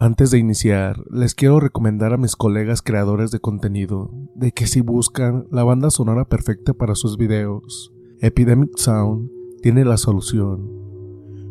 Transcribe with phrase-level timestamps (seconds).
[0.00, 4.80] Antes de iniciar, les quiero recomendar a mis colegas creadores de contenido de que si
[4.80, 9.28] buscan la banda sonora perfecta para sus videos, Epidemic Sound
[9.60, 10.70] tiene la solución.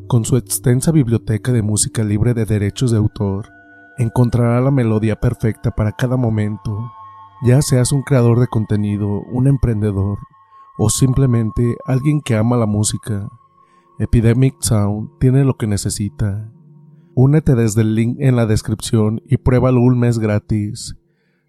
[0.08, 3.50] Con su extensa biblioteca de música libre de derechos de autor,
[3.98, 6.90] encontrará la melodía perfecta para cada momento,
[7.44, 10.20] ya seas un creador de contenido, un emprendedor
[10.78, 13.28] o simplemente alguien que ama la música.
[14.00, 16.54] Epidemic Sound tiene lo que necesita.
[17.20, 20.98] Únete desde el link en la descripción y pruébalo un mes gratis.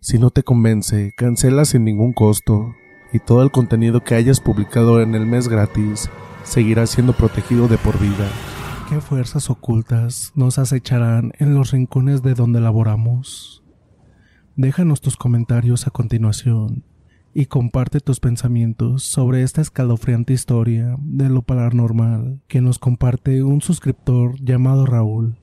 [0.00, 2.72] Si no te convence, cancela sin ningún costo
[3.12, 6.08] y todo el contenido que hayas publicado en el mes gratis
[6.42, 8.26] seguirá siendo protegido de por vida.
[8.88, 13.62] ¿Qué fuerzas ocultas nos acecharán en los rincones de donde laboramos?
[14.56, 16.82] Déjanos tus comentarios a continuación
[17.34, 23.60] y comparte tus pensamientos sobre esta escalofriante historia de lo paranormal que nos comparte un
[23.60, 25.36] suscriptor llamado Raúl.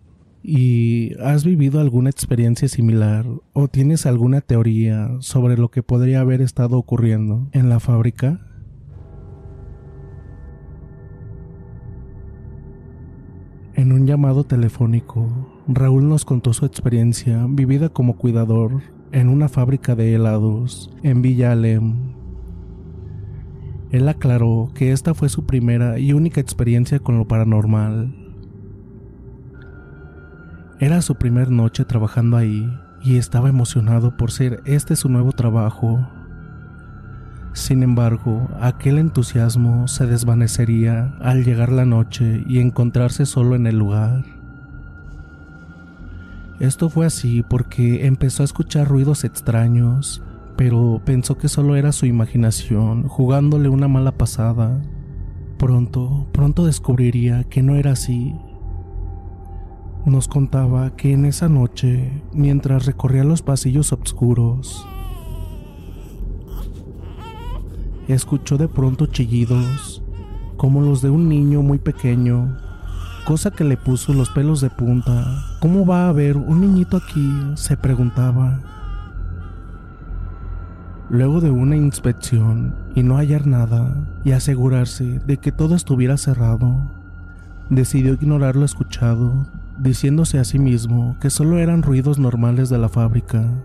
[0.47, 6.41] ¿Y has vivido alguna experiencia similar o tienes alguna teoría sobre lo que podría haber
[6.41, 8.39] estado ocurriendo en la fábrica?
[13.73, 19.95] En un llamado telefónico, Raúl nos contó su experiencia vivida como cuidador en una fábrica
[19.95, 22.13] de helados en Villa Alem.
[23.89, 28.24] Él aclaró que esta fue su primera y única experiencia con lo paranormal.
[30.79, 36.05] Era su primer noche trabajando ahí y estaba emocionado por ser este su nuevo trabajo.
[37.53, 43.77] Sin embargo, aquel entusiasmo se desvanecería al llegar la noche y encontrarse solo en el
[43.77, 44.25] lugar.
[46.59, 50.21] Esto fue así porque empezó a escuchar ruidos extraños,
[50.57, 54.81] pero pensó que solo era su imaginación jugándole una mala pasada.
[55.57, 58.35] Pronto, pronto descubriría que no era así.
[60.05, 64.87] Nos contaba que en esa noche, mientras recorría los pasillos oscuros,
[68.07, 70.03] escuchó de pronto chillidos,
[70.57, 72.55] como los de un niño muy pequeño,
[73.25, 75.43] cosa que le puso los pelos de punta.
[75.59, 77.27] ¿Cómo va a haber un niñito aquí?
[77.55, 78.61] se preguntaba.
[81.09, 86.91] Luego de una inspección y no hallar nada y asegurarse de que todo estuviera cerrado,
[87.71, 89.47] decidió ignorar lo escuchado,
[89.79, 93.63] diciéndose a sí mismo que solo eran ruidos normales de la fábrica,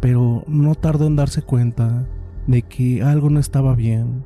[0.00, 2.06] pero no tardó en darse cuenta
[2.46, 4.24] de que algo no estaba bien.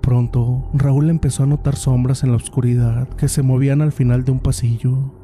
[0.00, 4.32] Pronto, Raúl empezó a notar sombras en la oscuridad que se movían al final de
[4.32, 5.14] un pasillo.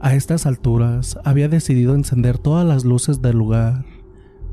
[0.00, 3.84] A estas alturas había decidido encender todas las luces del lugar,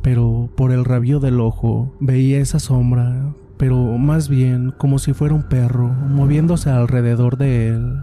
[0.02, 5.36] pero por el rabillo del ojo veía esa sombra, pero más bien como si fuera
[5.36, 8.00] un perro moviéndose alrededor de él.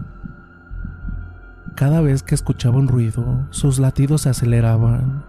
[1.75, 5.23] Cada vez que escuchaba un ruido, sus latidos se aceleraban.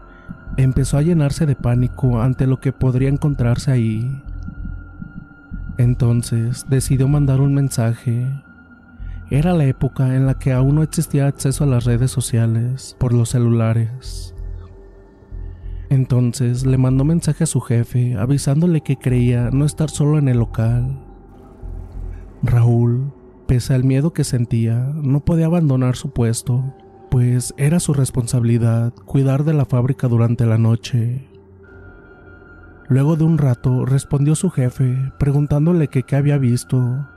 [0.56, 4.22] Empezó a llenarse de pánico ante lo que podría encontrarse ahí.
[5.78, 8.26] Entonces decidió mandar un mensaje.
[9.30, 13.14] Era la época en la que aún no existía acceso a las redes sociales por
[13.14, 14.34] los celulares.
[15.88, 20.38] Entonces le mandó mensaje a su jefe avisándole que creía no estar solo en el
[20.38, 20.98] local.
[22.42, 23.12] Raúl,
[23.46, 26.74] pese al miedo que sentía, no podía abandonar su puesto,
[27.10, 31.28] pues era su responsabilidad cuidar de la fábrica durante la noche.
[32.88, 37.08] Luego de un rato respondió su jefe preguntándole que qué había visto,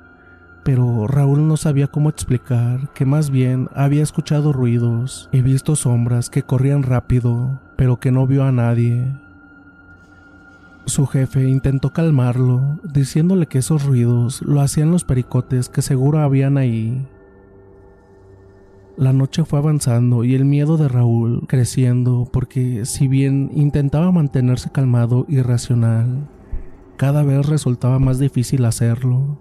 [0.64, 6.30] pero Raúl no sabía cómo explicar que más bien había escuchado ruidos y visto sombras
[6.30, 9.16] que corrían rápido, pero que no vio a nadie.
[10.88, 16.58] Su jefe intentó calmarlo, diciéndole que esos ruidos lo hacían los pericotes que seguro habían
[16.58, 17.08] ahí.
[18.96, 24.70] La noche fue avanzando y el miedo de Raúl creciendo porque si bien intentaba mantenerse
[24.70, 26.30] calmado y racional,
[26.98, 29.40] cada vez resultaba más difícil hacerlo.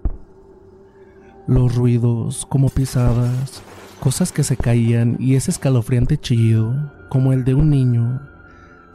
[1.47, 3.61] Los ruidos, como pisadas,
[3.99, 8.19] cosas que se caían y ese escalofriante chillido, como el de un niño,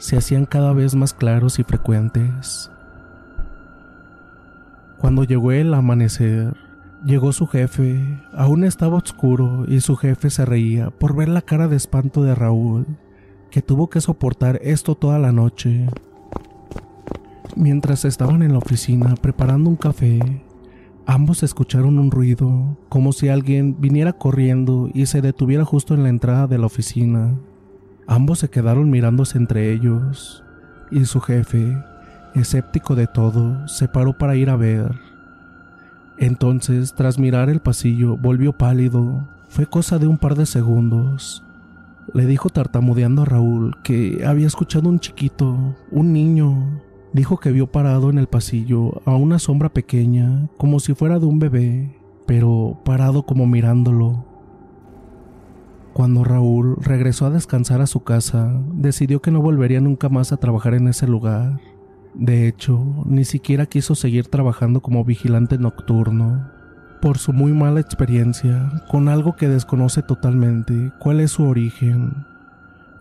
[0.00, 2.72] se hacían cada vez más claros y frecuentes.
[4.98, 6.56] Cuando llegó el amanecer,
[7.04, 7.98] Llegó su jefe,
[8.34, 12.34] aún estaba oscuro y su jefe se reía por ver la cara de espanto de
[12.34, 12.86] Raúl,
[13.50, 15.86] que tuvo que soportar esto toda la noche.
[17.56, 20.20] Mientras estaban en la oficina preparando un café,
[21.06, 26.10] ambos escucharon un ruido, como si alguien viniera corriendo y se detuviera justo en la
[26.10, 27.34] entrada de la oficina.
[28.10, 30.42] Ambos se quedaron mirándose entre ellos,
[30.90, 31.80] y su jefe,
[32.34, 34.98] escéptico de todo, se paró para ir a ver.
[36.18, 39.28] Entonces, tras mirar el pasillo, volvió pálido.
[39.48, 41.44] Fue cosa de un par de segundos.
[42.12, 46.82] Le dijo tartamudeando a Raúl que había escuchado un chiquito, un niño.
[47.12, 51.26] Dijo que vio parado en el pasillo a una sombra pequeña, como si fuera de
[51.26, 51.96] un bebé,
[52.26, 54.29] pero parado como mirándolo.
[55.92, 60.36] Cuando Raúl regresó a descansar a su casa, decidió que no volvería nunca más a
[60.36, 61.60] trabajar en ese lugar.
[62.14, 66.48] De hecho, ni siquiera quiso seguir trabajando como vigilante nocturno,
[67.00, 72.26] por su muy mala experiencia con algo que desconoce totalmente cuál es su origen.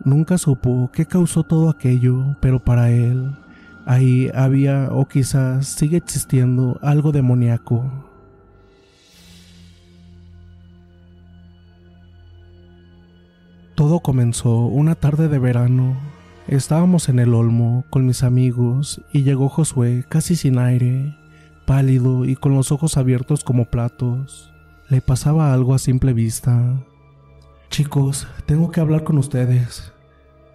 [0.04, 3.36] Nunca supo qué causó todo aquello, pero para él,
[3.86, 8.09] ahí había o quizás sigue existiendo algo demoníaco.
[13.80, 15.96] Todo comenzó una tarde de verano
[16.50, 21.16] Estábamos en el olmo con mis amigos y llegó Josué casi sin aire,
[21.66, 24.52] pálido y con los ojos abiertos como platos.
[24.90, 26.84] Le pasaba algo a simple vista.
[27.70, 29.94] Chicos, tengo que hablar con ustedes,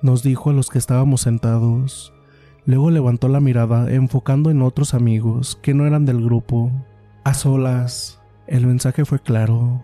[0.03, 2.13] nos dijo a los que estábamos sentados.
[2.67, 6.71] Luego levantó la mirada enfocando en otros amigos que no eran del grupo.
[7.25, 8.21] A solas.
[8.47, 9.83] El mensaje fue claro.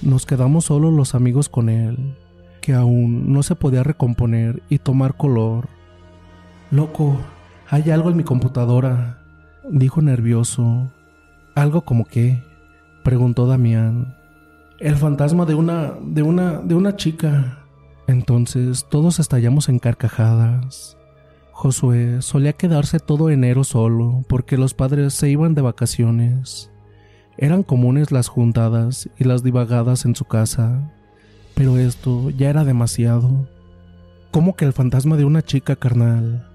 [0.00, 2.16] Nos quedamos solos los amigos con él
[2.62, 5.68] que aún no se podía recomponer y tomar color.
[6.70, 7.18] Loco,
[7.68, 9.18] hay algo en mi computadora,
[9.68, 10.90] dijo nervioso.
[11.54, 12.42] ¿Algo como qué?
[13.04, 14.16] preguntó Damián.
[14.78, 17.58] El fantasma de una de una de una chica.
[18.06, 20.96] Entonces todos estallamos en carcajadas.
[21.50, 26.70] Josué solía quedarse todo enero solo porque los padres se iban de vacaciones.
[27.36, 30.92] Eran comunes las juntadas y las divagadas en su casa.
[31.54, 33.46] Pero esto ya era demasiado.
[34.30, 36.48] ¿Cómo que el fantasma de una chica, carnal?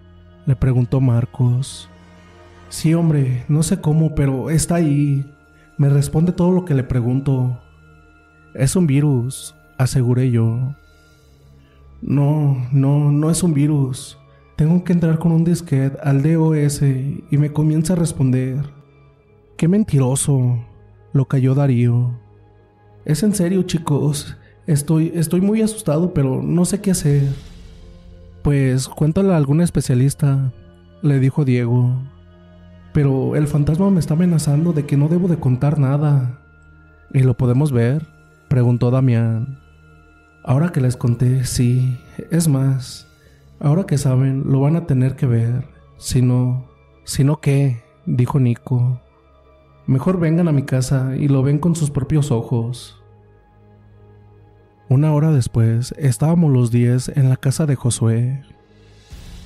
[0.46, 1.90] Le preguntó Marcos.
[2.70, 5.26] Sí, hombre, no sé cómo, pero está ahí.
[5.78, 7.60] Me responde todo lo que le pregunto.
[8.56, 10.76] Es un virus, aseguré yo.
[12.02, 14.18] No, no, no es un virus.
[14.56, 18.58] Tengo que entrar con un disquete al DOS y me comienza a responder.
[19.56, 20.58] Qué mentiroso,
[21.14, 22.20] lo cayó Darío.
[23.06, 24.36] Es en serio, chicos.
[24.68, 27.24] Estoy, estoy muy asustado, pero no sé qué hacer.
[28.42, 30.52] Pues cuéntale a algún especialista,
[31.02, 31.94] le dijo Diego.
[32.94, 36.42] Pero el fantasma me está amenazando de que no debo de contar nada.
[37.14, 38.08] ¿Y lo podemos ver?
[38.50, 39.60] preguntó Damián.
[40.44, 41.98] Ahora que les conté, sí.
[42.30, 43.08] Es más,
[43.60, 45.66] ahora que saben, lo van a tener que ver.
[45.98, 46.66] Si no...
[47.06, 47.84] Si no, ¿qué?
[48.06, 49.00] dijo Nico.
[49.86, 52.97] Mejor vengan a mi casa y lo ven con sus propios ojos.
[54.90, 58.42] Una hora después estábamos los diez en la casa de Josué.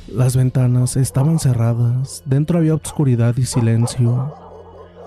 [0.08, 4.36] Las ventanas estaban cerradas, dentro había oscuridad y silencio.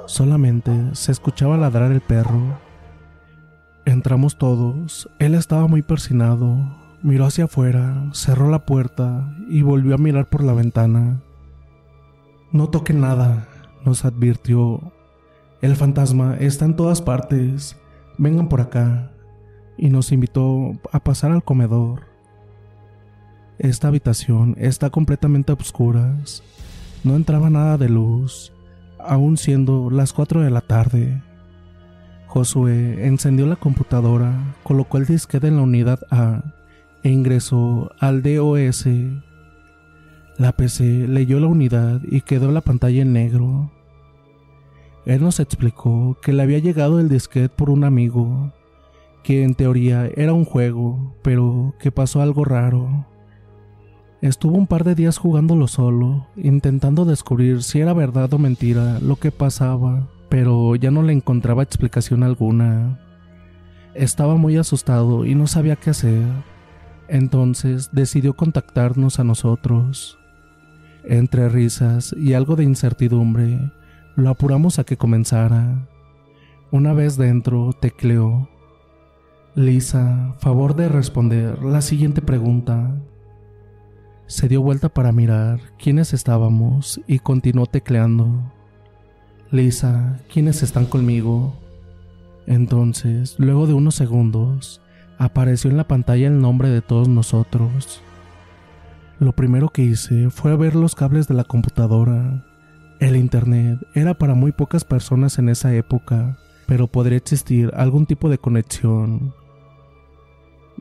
[0.07, 2.59] Solamente se escuchaba ladrar el perro.
[3.85, 6.57] Entramos todos, él estaba muy persinado,
[7.01, 11.23] miró hacia afuera, cerró la puerta y volvió a mirar por la ventana.
[12.51, 13.47] No toquen nada,
[13.85, 14.81] nos advirtió.
[15.63, 17.77] El fantasma está en todas partes.
[18.19, 19.14] Vengan por acá
[19.77, 22.03] y nos invitó a pasar al comedor.
[23.59, 26.43] Esta habitación está completamente a oscuras.
[27.05, 28.53] No entraba nada de luz,
[28.99, 31.23] aún siendo las 4 de la tarde.
[32.27, 36.43] Josué encendió la computadora, colocó el disquete en la unidad A
[37.05, 38.87] e ingresó al DOS.
[40.37, 43.71] La PC leyó la unidad y quedó la pantalla en negro.
[45.07, 48.53] Él nos explicó que le había llegado el disquete por un amigo
[49.25, 53.07] que en teoría era un juego, pero que pasó algo raro.
[54.21, 59.17] Estuvo un par de días jugándolo solo, intentando descubrir si era verdad o mentira lo
[59.17, 63.01] que pasaba, pero ya no le encontraba explicación alguna.
[63.95, 66.23] Estaba muy asustado y no sabía qué hacer.
[67.09, 70.19] Entonces decidió contactarnos a nosotros.
[71.05, 73.59] Entre risas y algo de incertidumbre,
[74.17, 75.89] lo apuramos a que comenzara.
[76.71, 78.49] Una vez dentro, tecleó.
[79.57, 82.97] Lisa, favor de responder la siguiente pregunta.
[84.27, 88.53] Se dio vuelta para mirar quiénes estábamos y continuó tecleando.
[89.53, 91.55] Lisa, ¿quiénes están conmigo?
[92.49, 94.81] Entonces, luego de unos segundos,
[95.19, 98.03] apareció en la pantalla el nombre de todos nosotros.
[99.21, 102.45] Lo primero que hice fue ver los cables de la computadora.
[102.99, 108.29] El Internet era para muy pocas personas en esa época, pero podría existir algún tipo
[108.29, 109.33] de conexión.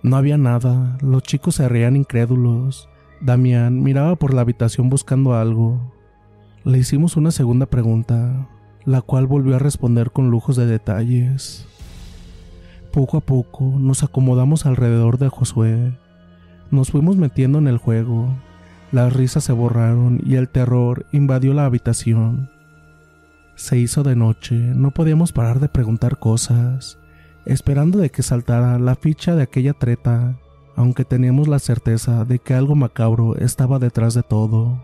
[0.02, 2.90] No había nada, los chicos se reían incrédulos.
[3.22, 5.94] Damián miraba por la habitación buscando algo.
[6.66, 8.48] Le hicimos una segunda pregunta,
[8.86, 11.68] la cual volvió a responder con lujos de detalles.
[12.92, 15.98] Poco a poco nos acomodamos alrededor de Josué.
[16.70, 18.34] Nos fuimos metiendo en el juego.
[18.92, 22.50] Las risas se borraron y el terror invadió la habitación.
[23.56, 26.98] Se hizo de noche, no podíamos parar de preguntar cosas,
[27.46, 30.38] esperando de que saltara la ficha de aquella treta
[30.76, 34.84] aunque teníamos la certeza de que algo macabro estaba detrás de todo.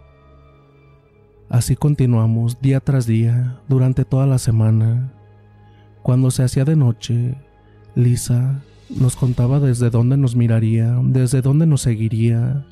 [1.49, 5.13] Así continuamos día tras día durante toda la semana.
[6.03, 7.35] Cuando se hacía de noche,
[7.95, 12.65] Lisa nos contaba desde dónde nos miraría, desde dónde nos seguiría,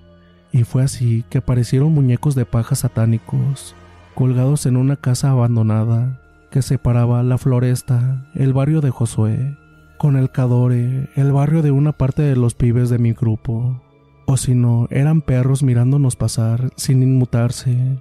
[0.51, 3.75] y fue así que aparecieron muñecos de paja satánicos,
[4.15, 9.57] colgados en una casa abandonada que separaba la floresta, el barrio de Josué,
[9.97, 13.81] con el Cadore, el barrio de una parte de los pibes de mi grupo.
[14.25, 17.97] O si no, eran perros mirándonos pasar sin inmutarse.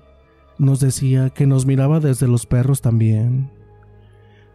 [0.58, 3.50] Nos decía que nos miraba desde los perros también.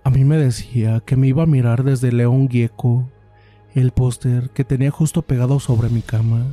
[0.03, 3.09] A mí me decía que me iba a mirar desde León Gieco,
[3.73, 6.45] el póster que tenía justo pegado sobre mi cama.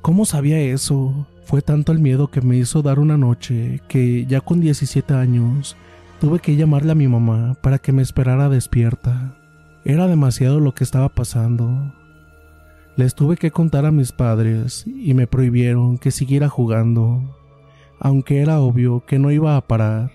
[0.00, 1.26] ¿Cómo sabía eso?
[1.44, 5.76] Fue tanto el miedo que me hizo dar una noche que, ya con 17 años,
[6.20, 9.43] tuve que llamarle a mi mamá para que me esperara despierta.
[9.86, 11.92] Era demasiado lo que estaba pasando.
[12.96, 17.36] Les tuve que contar a mis padres y me prohibieron que siguiera jugando,
[18.00, 20.10] aunque era obvio que no iba a parar.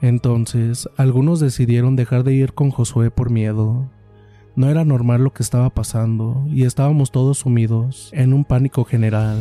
[0.00, 3.88] Entonces, algunos decidieron dejar de ir con Josué por miedo.
[4.56, 9.38] No era normal lo que estaba pasando y estábamos todos sumidos en un pánico general.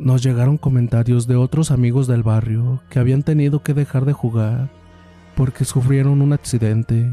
[0.00, 4.68] Nos llegaron comentarios de otros amigos del barrio que habían tenido que dejar de jugar
[5.36, 7.12] porque sufrieron un accidente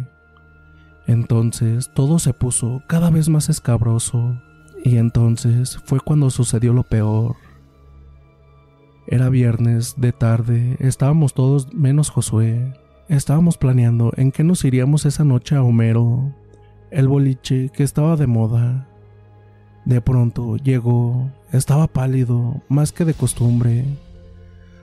[1.07, 4.39] entonces todo se puso cada vez más escabroso
[4.83, 7.35] y entonces fue cuando sucedió lo peor.
[9.07, 12.73] Era viernes de tarde, estábamos todos menos Josué.
[13.09, 16.33] Estábamos planeando en qué nos iríamos esa noche a Homero,
[16.89, 18.87] el boliche que estaba de moda.
[19.83, 23.85] De pronto llegó, estaba pálido, más que de costumbre.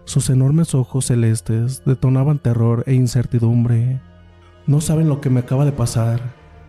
[0.04, 4.00] Sus enormes ojos celestes detonaban terror e incertidumbre
[4.70, 6.20] no saben lo que me acaba de pasar.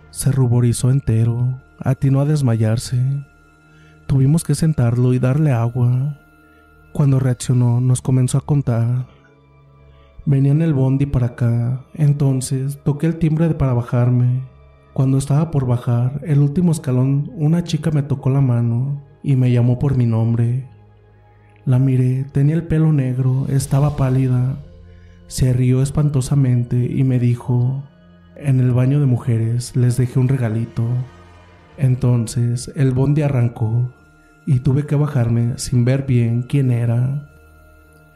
[0.10, 3.00] Se ruborizó entero, atinó a desmayarse.
[4.08, 6.17] Tuvimos que sentarlo y darle agua.
[6.93, 9.05] Cuando reaccionó, nos comenzó a contar.
[10.25, 14.48] Venía en el bondi para acá, entonces toqué el timbre para bajarme.
[14.93, 19.51] Cuando estaba por bajar, el último escalón, una chica me tocó la mano y me
[19.51, 20.67] llamó por mi nombre.
[21.65, 24.58] La miré, tenía el pelo negro, estaba pálida.
[25.27, 27.84] Se rió espantosamente y me dijo,
[28.43, 30.83] en el baño de mujeres les dejé un regalito.
[31.77, 33.91] Entonces el bondi arrancó
[34.45, 37.29] y tuve que bajarme sin ver bien quién era.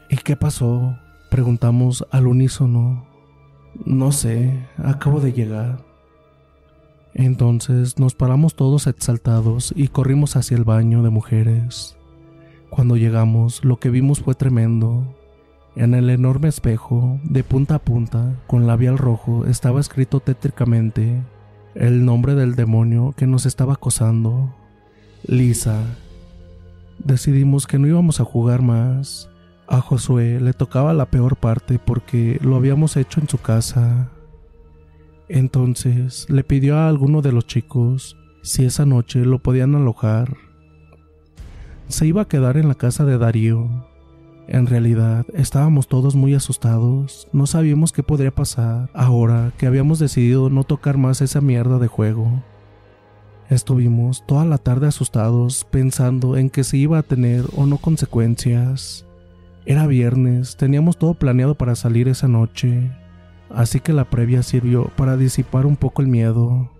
[0.08, 0.98] ¿Y qué pasó?
[1.30, 3.06] Preguntamos al unísono.
[3.84, 5.84] No sé, acabo de llegar.
[7.14, 11.96] Entonces nos paramos todos exaltados y corrimos hacia el baño de mujeres.
[12.68, 15.15] Cuando llegamos, lo que vimos fue tremendo.
[15.76, 21.22] En el enorme espejo, de punta a punta, con labial rojo, estaba escrito tétricamente
[21.74, 24.54] el nombre del demonio que nos estaba acosando.
[25.26, 25.82] Lisa.
[26.98, 29.28] Decidimos que no íbamos a jugar más.
[29.68, 34.08] A Josué le tocaba la peor parte porque lo habíamos hecho en su casa.
[35.28, 40.38] Entonces le pidió a alguno de los chicos si esa noche lo podían alojar.
[41.88, 43.85] Se iba a quedar en la casa de Darío,
[44.48, 50.50] en realidad, estábamos todos muy asustados, no sabíamos qué podría pasar ahora que habíamos decidido
[50.50, 52.44] no tocar más esa mierda de juego.
[53.50, 59.04] Estuvimos toda la tarde asustados pensando en que si iba a tener o no consecuencias.
[59.64, 62.92] Era viernes, teníamos todo planeado para salir esa noche.
[63.48, 66.70] así que la previa sirvió para disipar un poco el miedo.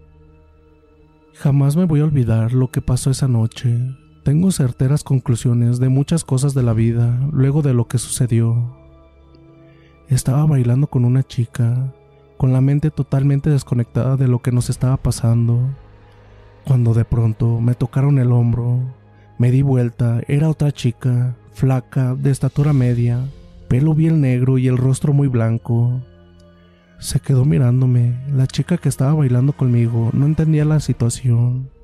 [1.35, 3.79] Jamás me voy a olvidar lo que pasó esa noche.
[4.27, 8.77] Tengo certeras conclusiones de muchas cosas de la vida luego de lo que sucedió.
[10.09, 11.95] Estaba bailando con una chica,
[12.37, 15.61] con la mente totalmente desconectada de lo que nos estaba pasando,
[16.65, 18.81] cuando de pronto me tocaron el hombro.
[19.39, 23.21] Me di vuelta, era otra chica, flaca, de estatura media,
[23.69, 26.03] pelo bien negro y el rostro muy blanco.
[26.99, 28.19] Se quedó mirándome.
[28.33, 31.76] La chica que estaba bailando conmigo no entendía la situación.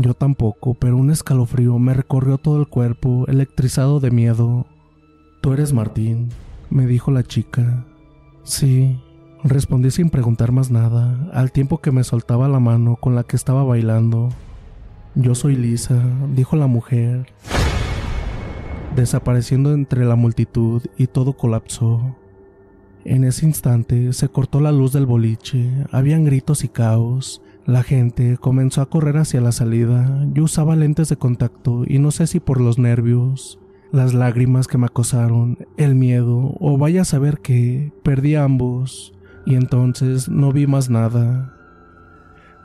[0.00, 4.64] Yo tampoco, pero un escalofrío me recorrió todo el cuerpo, electrizado de miedo.
[5.40, 6.28] Tú eres Martín,
[6.70, 7.84] me dijo la chica.
[8.44, 8.96] Sí,
[9.42, 13.34] respondí sin preguntar más nada, al tiempo que me soltaba la mano con la que
[13.34, 14.28] estaba bailando.
[15.16, 16.00] Yo soy Lisa,
[16.32, 17.26] dijo la mujer,
[18.94, 22.14] desapareciendo entre la multitud y todo colapsó.
[23.04, 27.42] En ese instante se cortó la luz del boliche, habían gritos y caos.
[27.68, 30.24] La gente comenzó a correr hacia la salida.
[30.32, 33.60] Yo usaba lentes de contacto y no sé si por los nervios,
[33.92, 39.12] las lágrimas que me acosaron, el miedo o vaya a saber que perdí ambos
[39.44, 41.52] y entonces no vi más nada.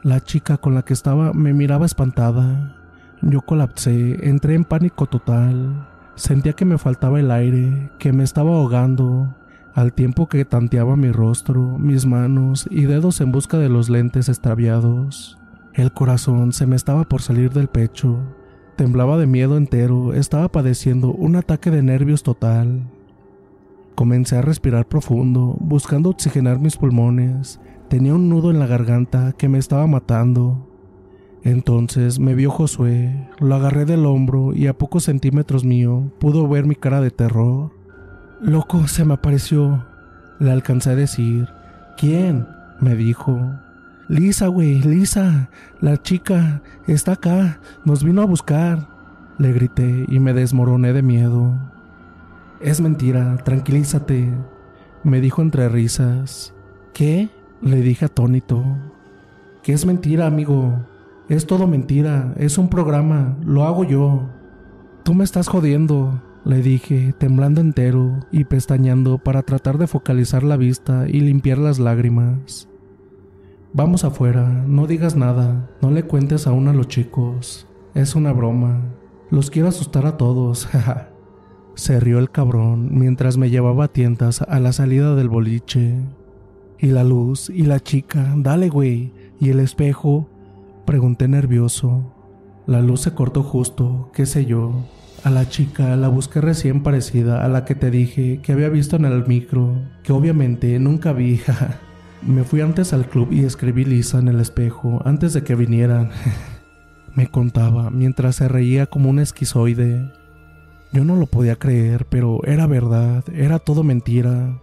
[0.04, 2.78] La chica con la que estaba me miraba espantada.
[3.22, 5.86] Yo colapsé, entré en pánico total.
[6.16, 9.36] Sentía que me faltaba el aire, que me estaba ahogando
[9.74, 14.30] al tiempo que tanteaba mi rostro, mis manos y dedos en busca de los lentes
[14.30, 15.38] extraviados.
[15.74, 18.20] El corazón se me estaba por salir del pecho.
[18.76, 22.84] Temblaba de miedo entero, estaba padeciendo un ataque de nervios total.
[23.96, 27.60] Comencé a respirar profundo, buscando oxigenar mis pulmones.
[27.90, 30.70] Tenía un nudo en la garganta que me estaba matando.
[31.44, 36.66] Entonces me vio Josué, lo agarré del hombro y a pocos centímetros mío pudo ver
[36.66, 37.83] mi cara de terror.
[38.44, 39.86] Loco, se me apareció.
[40.38, 41.48] Le alcancé a decir.
[41.96, 42.46] ¿Quién?
[42.82, 43.40] me dijo.
[44.10, 45.50] Lisa, güey, Lisa.
[45.80, 47.62] La chica está acá.
[47.86, 48.90] Nos vino a buscar.
[49.38, 51.58] Le grité y me desmoroné de miedo.
[52.60, 54.34] Es mentira, tranquilízate.
[55.06, 56.54] Me dijo entre risas.
[56.94, 57.30] ¿Qué?
[57.62, 58.62] Le dije atónito.
[59.64, 60.86] Que es mentira, amigo.
[61.30, 62.34] Es todo mentira.
[62.36, 63.38] Es un programa.
[63.46, 64.28] Lo hago yo.
[65.04, 70.58] Tú me estás jodiendo le dije, temblando entero y pestañeando para tratar de focalizar la
[70.58, 72.68] vista y limpiar las lágrimas.
[73.72, 77.68] Vamos afuera, no digas nada, no le cuentes aún a los chicos.
[77.94, 78.82] Es una broma.
[79.30, 80.68] Los quiero asustar a todos,
[81.76, 85.96] Se rió el cabrón mientras me llevaba a tientas a la salida del boliche.
[86.78, 87.50] ¿Y la luz?
[87.50, 88.34] ¿Y la chica?
[88.38, 89.12] Dale, güey.
[89.40, 90.30] ¿Y el espejo?
[90.86, 92.14] Pregunté nervioso.
[92.68, 94.84] La luz se cortó justo, qué sé yo.
[95.24, 98.98] A la chica la busqué recién parecida a la que te dije que había visto
[98.98, 101.40] en el micro, que obviamente nunca vi.
[102.22, 106.10] Me fui antes al club y escribí Lisa en el espejo antes de que vinieran.
[107.16, 110.12] Me contaba mientras se reía como un esquizoide.
[110.92, 114.60] Yo no lo podía creer, pero era verdad, era todo mentira.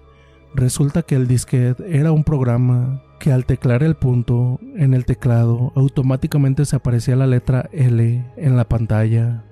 [0.55, 5.73] Resulta que el disquete era un programa que al teclar el punto en el teclado
[5.75, 9.45] automáticamente se aparecía la letra L en la pantalla.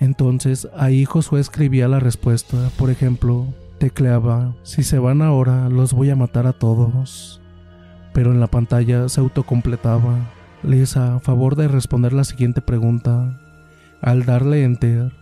[0.00, 3.46] Entonces ahí Josué escribía la respuesta, por ejemplo,
[3.78, 7.40] tecleaba, si se van ahora los voy a matar a todos.
[8.14, 10.30] Pero en la pantalla se autocompletaba.
[10.62, 13.40] Lisa, a favor de responder la siguiente pregunta.
[14.00, 15.12] Al darle enter,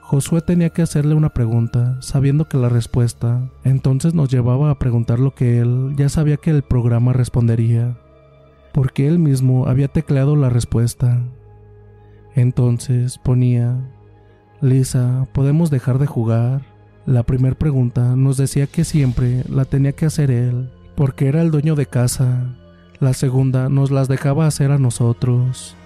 [0.00, 5.20] Josué tenía que hacerle una pregunta, sabiendo que la respuesta entonces nos llevaba a preguntar
[5.20, 7.96] lo que él ya sabía que el programa respondería,
[8.72, 11.20] porque él mismo había tecleado la respuesta.
[12.34, 13.78] Entonces ponía
[14.62, 16.60] Lisa, ¿podemos dejar de jugar?
[17.06, 21.50] La primera pregunta nos decía que siempre la tenía que hacer él, porque era el
[21.50, 22.56] dueño de casa.
[22.98, 25.76] La segunda nos las dejaba hacer a nosotros.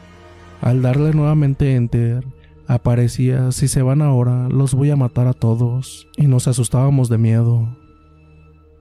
[0.60, 2.24] Al darle nuevamente enter,
[2.66, 7.18] aparecía, si se van ahora, los voy a matar a todos, y nos asustábamos de
[7.18, 7.68] miedo.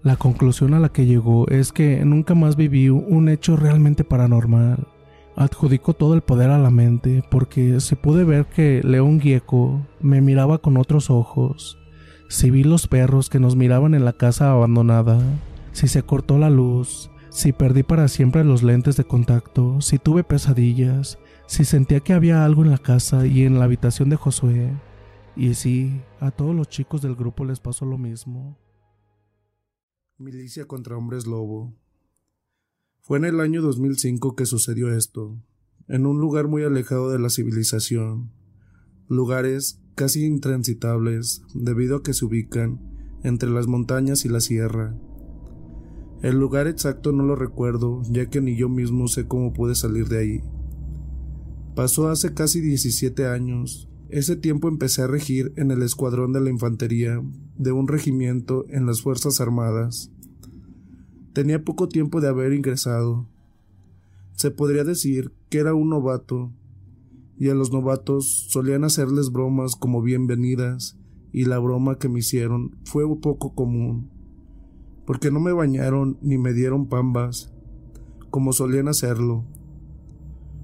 [0.02, 4.88] La conclusión a la que llegó es que nunca más viví un hecho realmente paranormal.
[5.36, 10.22] Adjudicó todo el poder a la mente porque se pude ver que León Gieco me
[10.22, 11.78] miraba con otros ojos,
[12.30, 15.20] si vi los perros que nos miraban en la casa abandonada,
[15.72, 20.24] si se cortó la luz, si perdí para siempre los lentes de contacto, si tuve
[20.24, 21.18] pesadillas,
[21.48, 24.72] si sentía que había algo en la casa y en la habitación de Josué,
[25.36, 28.58] y si a todos los chicos del grupo les pasó lo mismo.
[30.18, 31.74] Milicia contra hombres lobo.
[33.06, 35.38] Fue en el año 2005 que sucedió esto,
[35.90, 38.32] en un lugar muy alejado de la civilización,
[39.10, 42.80] lugares casi intransitables debido a que se ubican
[43.22, 44.98] entre las montañas y la sierra.
[46.22, 50.08] El lugar exacto no lo recuerdo, ya que ni yo mismo sé cómo pude salir
[50.08, 50.42] de ahí.
[51.76, 53.90] Pasó hace casi 17 años.
[54.08, 57.22] Ese tiempo empecé a regir en el escuadrón de la infantería
[57.58, 60.13] de un regimiento en las Fuerzas Armadas.
[61.34, 63.28] Tenía poco tiempo de haber ingresado.
[64.34, 66.52] Se podría decir que era un novato,
[67.38, 70.98] y a los novatos solían hacerles bromas como bienvenidas,
[71.32, 74.14] y la broma que me hicieron fue un poco común
[75.06, 77.52] porque no me bañaron ni me dieron pambas,
[78.30, 79.46] como solían hacerlo.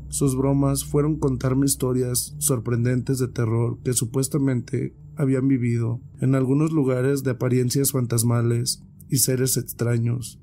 [0.07, 7.23] Sus bromas fueron contarme historias sorprendentes de terror que supuestamente habían vivido en algunos lugares
[7.23, 10.39] de apariencias fantasmales y seres extraños,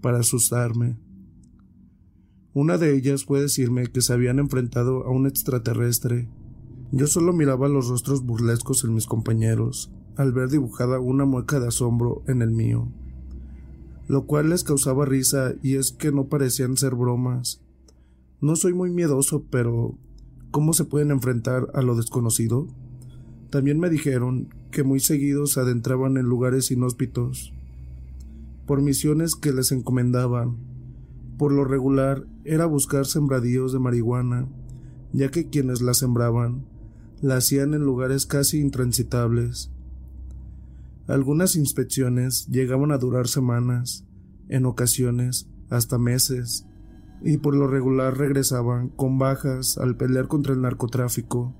[0.00, 0.96] para asustarme.
[2.54, 6.28] Una de ellas fue decirme que se habían enfrentado a un extraterrestre.
[6.92, 11.68] Yo solo miraba los rostros burlescos en mis compañeros, al ver dibujada una mueca de
[11.68, 12.88] asombro en el mío
[14.08, 17.60] lo cual les causaba risa y es que no parecían ser bromas.
[18.40, 19.98] No soy muy miedoso, pero
[20.50, 22.68] ¿cómo se pueden enfrentar a lo desconocido?
[23.50, 27.52] También me dijeron que muy seguidos se adentraban en lugares inhóspitos,
[28.66, 30.56] por misiones que les encomendaban.
[31.38, 34.48] Por lo regular era buscar sembradíos de marihuana,
[35.12, 36.66] ya que quienes la sembraban
[37.22, 39.70] la hacían en lugares casi intransitables.
[41.06, 44.04] Algunas inspecciones llegaban a durar semanas,
[44.48, 46.66] en ocasiones hasta meses,
[47.22, 51.54] y por lo regular regresaban con bajas al pelear contra el narcotráfico.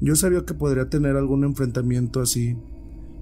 [0.00, 2.56] Yo sabía que podría tener algún enfrentamiento así,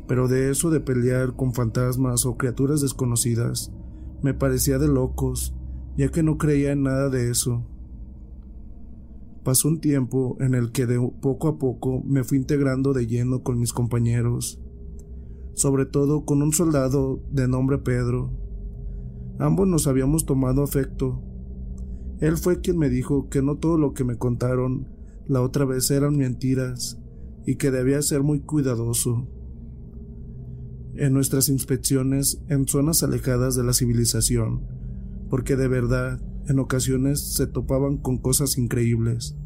[0.07, 3.73] pero de eso de pelear con fantasmas o criaturas desconocidas,
[4.23, 5.55] me parecía de locos,
[5.97, 7.67] ya que no creía en nada de eso.
[9.45, 13.43] Pasó un tiempo en el que de poco a poco me fui integrando de lleno
[13.43, 14.61] con mis compañeros
[15.57, 18.31] sobre todo con un soldado de nombre Pedro.
[19.39, 21.23] Ambos nos habíamos tomado afecto.
[22.21, 24.87] Él fue quien me dijo que no todo lo que me contaron
[25.27, 27.01] la otra vez eran mentiras
[27.47, 29.27] y que debía ser muy cuidadoso.
[30.99, 34.63] En nuestras inspecciones en zonas alejadas de la civilización,
[35.29, 39.37] porque de verdad en ocasiones se topaban con cosas increíbles.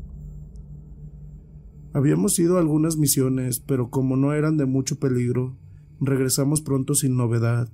[1.93, 5.57] Habíamos ido a algunas misiones, pero como no eran de mucho peligro,
[6.01, 7.69] regresamos pronto sin novedad.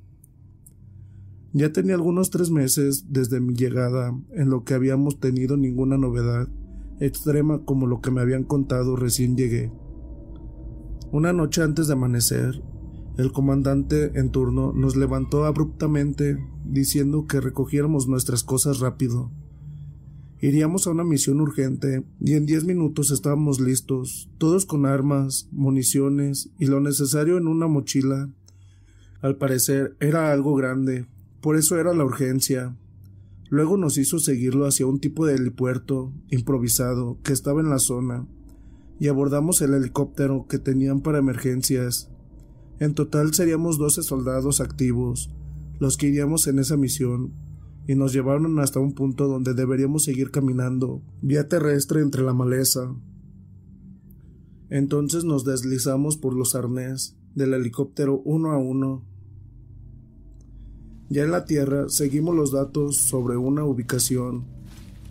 [1.52, 6.48] Ya tenía algunos tres meses desde mi llegada en lo que habíamos tenido ninguna novedad
[6.98, 9.70] extrema como lo que me habían contado recién llegué.
[11.12, 12.62] Una noche antes de amanecer,
[13.16, 19.30] el comandante en turno nos levantó abruptamente diciendo que recogiéramos nuestras cosas rápido
[20.38, 26.50] Iríamos a una misión urgente y en diez minutos estábamos listos, todos con armas, municiones
[26.58, 28.28] y lo necesario en una mochila.
[29.22, 31.06] Al parecer era algo grande,
[31.40, 32.76] por eso era la urgencia.
[33.48, 38.26] Luego nos hizo seguirlo hacia un tipo de helipuerto improvisado que estaba en la zona,
[39.00, 42.10] y abordamos el helicóptero que tenían para emergencias.
[42.78, 45.30] En total seríamos doce soldados activos,
[45.78, 47.32] los que iríamos en esa misión,
[47.86, 52.94] y nos llevaron hasta un punto donde deberíamos seguir caminando, vía terrestre entre la maleza.
[54.68, 59.04] Entonces nos deslizamos por los arnés del helicóptero uno a uno.
[61.08, 64.44] Ya en la tierra seguimos los datos sobre una ubicación.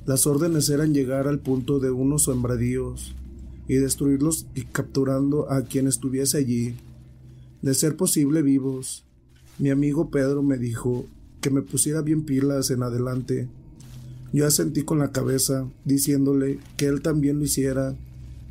[0.05, 3.15] Las órdenes eran llegar al punto de unos sembradíos
[3.67, 6.75] y destruirlos y capturando a quien estuviese allí,
[7.65, 9.03] de ser posible vivos.
[9.57, 11.07] Mi amigo Pedro me dijo
[11.41, 13.49] que me pusiera bien pilas en adelante.
[14.31, 17.95] Yo asentí con la cabeza, diciéndole que él también lo hiciera,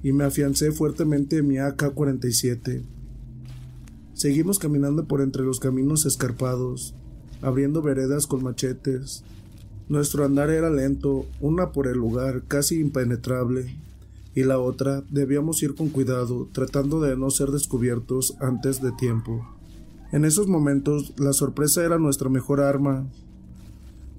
[0.03, 2.83] y me afiancé fuertemente en mi AK-47.
[4.15, 6.97] Seguimos caminando por entre los caminos escarpados,
[7.41, 9.23] abriendo veredas con machetes.
[9.89, 13.77] Nuestro andar era lento, una por el lugar casi impenetrable,
[14.35, 19.47] y la otra debíamos ir con cuidado, tratando de no ser descubiertos antes de tiempo.
[20.13, 23.07] En esos momentos la sorpresa era nuestra mejor arma.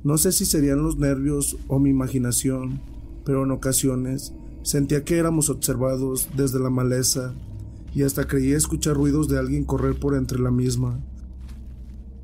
[0.04, 2.80] No sé si serían los nervios o mi imaginación,
[3.26, 7.34] pero en ocasiones sentía que éramos observados desde la maleza
[7.94, 11.00] y hasta creía escuchar ruidos de alguien correr por entre la misma.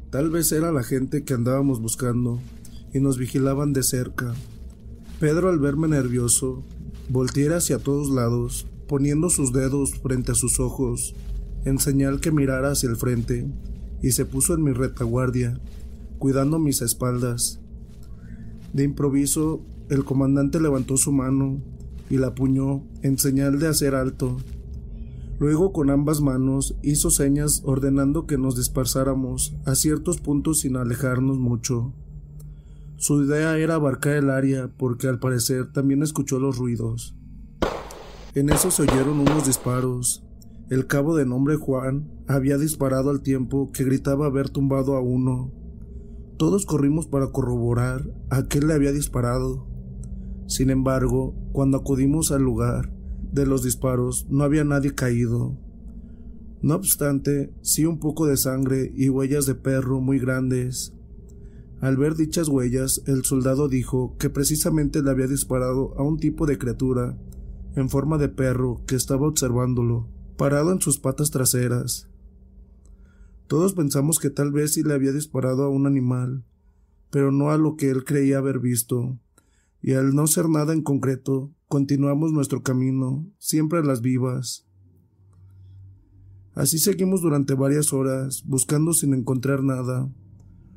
[0.09, 2.39] Tal vez era la gente que andábamos buscando
[2.93, 4.33] y nos vigilaban de cerca.
[5.19, 6.65] Pedro al verme nervioso,
[7.11, 11.13] volteé hacia todos lados, poniendo sus dedos frente a sus ojos
[11.65, 13.47] en señal que mirara hacia el frente,
[14.01, 15.59] y se puso en mi retaguardia,
[16.19, 17.59] cuidando mis espaldas.
[18.71, 21.61] De improviso, el comandante levantó su mano
[22.09, 24.37] y la apuñó en señal de hacer alto.
[25.37, 31.37] Luego con ambas manos hizo señas ordenando que nos dispersáramos a ciertos puntos sin alejarnos
[31.37, 31.93] mucho.
[33.01, 37.15] Su idea era abarcar el área porque al parecer también escuchó los ruidos.
[38.35, 40.23] En eso se oyeron unos disparos.
[40.69, 45.51] El cabo de nombre Juan había disparado al tiempo que gritaba haber tumbado a uno.
[46.37, 49.67] Todos corrimos para corroborar a quién le había disparado.
[50.45, 52.93] Sin embargo, cuando acudimos al lugar
[53.31, 55.57] de los disparos no había nadie caído.
[56.61, 60.93] No obstante, sí un poco de sangre y huellas de perro muy grandes.
[61.81, 66.45] Al ver dichas huellas, el soldado dijo que precisamente le había disparado a un tipo
[66.45, 67.17] de criatura
[67.75, 72.07] en forma de perro que estaba observándolo, parado en sus patas traseras.
[73.47, 76.45] Todos pensamos que tal vez sí le había disparado a un animal,
[77.09, 79.17] pero no a lo que él creía haber visto,
[79.81, 84.67] y al no ser nada en concreto, continuamos nuestro camino, siempre a las vivas.
[86.53, 90.11] Así seguimos durante varias horas, buscando sin encontrar nada.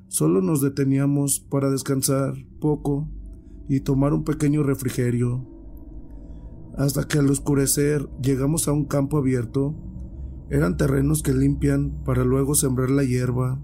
[0.09, 3.09] Solo nos deteníamos para descansar poco
[3.69, 5.47] y tomar un pequeño refrigerio.
[6.77, 9.75] Hasta que al oscurecer llegamos a un campo abierto.
[10.51, 13.61] Eran terrenos que limpian para luego sembrar la hierba.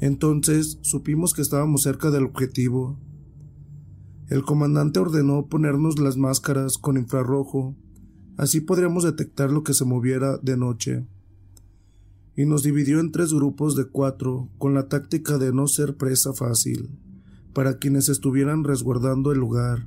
[0.00, 2.98] Entonces supimos que estábamos cerca del objetivo.
[4.28, 7.76] El comandante ordenó ponernos las máscaras con infrarrojo,
[8.36, 11.06] así podríamos detectar lo que se moviera de noche
[12.36, 16.34] y nos dividió en tres grupos de cuatro con la táctica de no ser presa
[16.34, 16.90] fácil
[17.54, 19.86] para quienes estuvieran resguardando el lugar.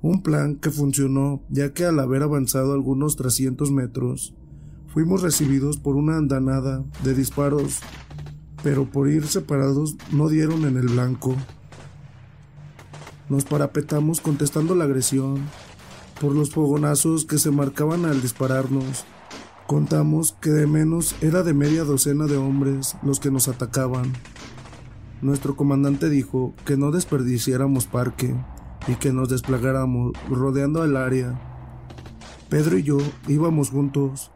[0.00, 4.34] Un plan que funcionó ya que al haber avanzado algunos 300 metros,
[4.88, 7.80] fuimos recibidos por una andanada de disparos,
[8.62, 11.36] pero por ir separados no dieron en el blanco.
[13.28, 15.40] Nos parapetamos contestando la agresión
[16.18, 19.04] por los fogonazos que se marcaban al dispararnos
[19.70, 24.12] Contamos que de menos era de media docena de hombres los que nos atacaban.
[25.22, 28.34] Nuestro comandante dijo que no desperdiciáramos parque
[28.88, 31.40] y que nos desplegáramos rodeando el área.
[32.48, 34.32] Pedro y yo íbamos juntos,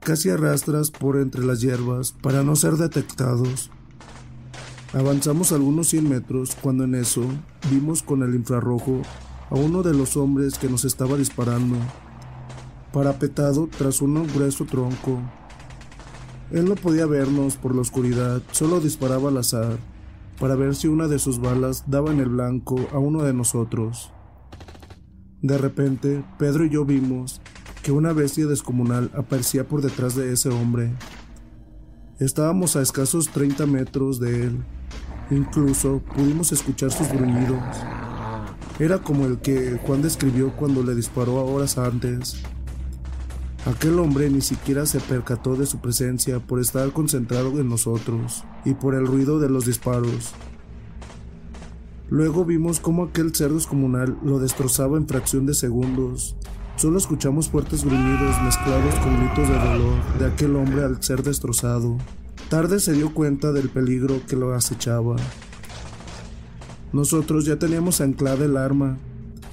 [0.00, 3.70] casi a rastras por entre las hierbas para no ser detectados.
[4.92, 7.22] Avanzamos algunos cien metros cuando en eso
[7.70, 9.02] vimos con el infrarrojo
[9.50, 11.76] a uno de los hombres que nos estaba disparando
[12.94, 15.20] parapetado tras un grueso tronco.
[16.52, 19.78] Él no podía vernos por la oscuridad, solo disparaba al azar,
[20.38, 24.12] para ver si una de sus balas daba en el blanco a uno de nosotros.
[25.42, 27.40] De repente, Pedro y yo vimos
[27.82, 30.94] que una bestia descomunal aparecía por detrás de ese hombre.
[32.20, 34.64] Estábamos a escasos 30 metros de él.
[35.32, 37.60] Incluso pudimos escuchar sus gruñidos.
[38.78, 42.44] Era como el que Juan describió cuando le disparó horas antes.
[43.66, 48.74] Aquel hombre ni siquiera se percató de su presencia por estar concentrado en nosotros y
[48.74, 50.34] por el ruido de los disparos.
[52.10, 56.36] Luego vimos cómo aquel cerdo descomunal lo destrozaba en fracción de segundos.
[56.76, 61.96] Solo escuchamos fuertes gruñidos mezclados con gritos de dolor de aquel hombre al ser destrozado.
[62.50, 65.16] Tarde se dio cuenta del peligro que lo acechaba.
[66.92, 68.98] Nosotros ya teníamos anclada el arma,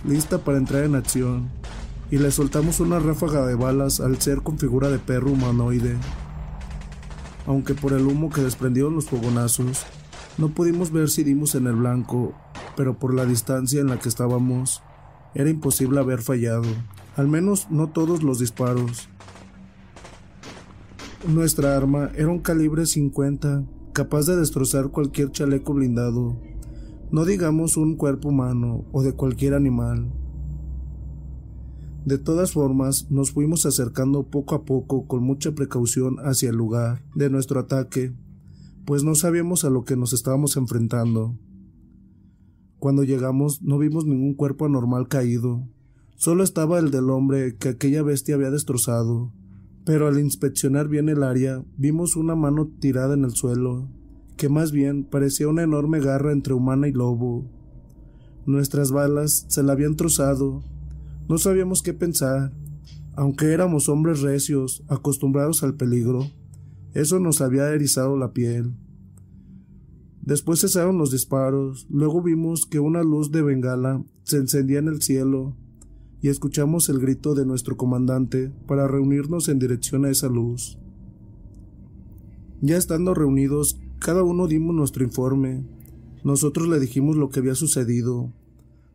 [0.03, 1.60] lista para entrar en acción
[2.11, 5.95] y le soltamos una ráfaga de balas al ser con figura de perro humanoide.
[7.47, 9.85] Aunque por el humo que desprendieron los fogonazos,
[10.37, 12.33] no pudimos ver si dimos en el blanco,
[12.75, 14.83] pero por la distancia en la que estábamos,
[15.33, 16.67] era imposible haber fallado,
[17.15, 19.07] al menos no todos los disparos.
[21.25, 26.37] Nuestra arma era un calibre 50, capaz de destrozar cualquier chaleco blindado,
[27.09, 30.20] no digamos un cuerpo humano o de cualquier animal.
[32.05, 37.03] De todas formas, nos fuimos acercando poco a poco con mucha precaución hacia el lugar
[37.13, 38.11] de nuestro ataque,
[38.85, 41.37] pues no sabíamos a lo que nos estábamos enfrentando.
[42.79, 45.67] Cuando llegamos no vimos ningún cuerpo anormal caído,
[46.15, 49.31] solo estaba el del hombre que aquella bestia había destrozado,
[49.85, 53.87] pero al inspeccionar bien el área vimos una mano tirada en el suelo,
[54.37, 57.45] que más bien parecía una enorme garra entre humana y lobo.
[58.47, 60.63] Nuestras balas se la habían trozado
[61.27, 62.51] no sabíamos qué pensar.
[63.15, 66.27] Aunque éramos hombres recios, acostumbrados al peligro,
[66.93, 68.73] eso nos había erizado la piel.
[70.21, 75.01] Después cesaron los disparos, luego vimos que una luz de bengala se encendía en el
[75.01, 75.55] cielo
[76.21, 80.77] y escuchamos el grito de nuestro comandante para reunirnos en dirección a esa luz.
[82.61, 85.65] Ya estando reunidos, cada uno dimos nuestro informe.
[86.23, 88.31] Nosotros le dijimos lo que había sucedido.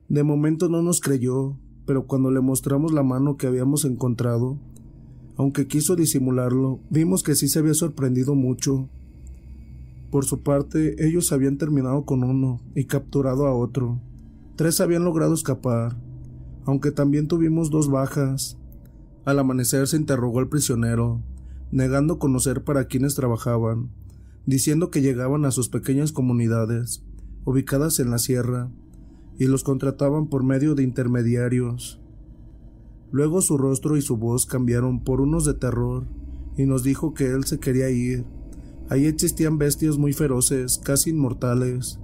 [0.09, 1.57] De momento no nos creyó,
[1.87, 4.59] pero cuando le mostramos la mano que habíamos encontrado,
[5.39, 8.89] Aunque quiso disimularlo, vimos que sí se había sorprendido mucho.
[10.11, 14.01] Por su parte, ellos habían terminado con uno y capturado a otro.
[14.57, 15.95] Tres habían logrado escapar,
[16.65, 18.57] aunque también tuvimos dos bajas.
[19.27, 21.21] Al amanecer se interrogó al prisionero,
[21.71, 23.91] negando conocer para quienes trabajaban,
[24.47, 27.05] diciendo que llegaban a sus pequeñas comunidades,
[27.45, 28.71] ubicadas en la sierra,
[29.39, 32.01] y los contrataban por medio de intermediarios.
[33.11, 36.07] Luego su rostro y su voz cambiaron por unos de terror,
[36.57, 38.25] y nos dijo que él se quería ir.
[38.89, 41.99] Ahí existían bestias muy feroces, casi inmortales.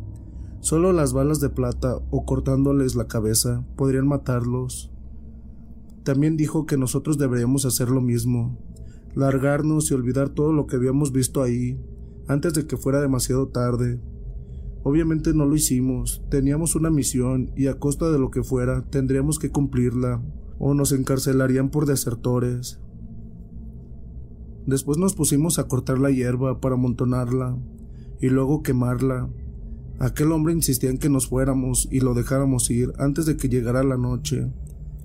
[0.61, 4.91] Solo las balas de plata o cortándoles la cabeza podrían matarlos.
[6.05, 8.59] También dijo que nosotros deberíamos hacer lo mismo,
[9.15, 11.79] largarnos y olvidar todo lo que habíamos visto ahí,
[12.29, 14.01] antes de que fuera demasiado tarde.
[14.85, 19.39] Obviamente no lo hicimos, teníamos una misión y a costa de lo que fuera tendríamos
[19.39, 20.21] que cumplirla,
[20.59, 22.81] o nos encarcelarían por desertores.
[24.67, 27.57] Después nos pusimos a cortar la hierba para amontonarla
[28.21, 29.29] y luego quemarla.
[29.99, 33.83] Aquel hombre insistía en que nos fuéramos y lo dejáramos ir antes de que llegara
[33.83, 34.53] la noche,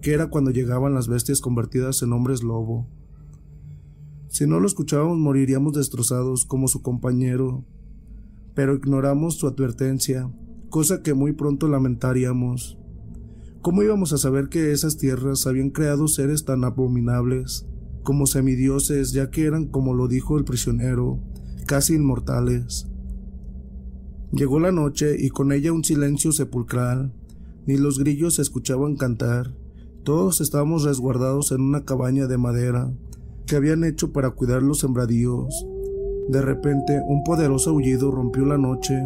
[0.01, 2.87] que era cuando llegaban las bestias convertidas en hombres lobo.
[4.27, 7.65] Si no lo escuchábamos moriríamos destrozados como su compañero,
[8.57, 10.31] pero ignoramos su advertencia,
[10.71, 12.79] cosa que muy pronto lamentaríamos.
[13.61, 17.67] ¿Cómo íbamos a saber que esas tierras habían creado seres tan abominables,
[18.01, 21.19] como semidioses, ya que eran, como lo dijo el prisionero,
[21.67, 22.87] casi inmortales?
[24.31, 27.13] Llegó la noche y con ella un silencio sepulcral,
[27.67, 29.55] ni los grillos se escuchaban cantar,
[30.03, 32.91] todos estábamos resguardados en una cabaña de madera,
[33.45, 35.67] que habían hecho para cuidar los sembradíos.
[36.29, 39.01] De repente, un poderoso aullido rompió la noche.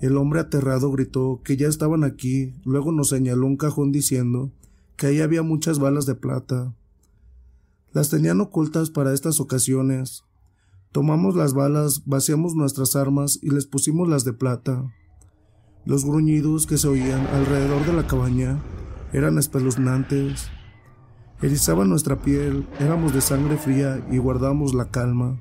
[0.00, 4.50] El hombre aterrado gritó que ya estaban aquí, luego nos señaló un cajón diciendo
[4.96, 6.74] que ahí había muchas balas de plata.
[7.92, 10.24] Las tenían ocultas para estas ocasiones.
[10.90, 14.92] Tomamos las balas, vaciamos nuestras armas y les pusimos las de plata.
[15.84, 18.60] Los gruñidos que se oían alrededor de la cabaña
[19.12, 20.48] eran espeluznantes.
[21.40, 25.40] Erizaban nuestra piel, éramos de sangre fría y guardamos la calma.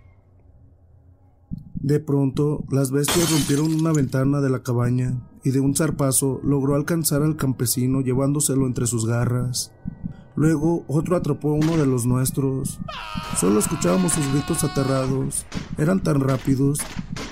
[1.83, 6.75] De pronto, las bestias rompieron una ventana de la cabaña y de un zarpazo logró
[6.75, 9.73] alcanzar al campesino llevándoselo entre sus garras.
[10.35, 12.79] Luego otro atrapó a uno de los nuestros.
[13.35, 15.47] Solo escuchábamos sus gritos aterrados.
[15.79, 16.79] Eran tan rápidos.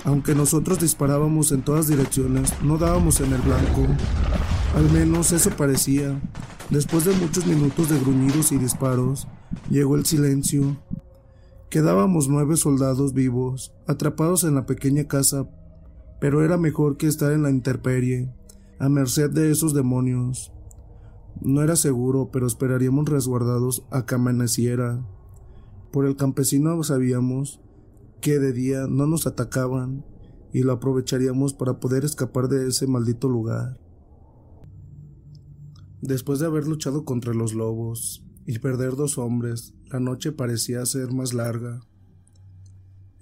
[0.02, 3.86] Aunque nosotros disparábamos en todas direcciones, no dábamos en el blanco.
[4.74, 6.20] Al menos eso parecía.
[6.70, 9.28] Después de muchos minutos de gruñidos y disparos,
[9.70, 10.76] llegó el silencio.
[11.70, 15.48] Quedábamos nueve soldados vivos, atrapados en la pequeña casa,
[16.20, 18.34] pero era mejor que estar en la intemperie,
[18.80, 20.52] a merced de esos demonios.
[21.40, 25.06] No era seguro, pero esperaríamos resguardados a que amaneciera.
[25.92, 27.60] Por el campesino sabíamos
[28.20, 30.04] que de día no nos atacaban
[30.52, 33.78] y lo aprovecharíamos para poder escapar de ese maldito lugar.
[36.00, 41.12] Después de haber luchado contra los lobos y perder dos hombres, la noche parecía ser
[41.12, 41.80] más larga.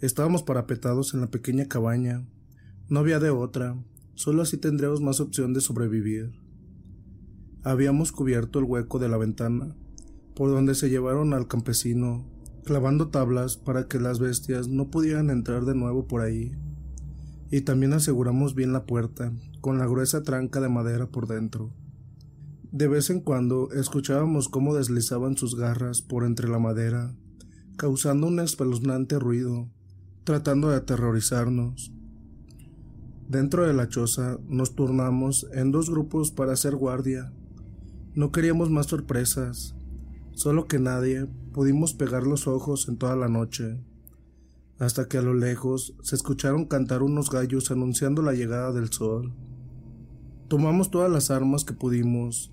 [0.00, 2.26] Estábamos parapetados en la pequeña cabaña.
[2.88, 3.76] No había de otra,
[4.14, 6.32] solo así tendríamos más opción de sobrevivir.
[7.64, 9.74] Habíamos cubierto el hueco de la ventana,
[10.34, 12.24] por donde se llevaron al campesino,
[12.64, 16.52] clavando tablas para que las bestias no pudieran entrar de nuevo por ahí.
[17.50, 21.72] Y también aseguramos bien la puerta, con la gruesa tranca de madera por dentro.
[22.70, 27.14] De vez en cuando escuchábamos cómo deslizaban sus garras por entre la madera,
[27.78, 29.70] causando un espeluznante ruido,
[30.24, 31.94] tratando de aterrorizarnos.
[33.26, 37.32] Dentro de la choza nos turnamos en dos grupos para hacer guardia.
[38.14, 39.74] No queríamos más sorpresas,
[40.32, 43.82] solo que nadie pudimos pegar los ojos en toda la noche,
[44.78, 49.32] hasta que a lo lejos se escucharon cantar unos gallos anunciando la llegada del sol.
[50.48, 52.52] Tomamos todas las armas que pudimos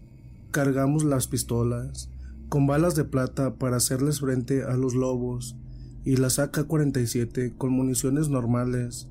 [0.55, 2.09] cargamos las pistolas
[2.47, 5.57] con balas de plata para hacerles frente a los lobos
[6.05, 9.09] y las AK-47 con municiones normales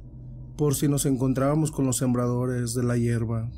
[0.57, 3.51] por si nos encontrábamos con los sembradores de la hierba.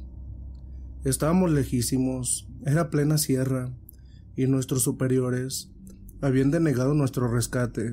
[1.04, 3.70] Estábamos lejísimos, era plena sierra,
[4.34, 5.70] y nuestros superiores
[6.20, 7.92] habían denegado nuestro rescate,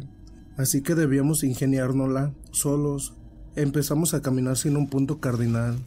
[0.58, 3.14] así que debíamos ingeniárnosla solos.
[3.56, 5.78] Empezamos a caminar sin un punto cardinal.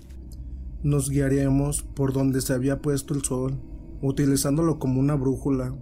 [0.85, 3.59] Nos guiaríamos por donde se había puesto el sol
[4.03, 5.75] utilizándolo como una brújula.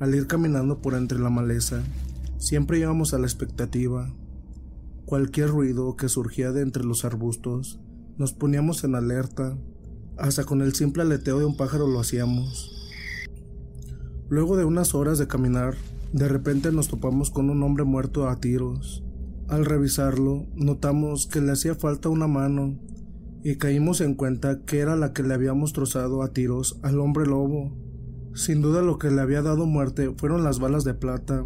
[0.00, 1.82] Al ir caminando por entre la maleza,
[2.38, 4.12] siempre íbamos a la expectativa.
[5.04, 7.80] Cualquier ruido que surgía de entre los arbustos,
[8.16, 9.56] nos poníamos en alerta,
[10.16, 12.70] hasta con el simple aleteo de un pájaro lo hacíamos.
[14.28, 15.74] Luego de unas horas de caminar,
[16.14, 19.02] De repente nos topamos con un hombre muerto a tiros.
[19.48, 22.78] Al revisarlo, notamos que le hacía falta una mano
[23.44, 27.26] y caímos en cuenta que era la que le habíamos trozado a tiros al hombre
[27.26, 27.76] lobo.
[28.34, 31.44] Sin duda lo que le había dado muerte fueron las balas de plata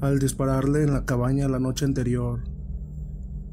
[0.00, 2.40] al dispararle en la cabaña la noche anterior.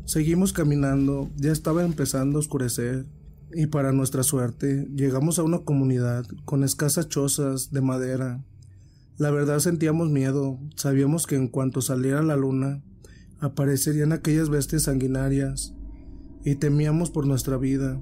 [0.05, 3.05] Seguimos caminando, ya estaba empezando a oscurecer,
[3.53, 8.43] y para nuestra suerte llegamos a una comunidad con escasas chozas de madera.
[9.17, 12.81] La verdad sentíamos miedo, sabíamos que en cuanto saliera la luna
[13.41, 15.75] aparecerían aquellas bestias sanguinarias,
[16.43, 17.99] y temíamos por nuestra vida.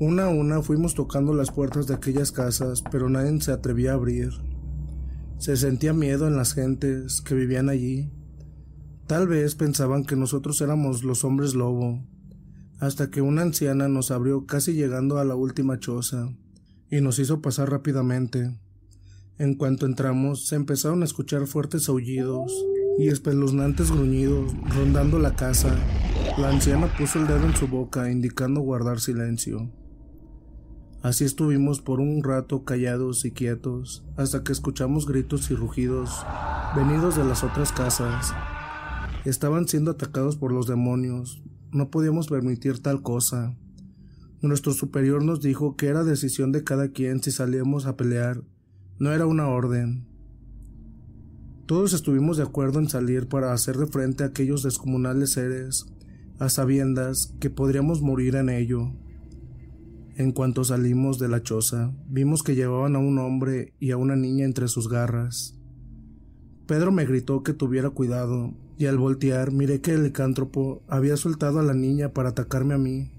[0.00, 3.94] Una a una fuimos tocando las puertas de aquellas casas, pero nadie se atrevía a
[3.94, 4.30] abrir.
[5.38, 8.10] Se sentía miedo en las gentes que vivían allí.
[9.06, 12.02] Tal vez pensaban que nosotros éramos los hombres lobo,
[12.80, 16.28] hasta que una anciana nos abrió casi llegando a la última choza,
[16.90, 18.58] y nos hizo pasar rápidamente.
[19.38, 22.52] En cuanto entramos, se empezaron a escuchar fuertes aullidos
[22.98, 25.76] y espeluznantes gruñidos rondando la casa.
[26.36, 29.70] La anciana puso el dedo en su boca, indicando guardar silencio.
[31.00, 36.26] Así estuvimos por un rato callados y quietos, hasta que escuchamos gritos y rugidos
[36.74, 38.34] venidos de las otras casas.
[39.24, 41.40] Estaban siendo atacados por los demonios.
[41.70, 43.56] No podíamos permitir tal cosa.
[44.42, 48.42] Nuestro superior nos dijo que era decisión de cada quien si salíamos a pelear.
[48.98, 50.08] No era una orden.
[51.66, 55.86] Todos estuvimos de acuerdo en salir para hacer de frente a aquellos descomunales seres,
[56.38, 58.92] a sabiendas que podríamos morir en ello.
[60.16, 64.16] En cuanto salimos de la choza, vimos que llevaban a un hombre y a una
[64.16, 65.58] niña entre sus garras.
[66.66, 71.60] Pedro me gritó que tuviera cuidado, y al voltear miré que el licántropo había soltado
[71.60, 73.10] a la niña para atacarme a mí.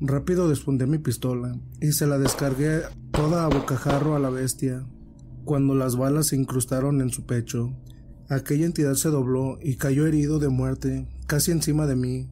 [0.00, 2.82] Rápido desfundé mi pistola y se la descargué
[3.12, 4.86] toda a bocajarro a la bestia.
[5.44, 7.72] Cuando las balas se incrustaron en su pecho,
[8.28, 12.28] aquella entidad se dobló y cayó herido de muerte casi encima de mí.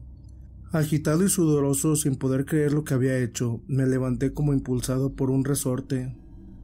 [0.71, 5.29] Agitado y sudoroso, sin poder creer lo que había hecho, me levanté como impulsado por
[5.29, 6.15] un resorte.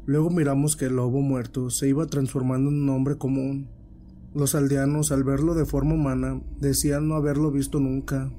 [0.06, 3.70] Luego miramos que el lobo muerto se iba transformando en un hombre común.
[4.34, 8.32] Los aldeanos, al verlo de forma humana, decían no haberlo visto nunca.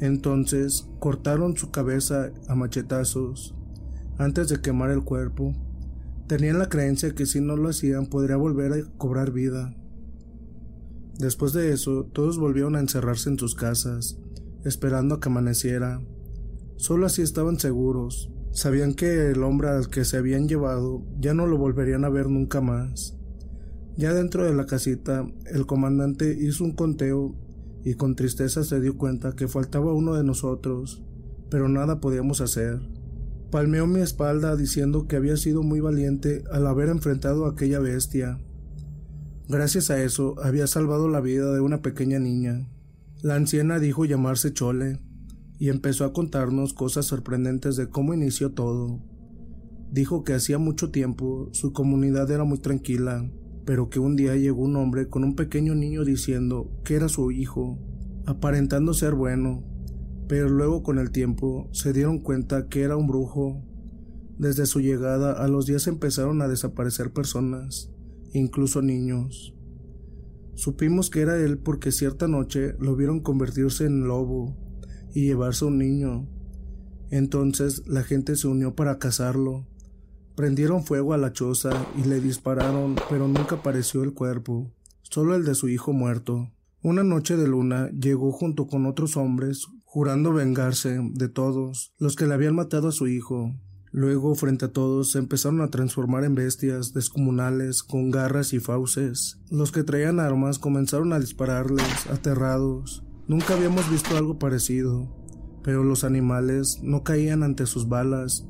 [0.00, 3.54] Entonces cortaron su cabeza a machetazos
[4.18, 5.54] antes de quemar el cuerpo.
[6.26, 9.74] Tenían la creencia que si no lo hacían podría volver a cobrar vida.
[11.18, 14.18] Después de eso, todos volvieron a encerrarse en sus casas,
[14.64, 16.00] esperando a que amaneciera.
[16.76, 18.30] Solo así estaban seguros.
[18.50, 22.28] Sabían que el hombre al que se habían llevado ya no lo volverían a ver
[22.28, 23.16] nunca más.
[23.96, 27.34] Ya dentro de la casita, el comandante hizo un conteo
[27.84, 31.02] y con tristeza se dio cuenta que faltaba uno de nosotros,
[31.50, 32.80] pero nada podíamos hacer.
[33.50, 38.40] Palmeó mi espalda diciendo que había sido muy valiente al haber enfrentado a aquella bestia.
[39.48, 42.68] Gracias a eso había salvado la vida de una pequeña niña.
[43.24, 45.00] La anciana dijo llamarse Chole
[45.58, 49.00] y empezó a contarnos cosas sorprendentes de cómo inició todo.
[49.90, 53.26] Dijo que hacía mucho tiempo su comunidad era muy tranquila,
[53.64, 57.30] pero que un día llegó un hombre con un pequeño niño diciendo que era su
[57.30, 57.78] hijo,
[58.26, 59.64] aparentando ser bueno,
[60.28, 63.64] pero luego con el tiempo se dieron cuenta que era un brujo.
[64.36, 67.90] Desde su llegada a los días empezaron a desaparecer personas,
[68.34, 69.53] incluso niños.
[70.54, 74.56] Supimos que era él porque cierta noche lo vieron convertirse en lobo
[75.14, 76.28] y llevarse un niño.
[77.10, 79.66] Entonces la gente se unió para cazarlo.
[80.36, 85.44] Prendieron fuego a la choza y le dispararon, pero nunca apareció el cuerpo, solo el
[85.44, 86.50] de su hijo muerto.
[86.82, 92.26] Una noche de luna llegó junto con otros hombres, jurando vengarse de todos los que
[92.26, 93.54] le habían matado a su hijo.
[93.96, 99.38] Luego, frente a todos, se empezaron a transformar en bestias descomunales con garras y fauces.
[99.52, 103.04] Los que traían armas comenzaron a dispararles, aterrados.
[103.28, 105.14] Nunca habíamos visto algo parecido,
[105.62, 108.44] pero los animales no caían ante sus balas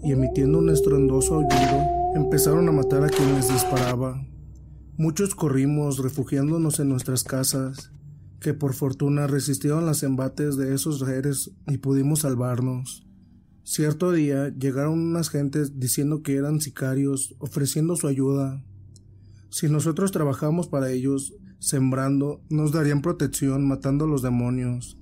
[0.00, 1.82] y emitiendo un estruendoso aullido,
[2.14, 4.24] empezaron a matar a quienes disparaba.
[4.96, 7.90] Muchos corrimos refugiándonos en nuestras casas,
[8.38, 13.04] que por fortuna resistieron los embates de esos seres y pudimos salvarnos.
[13.66, 18.62] Cierto día llegaron unas gentes diciendo que eran sicarios, ofreciendo su ayuda.
[19.48, 24.98] Si nosotros trabajamos para ellos, sembrando, nos darían protección matando a los demonios.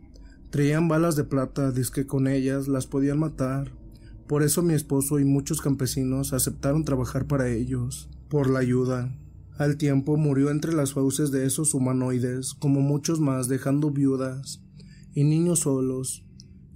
[0.51, 3.73] Traían balas de plata, que con ellas las podían matar.
[4.29, 9.13] Por eso mi esposo y muchos campesinos aceptaron trabajar para ellos, por la ayuda.
[9.59, 14.63] Al tiempo murió entre las fauces de esos humanoides, como muchos más, dejando viudas
[15.15, 16.25] y niños solos.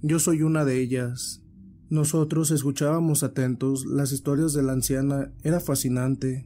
[0.01, 1.46] Yo soy una de ellas.
[1.89, 6.45] Nosotros escuchábamos atentos las historias de la anciana, era fascinante.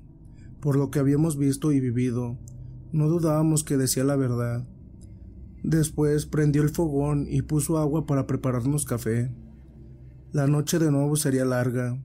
[0.59, 2.37] por lo que habíamos visto y vivido.
[2.91, 4.67] No dudábamos que decía la verdad.
[5.63, 9.33] Después prendió el fogón y puso agua para prepararnos café.
[10.31, 11.99] La noche de nuevo sería larga.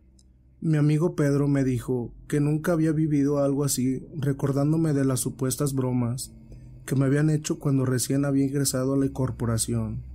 [0.63, 5.75] Mi amigo Pedro me dijo que nunca había vivido algo así, recordándome de las supuestas
[5.75, 6.33] bromas
[6.87, 10.06] que me habían hecho cuando recién había ingresado a la corporación.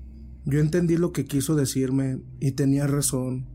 [0.46, 3.46] Yo entendí lo que quiso decirme y tenía razón.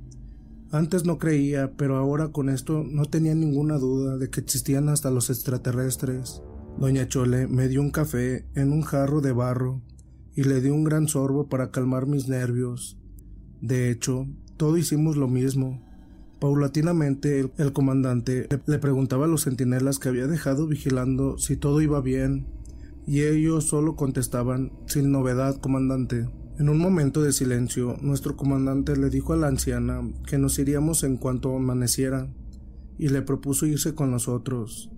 [0.71, 5.11] Antes no creía, pero ahora con esto no tenía ninguna duda de que existían hasta
[5.11, 6.43] los extraterrestres.
[6.79, 9.83] Doña Chole me dio un café en un jarro de barro
[10.35, 12.99] y le di un gran sorbo para calmar mis nervios.
[13.61, 14.27] De hecho,
[14.57, 15.83] todos hicimos lo mismo.
[16.39, 22.01] Paulatinamente el, comandante le preguntaba a los centinelas que había dejado vigilando si todo iba
[22.03, 22.47] bien,
[23.07, 26.29] y ellos solo contestaban sin novedad, comandante.
[26.59, 31.05] En un momento de silencio, nuestro comandante le dijo a la anciana que nos iríamos
[31.05, 32.33] en cuanto amaneciera,
[32.99, 34.91] y le propuso irse con nosotros.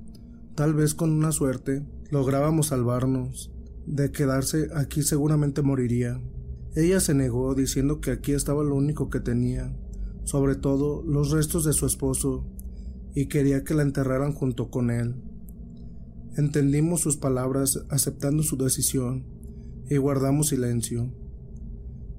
[0.54, 3.50] Tal vez con una suerte lográbamos salvarnos.
[3.86, 6.20] De quedarse aquí seguramente moriría.
[6.76, 9.74] Ella se negó diciendo que aquí estaba lo único que tenía,
[10.22, 12.46] sobre todo los restos de su esposo,
[13.16, 15.16] y quería que la enterraran junto con él.
[16.36, 19.24] Entendimos sus palabras aceptando su decisión
[19.90, 21.12] y guardamos silencio.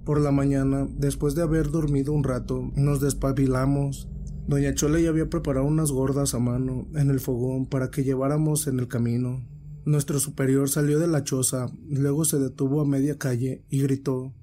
[0.05, 4.07] Por la mañana, después de haber dormido un rato, nos despabilamos.
[4.47, 8.67] Doña Chole ya había preparado unas gordas a mano en el fogón para que lleváramos
[8.67, 9.45] en el camino.
[9.85, 14.33] Nuestro superior salió de la choza, luego se detuvo a media calle y gritó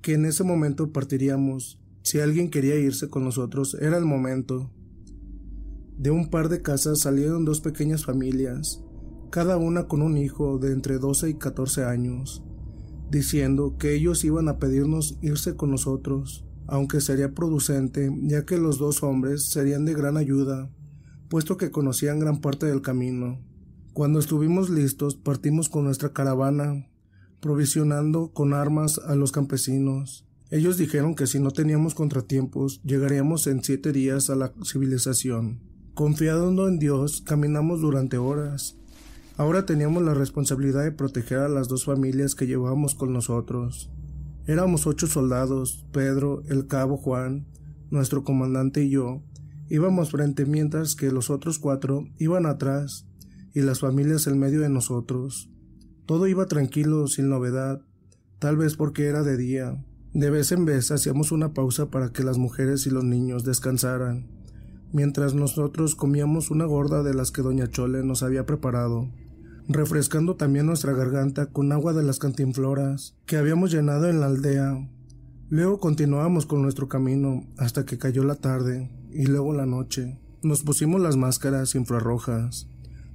[0.00, 4.70] que en ese momento partiríamos si alguien quería irse con nosotros, era el momento.
[5.96, 8.82] De un par de casas salieron dos pequeñas familias,
[9.30, 12.42] cada una con un hijo de entre 12 y 14 años,
[13.12, 18.78] diciendo que ellos iban a pedirnos irse con nosotros, aunque sería producente, ya que los
[18.78, 20.70] dos hombres serían de gran ayuda,
[21.28, 23.38] puesto que conocían gran parte del camino.
[23.92, 26.88] Cuando estuvimos listos, partimos con nuestra caravana,
[27.40, 30.26] provisionando con armas a los campesinos.
[30.50, 35.60] Ellos dijeron que si no teníamos contratiempos, llegaríamos en siete días a la civilización.
[35.92, 38.78] Confiando en Dios, caminamos durante horas.
[39.38, 43.90] Ahora teníamos la responsabilidad de proteger a las dos familias que llevábamos con nosotros.
[44.46, 47.46] Éramos ocho soldados, Pedro, el cabo Juan,
[47.90, 49.22] nuestro comandante y yo,
[49.70, 53.06] íbamos frente mientras que los otros cuatro iban atrás
[53.54, 55.48] y las familias en medio de nosotros.
[56.04, 57.80] Todo iba tranquilo, sin novedad,
[58.38, 59.82] tal vez porque era de día.
[60.12, 64.26] De vez en vez hacíamos una pausa para que las mujeres y los niños descansaran,
[64.92, 69.08] mientras nosotros comíamos una gorda de las que doña Chole nos había preparado,
[69.68, 74.88] refrescando también nuestra garganta con agua de las cantinfloras que habíamos llenado en la aldea.
[75.48, 80.18] Luego continuábamos con nuestro camino hasta que cayó la tarde y luego la noche.
[80.42, 82.68] Nos pusimos las máscaras infrarrojas.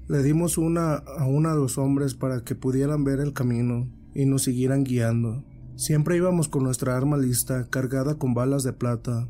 [0.07, 4.25] Le dimos una a una a los hombres para que pudieran ver el camino y
[4.25, 5.43] nos siguieran guiando.
[5.75, 9.27] Siempre íbamos con nuestra arma lista, cargada con balas de plata,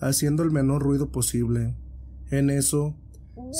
[0.00, 1.76] haciendo el menor ruido posible.
[2.30, 2.96] En eso,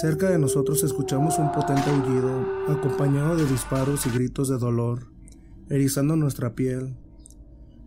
[0.01, 5.07] cerca de nosotros escuchamos un potente aullido, acompañado de disparos y gritos de dolor,
[5.70, 6.97] erizando nuestra piel.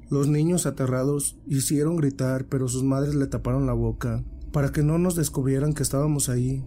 [0.10, 4.98] Los niños aterrados hicieron gritar, pero sus madres le taparon la boca, para que no
[4.98, 6.64] nos descubrieran que estábamos ahí.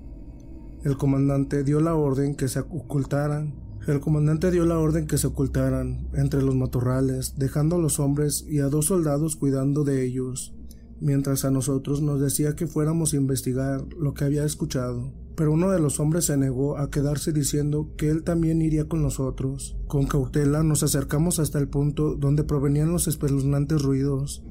[0.85, 3.55] El comandante dio la orden que se ocultaran
[3.87, 8.45] el comandante dio la orden que se ocultaran entre los matorrales, dejando a los hombres
[8.47, 10.55] y a dos soldados cuidando de ellos,
[11.01, 15.15] mientras a nosotros nos decía que fuéramos a investigar lo que había escuchado.
[15.41, 19.01] Pero uno de los hombres se negó a quedarse diciendo que él también iría con
[19.01, 19.75] nosotros.
[19.87, 24.45] Con cautela nos acercamos hasta el punto donde provenían los espeluznantes ruidos,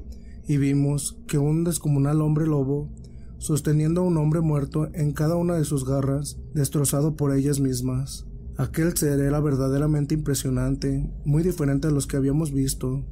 [0.48, 2.90] y vimos que un descomunal hombre lobo,
[3.38, 8.26] sosteniendo a un hombre muerto en cada una de sus garras, destrozado por ellas mismas.
[8.56, 13.04] Aquel ser era verdaderamente impresionante, muy diferente a los que habíamos visto,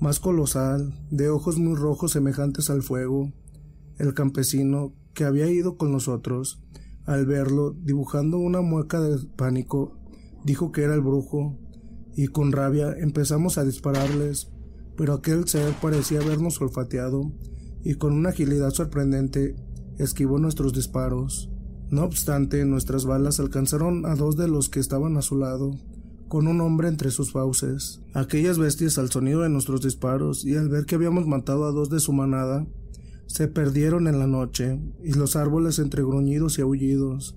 [0.00, 3.34] más colosal, de ojos muy rojos semejantes al fuego.
[3.98, 6.62] El campesino, que había ido con nosotros,
[7.06, 9.96] al verlo, dibujando una mueca de pánico,
[10.44, 11.56] dijo que era el brujo,
[12.16, 14.50] y con rabia empezamos a dispararles,
[14.96, 17.32] pero aquel ser parecía habernos olfateado,
[17.84, 19.54] y con una agilidad sorprendente
[19.98, 21.50] esquivó nuestros disparos.
[21.90, 25.70] No obstante, nuestras balas alcanzaron a dos de los que estaban a su lado,
[26.28, 28.00] con un hombre entre sus fauces.
[28.12, 31.88] Aquellas bestias, al sonido de nuestros disparos y al ver que habíamos matado a dos
[31.88, 32.66] de su manada,
[33.26, 37.36] se perdieron en la noche, y los árboles entre gruñidos y aullidos.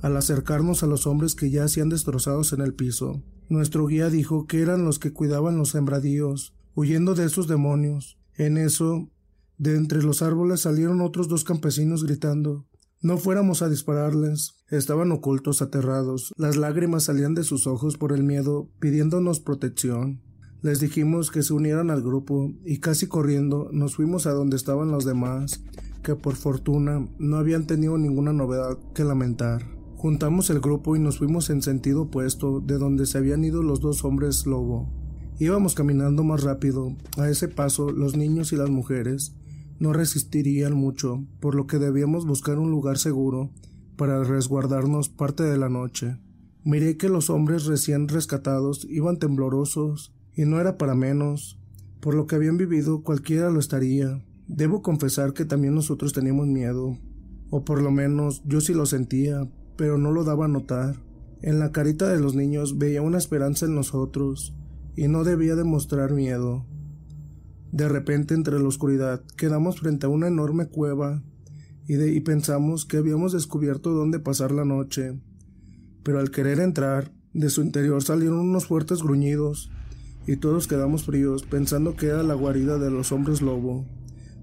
[0.00, 4.46] Al acercarnos a los hombres que ya hacían destrozados en el piso, nuestro guía dijo
[4.46, 8.18] que eran los que cuidaban los sembradíos, huyendo de esos demonios.
[8.36, 9.10] En eso,
[9.58, 12.66] de entre los árboles salieron otros dos campesinos gritando
[13.02, 14.54] no fuéramos a dispararles.
[14.70, 16.32] Estaban ocultos, aterrados.
[16.36, 20.22] Las lágrimas salían de sus ojos por el miedo, pidiéndonos protección.
[20.62, 24.92] Les dijimos que se unieran al grupo y casi corriendo nos fuimos a donde estaban
[24.92, 25.64] los demás,
[26.04, 29.64] que por fortuna no habían tenido ninguna novedad que lamentar.
[29.96, 33.80] Juntamos el grupo y nos fuimos en sentido opuesto de donde se habían ido los
[33.80, 34.88] dos hombres lobo.
[35.40, 36.96] Íbamos caminando más rápido.
[37.18, 39.34] A ese paso los niños y las mujeres
[39.80, 43.50] no resistirían mucho, por lo que debíamos buscar un lugar seguro
[43.96, 46.18] para resguardarnos parte de la noche.
[46.62, 51.58] Miré que los hombres recién rescatados iban temblorosos, y no era para menos.
[52.00, 54.22] Por lo que habían vivido cualquiera lo estaría.
[54.48, 56.98] Debo confesar que también nosotros teníamos miedo,
[57.50, 60.96] o por lo menos yo sí lo sentía, pero no lo daba a notar.
[61.42, 64.54] En la carita de los niños veía una esperanza en nosotros,
[64.96, 66.66] y no debía demostrar miedo.
[67.70, 71.22] De repente, entre la oscuridad, quedamos frente a una enorme cueva
[71.86, 75.18] y, y pensamos que habíamos descubierto dónde pasar la noche.
[76.02, 79.70] Pero al querer entrar, de su interior salieron unos fuertes gruñidos
[80.26, 83.86] y todos quedamos fríos pensando que era la guarida de los hombres lobo,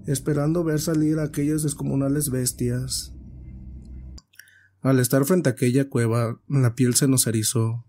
[0.06, 3.14] esperando ver salir a aquellas descomunales bestias.
[4.82, 7.84] Al estar frente a aquella cueva, la piel se nos erizó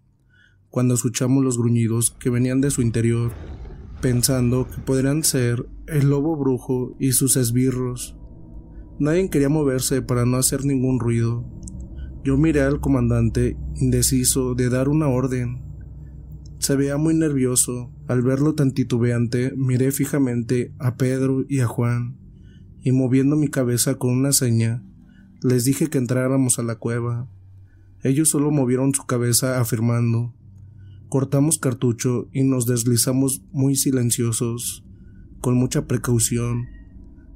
[0.69, 3.31] cuando escuchamos los gruñidos que venían de su interior
[4.01, 8.17] pensando que podrían ser el lobo brujo y sus esbirros.
[8.99, 11.45] Nadie quería moverse para no hacer ningún ruido.
[12.23, 15.61] Yo miré al comandante, indeciso de dar una orden.
[16.61, 17.91] Se veía muy nervioso.
[18.07, 22.19] Al verlo tan titubeante, miré fijamente a Pedro y a Juan,
[22.83, 24.83] y moviendo mi cabeza con una seña,
[25.41, 27.27] les dije que entráramos a la cueva.
[28.03, 30.35] Ellos solo movieron su cabeza afirmando.
[31.09, 34.85] Cortamos cartucho y nos deslizamos muy silenciosos,
[35.39, 36.67] con mucha precaución.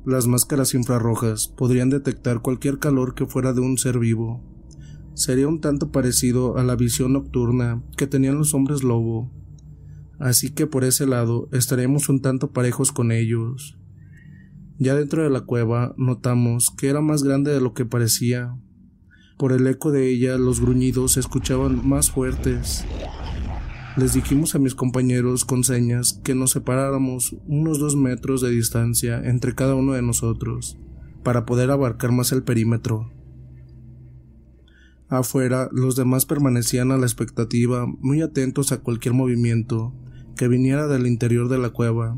[0.06, 4.55] Las máscaras infrarrojas podrían detectar cualquier calor que fuera de un ser vivo.
[5.16, 9.32] Sería un tanto parecido a la visión nocturna que tenían los hombres lobo.
[10.20, 13.78] Así que por ese lado estaremos un tanto parejos con ellos.
[14.78, 18.58] Ya dentro de la cueva notamos que era más grande de lo que parecía.
[19.38, 22.84] Por el eco de ella los gruñidos se escuchaban más fuertes.
[23.96, 29.22] Les dijimos a mis compañeros con señas que nos separáramos unos dos metros de distancia
[29.24, 30.78] entre cada uno de nosotros,
[31.24, 33.15] para poder abarcar más el perímetro.
[35.08, 39.94] Afuera, los demás permanecían a la expectativa, muy atentos a cualquier movimiento
[40.36, 42.18] que viniera del interior de la cueva,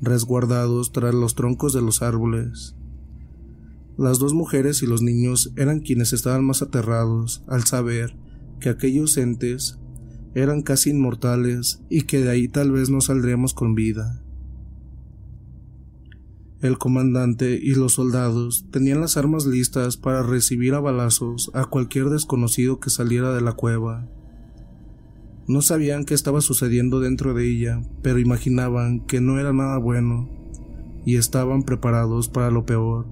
[0.00, 2.74] resguardados tras los troncos de los árboles.
[3.96, 8.16] Las dos mujeres y los niños eran quienes estaban más aterrados al saber
[8.60, 9.78] que aquellos entes
[10.34, 14.22] eran casi inmortales y que de ahí tal vez no saldríamos con vida.
[16.60, 22.06] El comandante y los soldados tenían las armas listas para recibir a balazos a cualquier
[22.06, 24.08] desconocido que saliera de la cueva.
[25.46, 30.28] No sabían qué estaba sucediendo dentro de ella, pero imaginaban que no era nada bueno,
[31.06, 33.06] y estaban preparados para lo peor,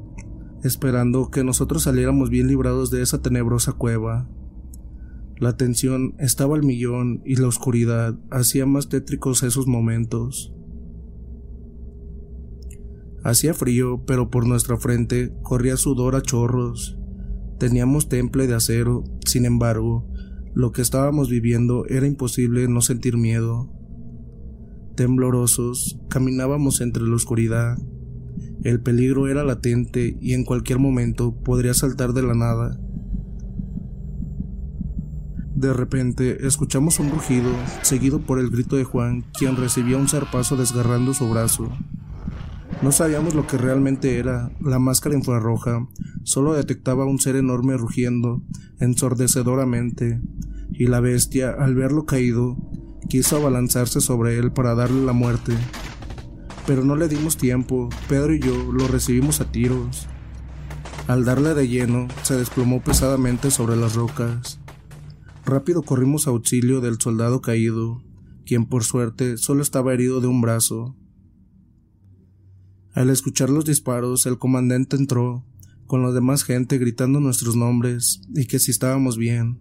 [0.65, 4.29] esperando que nosotros saliéramos bien librados de esa tenebrosa cueva.
[5.39, 10.53] La tensión estaba al millón y la oscuridad hacía más tétricos esos momentos.
[13.27, 16.97] Hacía frío, pero por nuestra frente corría sudor a chorros.
[17.59, 20.09] Teníamos temple de acero, sin embargo,
[20.55, 23.69] lo que estábamos viviendo era imposible no sentir miedo.
[24.95, 27.77] Temblorosos, caminábamos entre la oscuridad.
[28.63, 32.79] El peligro era latente y en cualquier momento podría saltar de la nada.
[35.57, 37.51] De repente escuchamos un rugido,
[37.83, 41.73] seguido por el grito de Juan, quien recibía un zarpazo desgarrando su brazo.
[42.83, 44.51] No sabíamos lo que realmente era.
[44.61, 45.89] La máscara infrarroja
[46.25, 48.43] solo detectaba un ser enorme rugiendo
[48.81, 50.21] ensordecedoramente,
[50.71, 52.57] y la bestia, al verlo caído,
[53.09, 55.53] quiso abalanzarse sobre él para darle la muerte.
[56.67, 60.07] Pero no le dimos tiempo, Pedro y yo lo recibimos a tiros.
[61.07, 64.61] Al darle de lleno, se desplomó pesadamente sobre las rocas.
[65.45, 68.03] Rápido corrimos a auxilio del soldado caído,
[68.45, 70.97] quien por suerte solo estaba herido de un brazo.
[72.97, 75.45] Al escuchar los disparos, el comandante entró,
[75.87, 79.59] con la demás gente gritando nuestros nombres y que si estábamos bien.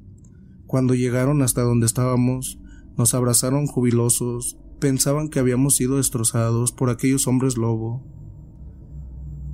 [0.68, 2.58] Cuando llegaron hasta donde estábamos,
[2.98, 8.08] nos abrazaron jubilosos, pensaban que habíamos sido destrozados por aquellos hombres lobo.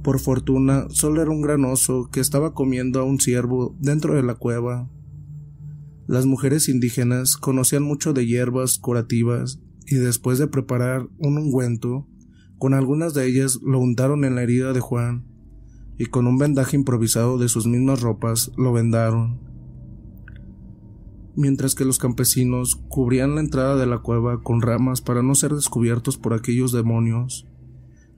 [0.04, 4.22] Por fortuna, solo era un gran oso que estaba comiendo a un ciervo dentro de
[4.22, 4.92] la cueva.
[6.06, 12.08] Las mujeres indígenas conocían mucho de hierbas curativas y después de preparar un ungüento,
[12.62, 15.26] con algunas de ellas lo untaron en la herida de Juan
[15.98, 19.40] y con un vendaje improvisado de sus mismas ropas lo vendaron.
[21.36, 25.56] Mientras que los campesinos cubrían la entrada de la cueva con ramas para no ser
[25.56, 27.48] descubiertos por aquellos demonios.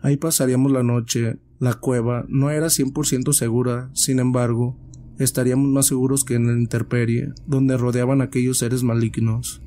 [0.01, 1.39] Ahí pasaríamos la noche.
[1.59, 4.75] La cueva no era 100% segura, sin embargo,
[5.19, 9.61] estaríamos más seguros que en la intemperie, donde rodeaban aquellos seres malignos.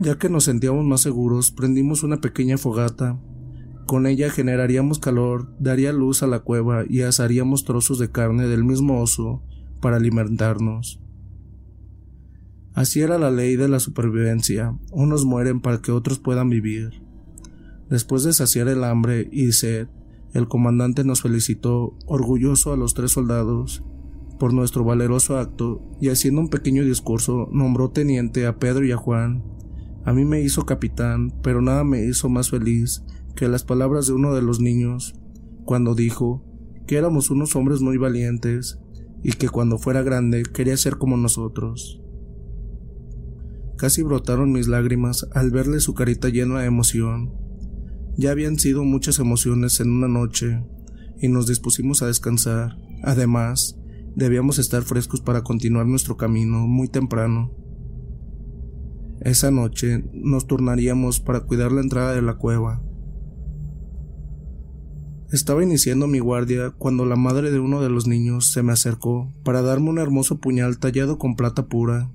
[0.00, 3.18] Ya que nos sentíamos más seguros, prendimos una pequeña fogata
[3.88, 8.62] con ella generaríamos calor, daría luz a la cueva y asaríamos trozos de carne del
[8.62, 9.42] mismo oso
[9.80, 11.00] para alimentarnos.
[12.74, 17.00] Así era la ley de la supervivencia, unos mueren para que otros puedan vivir.
[17.88, 19.88] Después de saciar el hambre y sed,
[20.34, 23.82] el comandante nos felicitó, orgulloso a los tres soldados,
[24.38, 28.98] por nuestro valeroso acto, y haciendo un pequeño discurso nombró teniente a Pedro y a
[28.98, 29.42] Juan.
[30.04, 33.02] A mí me hizo capitán, pero nada me hizo más feliz
[33.36, 35.14] que las palabras de uno de los niños,
[35.64, 36.44] cuando dijo
[36.86, 38.78] que éramos unos hombres muy valientes
[39.22, 42.00] y que cuando fuera grande quería ser como nosotros.
[43.76, 47.32] Casi brotaron mis lágrimas al verle su carita llena de emoción.
[48.16, 50.64] Ya habían sido muchas emociones en una noche
[51.20, 52.76] y nos dispusimos a descansar.
[53.04, 53.78] Además,
[54.16, 57.52] debíamos estar frescos para continuar nuestro camino muy temprano.
[59.20, 62.82] Esa noche nos turnaríamos para cuidar la entrada de la cueva.
[65.32, 69.30] Estaba iniciando mi guardia cuando la madre de uno de los niños se me acercó
[69.44, 72.10] para darme un hermoso puñal tallado con plata pura.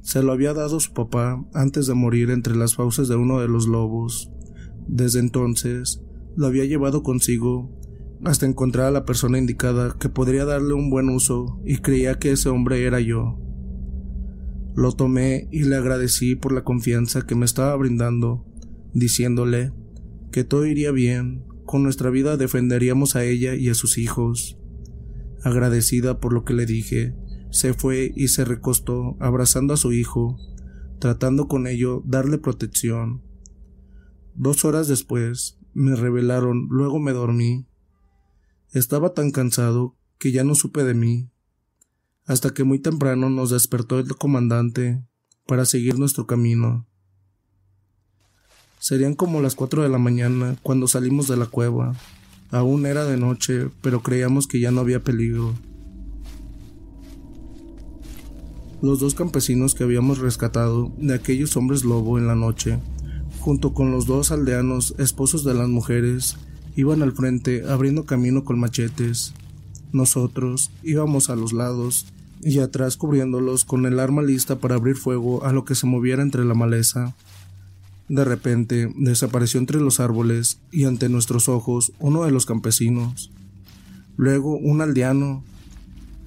[0.00, 3.48] Se lo había dado su papá antes de morir entre las fauces de uno de
[3.48, 4.30] los lobos.
[4.86, 6.00] Desde entonces
[6.36, 7.76] lo había llevado consigo
[8.24, 12.30] hasta encontrar a la persona indicada que podría darle un buen uso y creía que
[12.30, 13.38] ese hombre era yo.
[14.76, 18.44] Lo tomé y le agradecí por la confianza que me estaba brindando,
[18.92, 19.72] diciéndole
[20.30, 24.56] que todo iría bien con nuestra vida defenderíamos a ella y a sus hijos.
[25.42, 27.14] Agradecida por lo que le dije,
[27.50, 30.38] se fue y se recostó abrazando a su hijo,
[31.00, 33.22] tratando con ello darle protección.
[34.34, 37.66] Dos horas después me revelaron, luego me dormí.
[38.72, 41.30] Estaba tan cansado que ya no supe de mí,
[42.26, 45.02] hasta que muy temprano nos despertó el comandante
[45.46, 46.86] para seguir nuestro camino.
[48.78, 51.94] Serían como las cuatro de la mañana cuando salimos de la cueva.
[52.50, 55.54] Aún era de noche, pero creíamos que ya no había peligro.
[58.82, 62.78] Los dos campesinos que habíamos rescatado de aquellos hombres lobo en la noche,
[63.40, 66.36] junto con los dos aldeanos esposos de las mujeres,
[66.76, 69.32] iban al frente abriendo camino con machetes.
[69.92, 72.06] Nosotros íbamos a los lados
[72.46, 76.22] y atrás cubriéndolos con el arma lista para abrir fuego a lo que se moviera
[76.22, 77.16] entre la maleza.
[78.08, 83.32] De repente desapareció entre los árboles y ante nuestros ojos uno de los campesinos.
[84.16, 85.42] Luego un aldeano.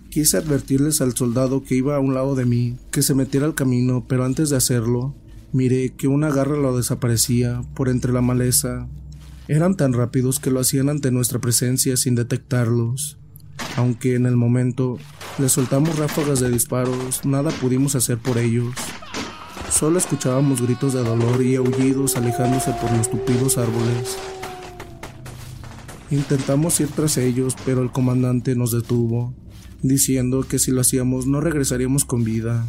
[0.10, 3.56] Quise advertirles al soldado que iba a un lado de mí que se metiera al
[3.56, 5.16] camino, pero antes de hacerlo,
[5.54, 8.90] miré que una garra lo desaparecía por entre la maleza.
[9.48, 13.19] Eran tan rápidos que lo hacían ante nuestra presencia sin detectarlos.
[13.78, 14.98] Aunque en el momento
[15.38, 18.74] les soltamos ráfagas de disparos, nada pudimos hacer por ellos.
[19.72, 24.18] Solo escuchábamos gritos de dolor y aullidos alejándose por los tupidos árboles.
[26.12, 29.34] Intentamos ir tras ellos, pero el comandante nos detuvo,
[29.84, 32.66] diciendo que si lo hacíamos no regresaríamos con vida.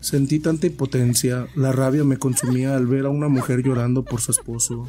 [0.00, 4.30] Sentí tanta impotencia, la rabia me consumía al ver a una mujer llorando por su
[4.30, 4.86] esposo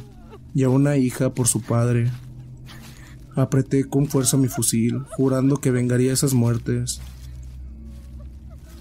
[0.54, 2.10] y a una hija por su padre.
[3.36, 7.00] Apreté con fuerza mi fusil, jurando que vengaría esas muertes.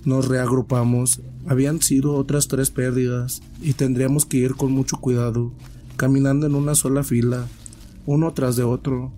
[0.06, 1.22] Nos reagrupamos.
[1.48, 5.52] Habían sido otras tres pérdidas y tendríamos que ir con mucho cuidado,
[5.98, 7.48] caminando en una sola fila,
[8.06, 9.12] uno tras de otro.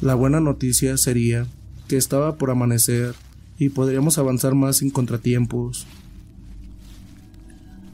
[0.00, 1.46] La buena noticia sería
[1.88, 3.14] que estaba por amanecer
[3.58, 5.86] y podríamos avanzar más sin contratiempos.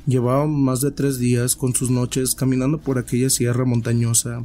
[0.06, 4.42] Llevábamos más de tres días con sus noches caminando por aquella sierra montañosa,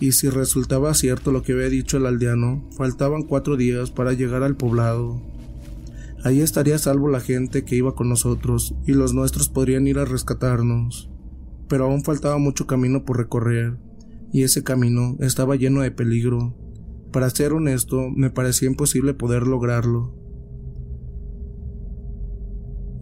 [0.00, 4.42] y si resultaba cierto lo que había dicho el aldeano, faltaban cuatro días para llegar
[4.42, 5.20] al poblado.
[6.24, 10.04] Allí estaría salvo la gente que iba con nosotros y los nuestros podrían ir a
[10.04, 11.10] rescatarnos.
[11.68, 13.76] Pero aún faltaba mucho camino por recorrer,
[14.32, 16.54] y ese camino estaba lleno de peligro.
[17.12, 20.14] Para ser honesto, me parecía imposible poder lograrlo.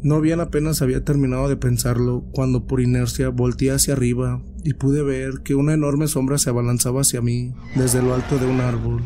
[0.03, 5.02] No bien apenas había terminado de pensarlo cuando por inercia volteé hacia arriba y pude
[5.02, 9.02] ver que una enorme sombra se abalanzaba hacia mí desde lo alto de un árbol.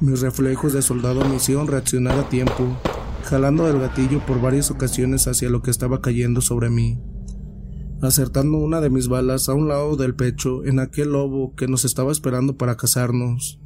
[0.00, 2.76] Mis reflejos de soldado me hicieron reaccionar a tiempo
[3.28, 6.98] jalando del gatillo por varias ocasiones hacia lo que estaba cayendo sobre mí.
[8.00, 11.84] acertando una de mis balas a un lado del pecho en aquel lobo que nos
[11.84, 13.60] estaba esperando para cazarnos.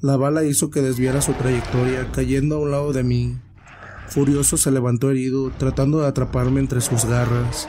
[0.00, 3.38] La bala hizo que desviara su trayectoria, cayendo a un lado de mí.
[4.06, 7.68] Furioso se levantó herido, tratando de atraparme entre sus garras.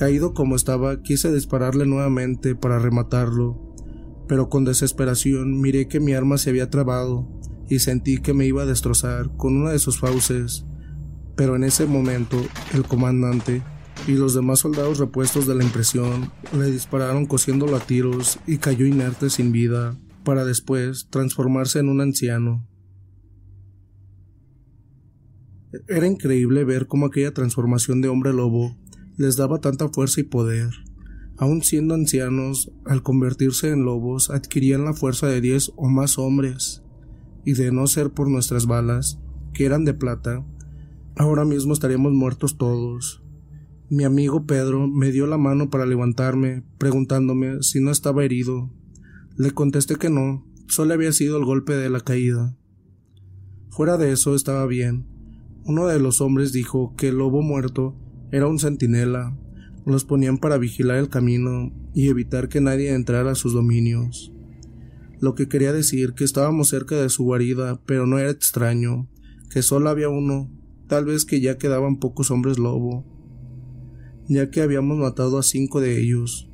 [0.00, 3.60] Caído como estaba, quise dispararle nuevamente para rematarlo,
[4.26, 7.28] pero con desesperación miré que mi arma se había trabado
[7.68, 10.64] y sentí que me iba a destrozar con una de sus fauces.
[11.36, 12.38] Pero en ese momento,
[12.72, 13.60] el comandante
[14.08, 18.86] y los demás soldados repuestos de la impresión le dispararon cosiéndolo a tiros y cayó
[18.86, 22.66] inerte sin vida, para después transformarse en un anciano.
[25.88, 28.80] Era increíble ver cómo aquella transformación de hombre lobo
[29.16, 30.70] les daba tanta fuerza y poder.
[31.36, 36.82] Aun siendo ancianos, al convertirse en lobos adquirían la fuerza de diez o más hombres,
[37.44, 39.18] y de no ser por nuestras balas,
[39.54, 40.44] que eran de plata,
[41.16, 43.22] ahora mismo estaríamos muertos todos.
[43.88, 48.70] Mi amigo Pedro me dio la mano para levantarme, preguntándome si no estaba herido.
[49.36, 52.56] Le contesté que no, solo había sido el golpe de la caída.
[53.70, 55.06] Fuera de eso estaba bien,
[55.64, 57.96] uno de los hombres dijo que el lobo muerto
[58.32, 59.36] era un centinela.
[59.86, 64.32] Los ponían para vigilar el camino y evitar que nadie entrara a sus dominios.
[65.20, 69.08] Lo que quería decir que estábamos cerca de su guarida, pero no era extraño,
[69.50, 70.50] que solo había uno,
[70.86, 73.04] tal vez que ya quedaban pocos hombres lobo,
[74.28, 76.48] ya que habíamos matado a cinco de ellos.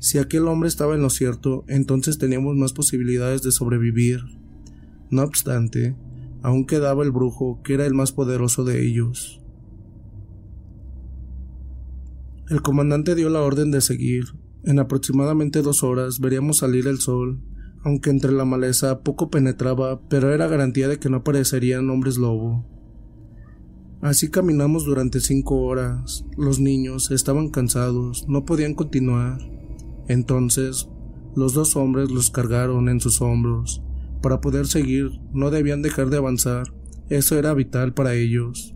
[0.00, 4.20] Si aquel hombre estaba en lo cierto, entonces teníamos más posibilidades de sobrevivir.
[5.08, 5.96] No obstante,
[6.42, 9.40] aún quedaba el brujo, que era el más poderoso de ellos.
[12.50, 14.24] El comandante dio la orden de seguir.
[14.64, 17.40] En aproximadamente dos horas veríamos salir el sol,
[17.82, 22.66] aunque entre la maleza poco penetraba, pero era garantía de que no aparecerían hombres lobo.
[24.02, 26.26] Así caminamos durante cinco horas.
[26.36, 29.38] Los niños estaban cansados, no podían continuar.
[30.08, 30.88] Entonces,
[31.34, 33.82] los dos hombres los cargaron en sus hombros
[34.24, 36.72] para poder seguir, no debían dejar de avanzar,
[37.10, 38.73] eso era vital para ellos.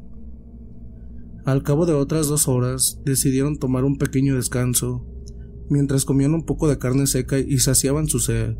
[1.49, 5.07] Al cabo de otras dos horas, decidieron tomar un pequeño descanso,
[5.70, 8.55] mientras comían un poco de carne seca y saciaban su sed.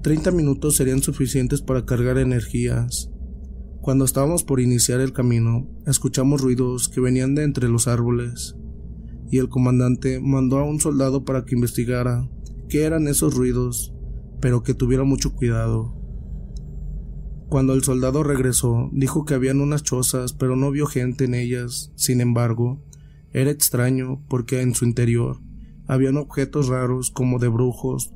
[0.00, 3.10] Treinta minutos serían suficientes para cargar energías.
[3.80, 8.54] Cuando estábamos por iniciar el camino, escuchamos ruidos que venían de entre los árboles,
[9.28, 12.30] y el comandante mandó a un soldado para que investigara
[12.68, 13.92] qué eran esos ruidos
[14.40, 15.97] pero que tuviera mucho cuidado.
[17.48, 21.92] Cuando el soldado regresó, dijo que habían unas chozas, pero no vio gente en ellas.
[21.94, 22.82] Sin embargo,
[23.32, 25.40] era extraño porque en su interior
[25.86, 28.12] habían objetos raros como de brujos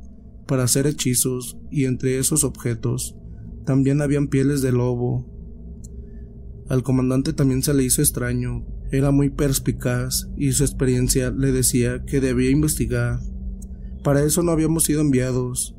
[0.46, 3.16] para hacer hechizos y entre esos objetos
[3.64, 5.26] también habían pieles de lobo.
[6.68, 12.04] Al comandante también se le hizo extraño, era muy perspicaz y su experiencia le decía
[12.04, 13.20] que debía investigar.
[14.04, 15.74] Para eso no habíamos sido enviados,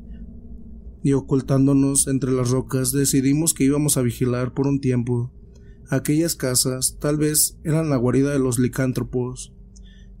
[1.04, 5.30] y ocultándonos entre las rocas decidimos que íbamos a vigilar por un tiempo.
[5.90, 9.52] Aquellas casas tal vez eran la guarida de los licántropos,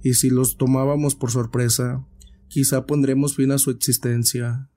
[0.02, 2.06] y si los tomábamos por sorpresa,
[2.48, 4.68] quizá pondremos fin a su existencia.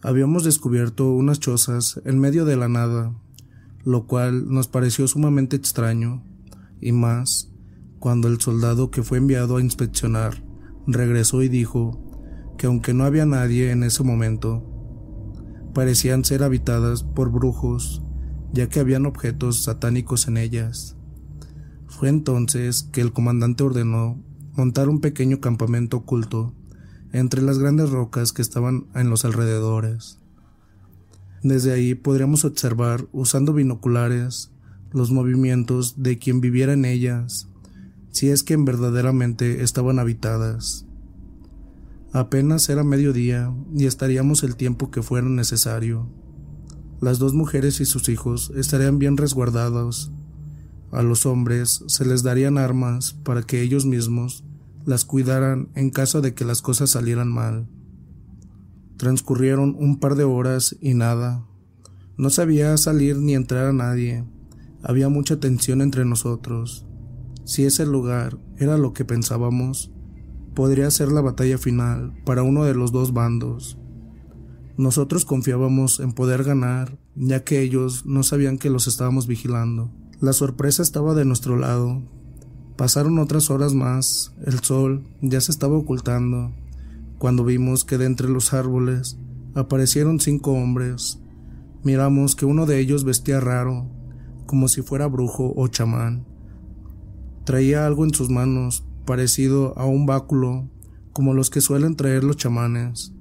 [0.00, 3.14] Habíamos descubierto unas chozas en medio de la nada,
[3.84, 6.24] lo cual nos pareció sumamente extraño,
[6.80, 7.52] y más
[7.98, 10.42] cuando el soldado que fue enviado a inspeccionar
[10.86, 12.03] regresó y dijo
[12.64, 14.64] que aunque no había nadie en ese momento,
[15.74, 18.02] parecían ser habitadas por brujos,
[18.54, 20.96] ya que habían objetos satánicos en ellas.
[21.88, 24.18] Fue entonces que el comandante ordenó
[24.54, 26.54] montar un pequeño campamento oculto
[27.12, 30.20] entre las grandes rocas que estaban en los alrededores.
[31.42, 34.52] Desde ahí podríamos observar, usando binoculares,
[34.90, 37.46] los movimientos de quien viviera en ellas,
[38.10, 40.86] si es que verdaderamente estaban habitadas.
[42.14, 46.08] Apenas era mediodía y estaríamos el tiempo que fuera necesario.
[47.00, 50.12] Las dos mujeres y sus hijos estarían bien resguardados.
[50.92, 54.44] A los hombres se les darían armas para que ellos mismos
[54.86, 57.66] las cuidaran en caso de que las cosas salieran mal.
[58.96, 61.44] Transcurrieron un par de horas y nada.
[62.16, 64.24] No sabía salir ni entrar a nadie.
[64.84, 66.86] Había mucha tensión entre nosotros.
[67.44, 69.90] Si ese lugar era lo que pensábamos,
[70.54, 73.78] podría ser la batalla final para uno de los dos bandos.
[74.76, 79.90] Nosotros confiábamos en poder ganar, ya que ellos no sabían que los estábamos vigilando.
[80.20, 82.02] La sorpresa estaba de nuestro lado.
[82.76, 86.52] Pasaron otras horas más, el sol ya se estaba ocultando,
[87.18, 89.16] cuando vimos que de entre los árboles
[89.54, 91.20] aparecieron cinco hombres.
[91.84, 93.86] Miramos que uno de ellos vestía raro,
[94.46, 96.26] como si fuera brujo o chamán.
[97.44, 100.68] Traía algo en sus manos, parecido a un báculo,
[101.12, 103.12] como los que suelen traer los chamanes.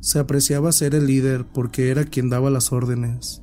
[0.00, 3.42] Se apreciaba ser el líder porque era quien daba las órdenes.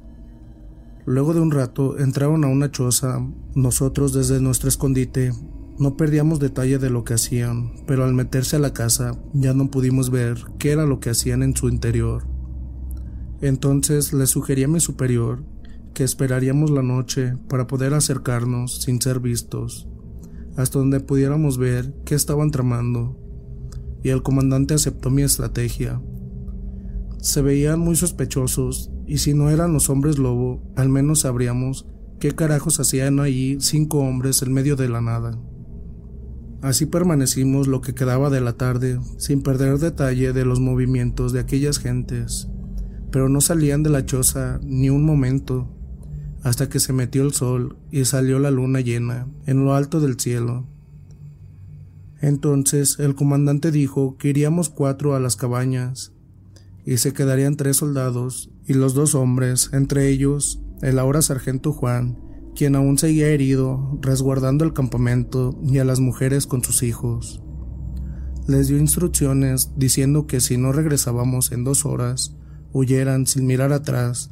[1.05, 3.19] Luego de un rato entraron a una choza.
[3.55, 5.33] Nosotros desde nuestro escondite
[5.79, 9.71] no perdíamos detalle de lo que hacían, pero al meterse a la casa ya no
[9.71, 12.27] pudimos ver qué era lo que hacían en su interior.
[13.41, 15.43] Entonces le sugerí a mi superior
[15.95, 19.87] que esperaríamos la noche para poder acercarnos sin ser vistos,
[20.57, 23.17] hasta donde pudiéramos ver qué estaban tramando,
[24.03, 26.01] y el comandante aceptó mi estrategia.
[27.19, 31.87] Se veían muy sospechosos, y si no eran los hombres lobo, al menos sabríamos
[32.19, 35.39] qué carajos hacían allí cinco hombres en medio de la nada.
[36.61, 41.39] Así permanecimos lo que quedaba de la tarde, sin perder detalle de los movimientos de
[41.39, 42.47] aquellas gentes,
[43.11, 45.67] pero no salían de la choza ni un momento,
[46.43, 50.19] hasta que se metió el sol y salió la luna llena en lo alto del
[50.19, 50.65] cielo.
[52.19, 56.13] Entonces el comandante dijo que iríamos cuatro a las cabañas,
[56.85, 62.17] y se quedarían tres soldados y los dos hombres, entre ellos el ahora sargento Juan,
[62.55, 67.41] quien aún seguía herido, resguardando el campamento y a las mujeres con sus hijos.
[68.47, 72.35] Les dio instrucciones diciendo que si no regresábamos en dos horas,
[72.73, 74.31] huyeran sin mirar atrás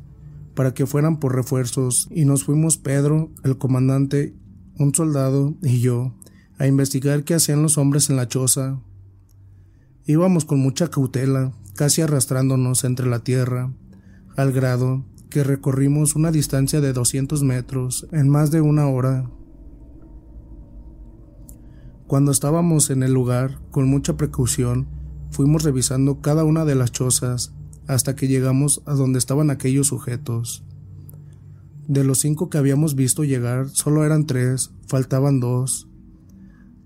[0.59, 4.35] para que fueran por refuerzos y nos fuimos Pedro, el comandante,
[4.77, 6.13] un soldado y yo
[6.57, 8.81] a investigar qué hacían los hombres en la choza.
[10.05, 13.71] Íbamos con mucha cautela, casi arrastrándonos entre la tierra,
[14.35, 19.31] al grado que recorrimos una distancia de 200 metros en más de una hora.
[22.05, 24.89] Cuando estábamos en el lugar, con mucha precaución,
[25.31, 27.53] fuimos revisando cada una de las chozas
[27.89, 30.63] hasta que llegamos a donde estaban aquellos sujetos.
[31.87, 35.87] De los cinco que habíamos visto llegar, solo eran tres, faltaban dos.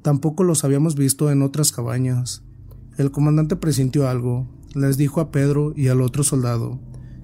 [0.01, 2.41] Tampoco los habíamos visto en otras cabañas.
[2.97, 6.79] El comandante presintió algo, les dijo a Pedro y al otro soldado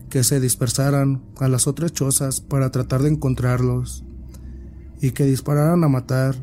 [0.09, 4.03] que se dispersaran a las otras chozas para tratar de encontrarlos
[4.99, 6.35] y que dispararan a matar.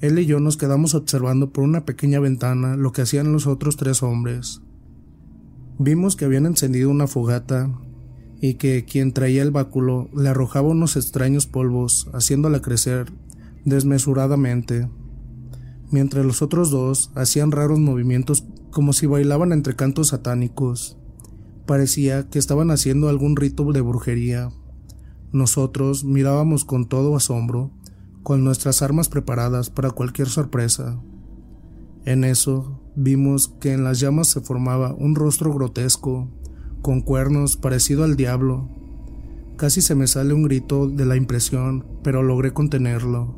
[0.00, 3.76] Él y yo nos quedamos observando por una pequeña ventana lo que hacían los otros
[3.76, 4.60] tres hombres.
[5.78, 7.68] Vimos que habían encendido una fogata
[8.40, 13.12] y que quien traía el báculo le arrojaba unos extraños polvos, haciéndola crecer
[13.64, 14.88] desmesuradamente,
[15.90, 20.96] mientras los otros dos hacían raros movimientos como si bailaban entre cantos satánicos.
[21.66, 24.50] Parecía que estaban haciendo algún rito de brujería.
[25.32, 27.72] Nosotros mirábamos con todo asombro,
[28.22, 31.00] con nuestras armas preparadas para cualquier sorpresa.
[32.04, 36.28] En eso vimos que en las llamas se formaba un rostro grotesco,
[36.82, 38.68] con cuernos parecido al diablo.
[39.56, 43.34] Casi se me sale un grito de la impresión, pero logré contenerlo.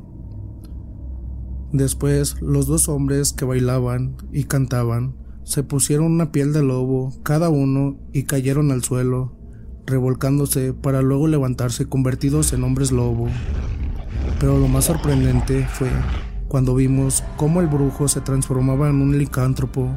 [1.73, 7.51] Después, los dos hombres que bailaban y cantaban se pusieron una piel de lobo cada
[7.51, 9.37] uno y cayeron al suelo,
[9.87, 13.29] revolcándose para luego levantarse convertidos en hombres lobo.
[14.41, 15.89] Pero lo más sorprendente fue
[16.49, 19.89] cuando vimos cómo el brujo se transformaba en un licántropo,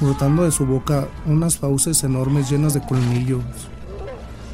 [0.00, 3.44] brotando de su boca unas fauces enormes llenas de colmillos.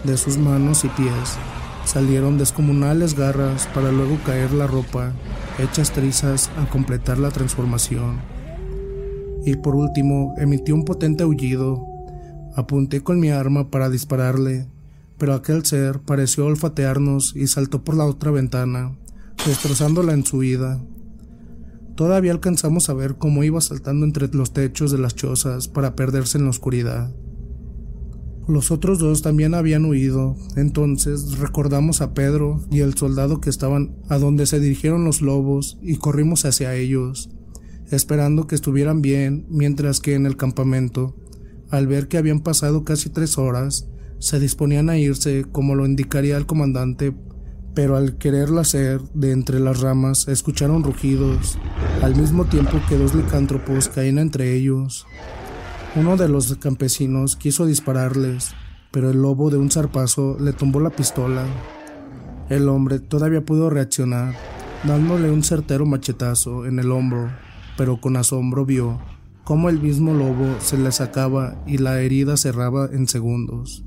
[0.04, 1.36] De sus manos y pies
[1.84, 5.12] salieron descomunales garras para luego caer la ropa,
[5.58, 8.18] hechas trizas a completar la transformación.
[9.46, 11.86] Y por último emitió un potente aullido.
[12.54, 14.66] Apunté con mi arma para dispararle,
[15.16, 18.96] pero aquel ser pareció olfatearnos y saltó por la otra ventana,
[19.46, 20.80] destrozándola en su huida.
[21.98, 26.38] Todavía alcanzamos a ver cómo iba saltando entre los techos de las chozas para perderse
[26.38, 27.12] en la oscuridad.
[28.46, 33.96] Los otros dos también habían huido, entonces recordamos a Pedro y el soldado que estaban
[34.08, 37.30] a donde se dirigieron los lobos y corrimos hacia ellos,
[37.90, 41.16] esperando que estuvieran bien, mientras que en el campamento,
[41.68, 43.88] al ver que habían pasado casi tres horas,
[44.20, 47.12] se disponían a irse como lo indicaría el comandante
[47.78, 51.60] pero al quererla hacer, de entre las ramas escucharon rugidos,
[52.02, 55.06] al mismo tiempo que dos licántropos caían entre ellos.
[55.94, 58.50] Uno de los campesinos quiso dispararles,
[58.90, 61.44] pero el lobo de un zarpazo le tumbó la pistola.
[62.48, 64.34] El hombre todavía pudo reaccionar,
[64.82, 67.30] dándole un certero machetazo en el hombro,
[67.76, 68.98] pero con asombro vio
[69.44, 73.84] cómo el mismo lobo se le sacaba y la herida cerraba en segundos.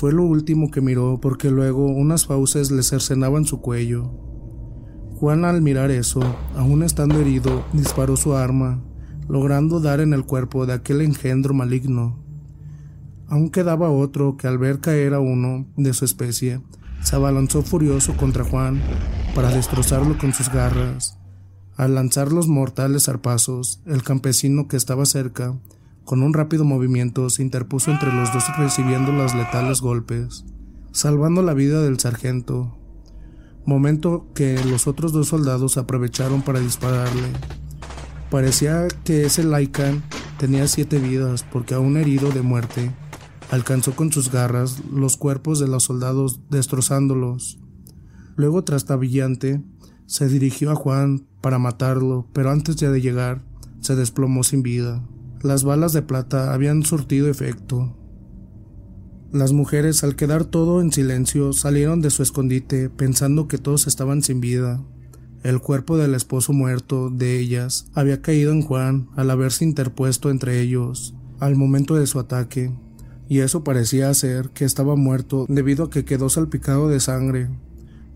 [0.00, 4.10] Fue lo último que miró porque luego unas fauces le cercenaban su cuello.
[5.16, 6.22] Juan al mirar eso,
[6.56, 8.82] aún estando herido, disparó su arma,
[9.28, 12.18] logrando dar en el cuerpo de aquel engendro maligno.
[13.28, 16.62] Aún quedaba otro que al ver caer a uno de su especie,
[17.02, 18.80] se abalanzó furioso contra Juan,
[19.34, 21.18] para destrozarlo con sus garras.
[21.76, 25.58] Al lanzar los mortales zarpazos, el campesino que estaba cerca,
[26.10, 30.44] con un rápido movimiento, se interpuso entre los dos recibiendo los letales golpes,
[30.90, 32.76] salvando la vida del sargento,
[33.64, 37.28] momento que los otros dos soldados aprovecharon para dispararle.
[38.28, 40.02] Parecía que ese Lycan
[40.36, 42.90] tenía siete vidas porque aún herido de muerte,
[43.52, 47.60] alcanzó con sus garras los cuerpos de los soldados destrozándolos.
[48.34, 49.62] Luego, trastabillante,
[50.06, 53.44] se dirigió a Juan para matarlo, pero antes ya de llegar,
[53.78, 55.04] se desplomó sin vida.
[55.42, 57.96] Las balas de plata habían surtido efecto.
[59.32, 64.22] Las mujeres, al quedar todo en silencio, salieron de su escondite pensando que todos estaban
[64.22, 64.82] sin vida.
[65.42, 70.60] El cuerpo del esposo muerto de ellas había caído en Juan al haberse interpuesto entre
[70.60, 72.70] ellos al momento de su ataque,
[73.26, 77.48] y eso parecía ser que estaba muerto debido a que quedó salpicado de sangre.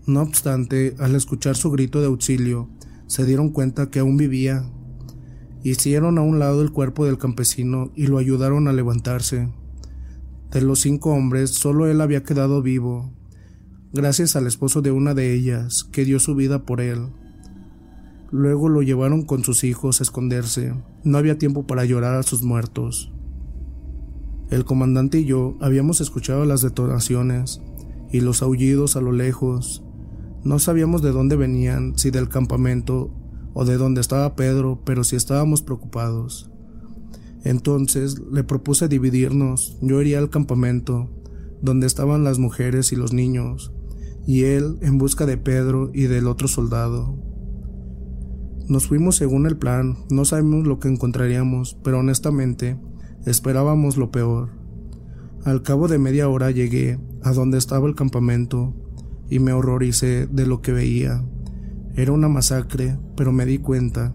[0.05, 2.69] No obstante, al escuchar su grito de auxilio,
[3.07, 4.69] se dieron cuenta que aún vivía.
[5.65, 9.49] Hicieron a un lado el cuerpo del campesino y lo ayudaron a levantarse.
[10.51, 13.11] De los cinco hombres, solo él había quedado vivo,
[13.91, 17.07] gracias al esposo de una de ellas, que dio su vida por él.
[18.29, 20.75] Luego lo llevaron con sus hijos a esconderse.
[21.03, 23.11] No había tiempo para llorar a sus muertos.
[24.51, 27.59] El comandante y yo habíamos escuchado las detonaciones
[28.11, 29.83] y los aullidos a lo lejos.
[30.43, 33.09] No sabíamos de dónde venían, si del campamento
[33.55, 36.51] o de dónde estaba Pedro, pero sí estábamos preocupados.
[37.45, 39.77] Entonces le propuse dividirnos.
[39.81, 41.09] Yo iría al campamento,
[41.61, 43.71] donde estaban las mujeres y los niños,
[44.27, 47.17] y él en busca de Pedro y del otro soldado.
[48.67, 52.77] Nos fuimos según el plan, no sabemos lo que encontraríamos, pero honestamente
[53.25, 54.49] esperábamos lo peor.
[55.45, 58.73] Al cabo de media hora llegué a donde estaba el campamento
[59.29, 61.23] y me horroricé de lo que veía.
[61.95, 64.13] Era una masacre, pero me di cuenta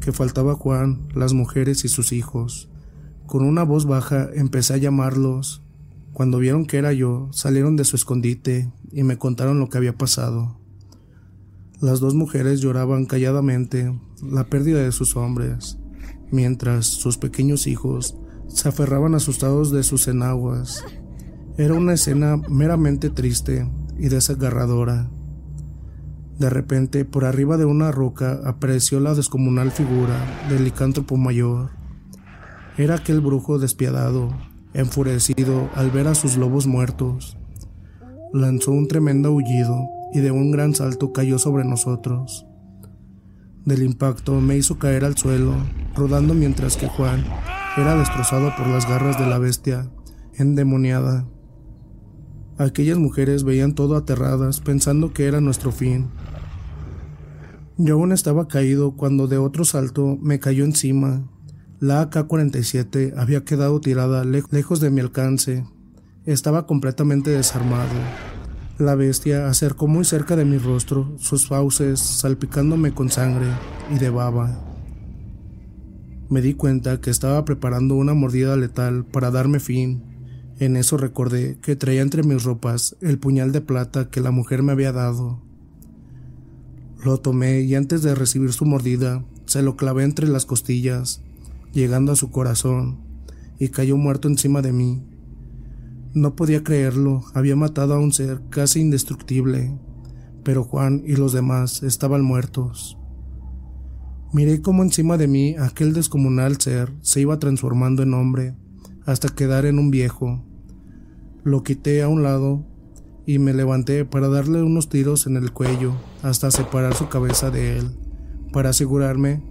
[0.00, 2.70] que faltaba Juan, las mujeres y sus hijos.
[3.26, 5.62] Con una voz baja empecé a llamarlos.
[6.12, 9.98] Cuando vieron que era yo, salieron de su escondite y me contaron lo que había
[9.98, 10.58] pasado.
[11.80, 15.78] Las dos mujeres lloraban calladamente la pérdida de sus hombres,
[16.30, 18.16] mientras sus pequeños hijos
[18.46, 20.84] se aferraban asustados de sus enaguas.
[21.56, 25.10] Era una escena meramente triste y desgarradora.
[26.38, 30.14] De repente, por arriba de una roca apareció la descomunal figura
[30.48, 31.70] del licántropo mayor.
[32.76, 34.30] Era aquel brujo despiadado,
[34.72, 37.36] enfurecido al ver a sus lobos muertos.
[38.32, 42.46] Lanzó un tremendo aullido y de un gran salto cayó sobre nosotros.
[43.64, 45.54] Del impacto me hizo caer al suelo,
[45.96, 47.24] rodando mientras que Juan
[47.76, 49.90] era destrozado por las garras de la bestia
[50.34, 51.26] endemoniada.
[52.58, 56.08] Aquellas mujeres veían todo aterradas, pensando que era nuestro fin.
[57.76, 61.30] Yo aún estaba caído cuando de otro salto me cayó encima.
[61.78, 65.64] La AK-47 había quedado tirada lejos de mi alcance.
[66.24, 67.94] Estaba completamente desarmado.
[68.78, 73.46] La bestia acercó muy cerca de mi rostro, sus fauces salpicándome con sangre
[73.94, 74.64] y de baba.
[76.28, 80.07] Me di cuenta que estaba preparando una mordida letal para darme fin.
[80.60, 84.62] En eso recordé que traía entre mis ropas el puñal de plata que la mujer
[84.62, 85.40] me había dado.
[87.04, 91.22] Lo tomé y antes de recibir su mordida, se lo clavé entre las costillas,
[91.72, 92.98] llegando a su corazón,
[93.58, 95.04] y cayó muerto encima de mí.
[96.12, 99.78] No podía creerlo, había matado a un ser casi indestructible,
[100.42, 102.98] pero Juan y los demás estaban muertos.
[104.32, 108.56] Miré cómo encima de mí aquel descomunal ser se iba transformando en hombre,
[109.06, 110.44] hasta quedar en un viejo.
[111.48, 112.62] Lo quité a un lado
[113.24, 117.78] y me levanté para darle unos tiros en el cuello hasta separar su cabeza de
[117.78, 117.88] él,
[118.52, 119.42] para asegurarme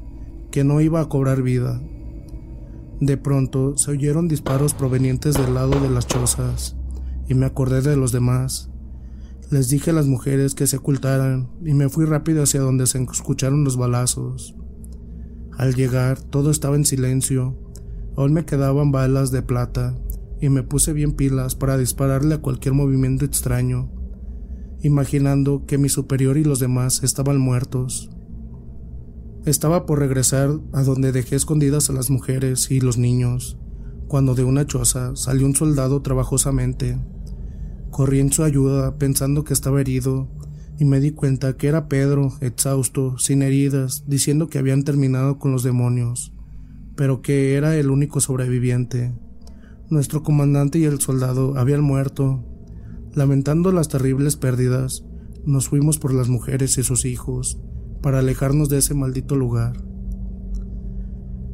[0.52, 1.82] que no iba a cobrar vida.
[3.02, 6.76] De pronto se oyeron disparos provenientes del lado de las chozas
[7.28, 8.70] y me acordé de los demás.
[9.50, 13.02] Les dije a las mujeres que se ocultaran y me fui rápido hacia donde se
[13.02, 14.56] escucharon los balazos.
[15.58, 17.58] Al llegar todo estaba en silencio,
[18.16, 19.98] aún me quedaban balas de plata
[20.40, 23.92] y me puse bien pilas para dispararle a cualquier movimiento extraño,
[24.82, 28.10] imaginando que mi superior y los demás estaban muertos.
[29.46, 33.58] Estaba por regresar a donde dejé escondidas a las mujeres y los niños,
[34.08, 37.00] cuando de una choza salió un soldado trabajosamente.
[37.90, 40.30] Corrí en su ayuda pensando que estaba herido
[40.80, 45.52] y me di cuenta que era Pedro, exhausto, sin heridas, diciendo que habían terminado con
[45.52, 46.34] los demonios,
[46.96, 49.14] pero que era el único sobreviviente.
[49.90, 52.44] Nuestro comandante y el soldado habían muerto.
[53.14, 55.06] Lamentando las terribles pérdidas,
[55.46, 57.58] nos fuimos por las mujeres y sus hijos
[58.02, 59.82] para alejarnos de ese maldito lugar.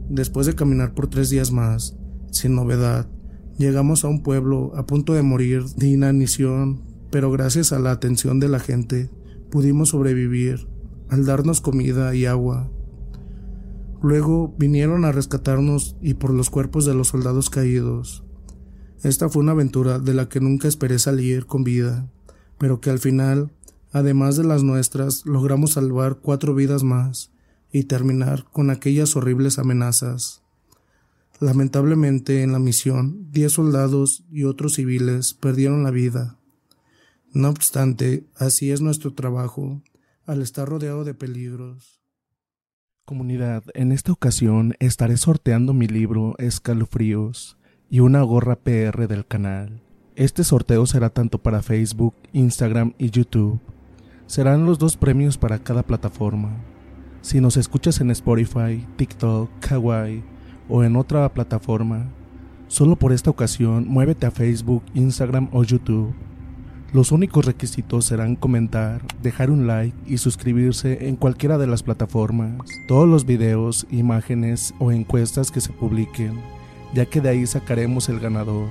[0.10, 1.96] Después de caminar por tres días más,
[2.32, 3.08] sin novedad,
[3.60, 6.82] llegamos a un pueblo a punto de morir de inanición,
[7.12, 9.12] pero gracias a la atención de la gente
[9.52, 10.68] pudimos sobrevivir
[11.10, 12.72] al darnos comida y agua.
[14.04, 18.26] Luego vinieron a rescatarnos y por los cuerpos de los soldados caídos.
[19.02, 22.12] Esta fue una aventura de la que nunca esperé salir con vida,
[22.58, 23.54] pero que al final,
[23.94, 27.32] además de las nuestras, logramos salvar cuatro vidas más
[27.72, 30.44] y terminar con aquellas horribles amenazas.
[31.40, 36.38] Lamentablemente en la misión, diez soldados y otros civiles perdieron la vida.
[37.32, 39.82] No obstante, así es nuestro trabajo,
[40.26, 42.03] al estar rodeado de peligros.
[43.06, 47.58] Comunidad, en esta ocasión estaré sorteando mi libro Escalofríos
[47.90, 49.82] y una gorra PR del canal.
[50.16, 53.60] Este sorteo será tanto para Facebook, Instagram y YouTube.
[54.26, 56.56] Serán los dos premios para cada plataforma.
[57.20, 60.24] Si nos escuchas en Spotify, TikTok, Kawaii
[60.70, 62.10] o en otra plataforma,
[62.70, 66.16] solo por esta ocasión muévete a Facebook, Instagram o YouTube.
[66.94, 72.70] Los únicos requisitos serán comentar, dejar un like y suscribirse en cualquiera de las plataformas.
[72.88, 76.40] Todos los videos, imágenes o encuestas que se publiquen,
[76.94, 78.68] ya que de ahí sacaremos el ganador.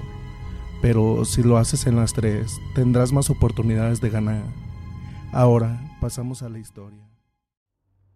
[0.80, 4.44] Pero si lo haces en las tres, tendrás más oportunidades de ganar.
[5.32, 7.04] Ahora pasamos a la historia.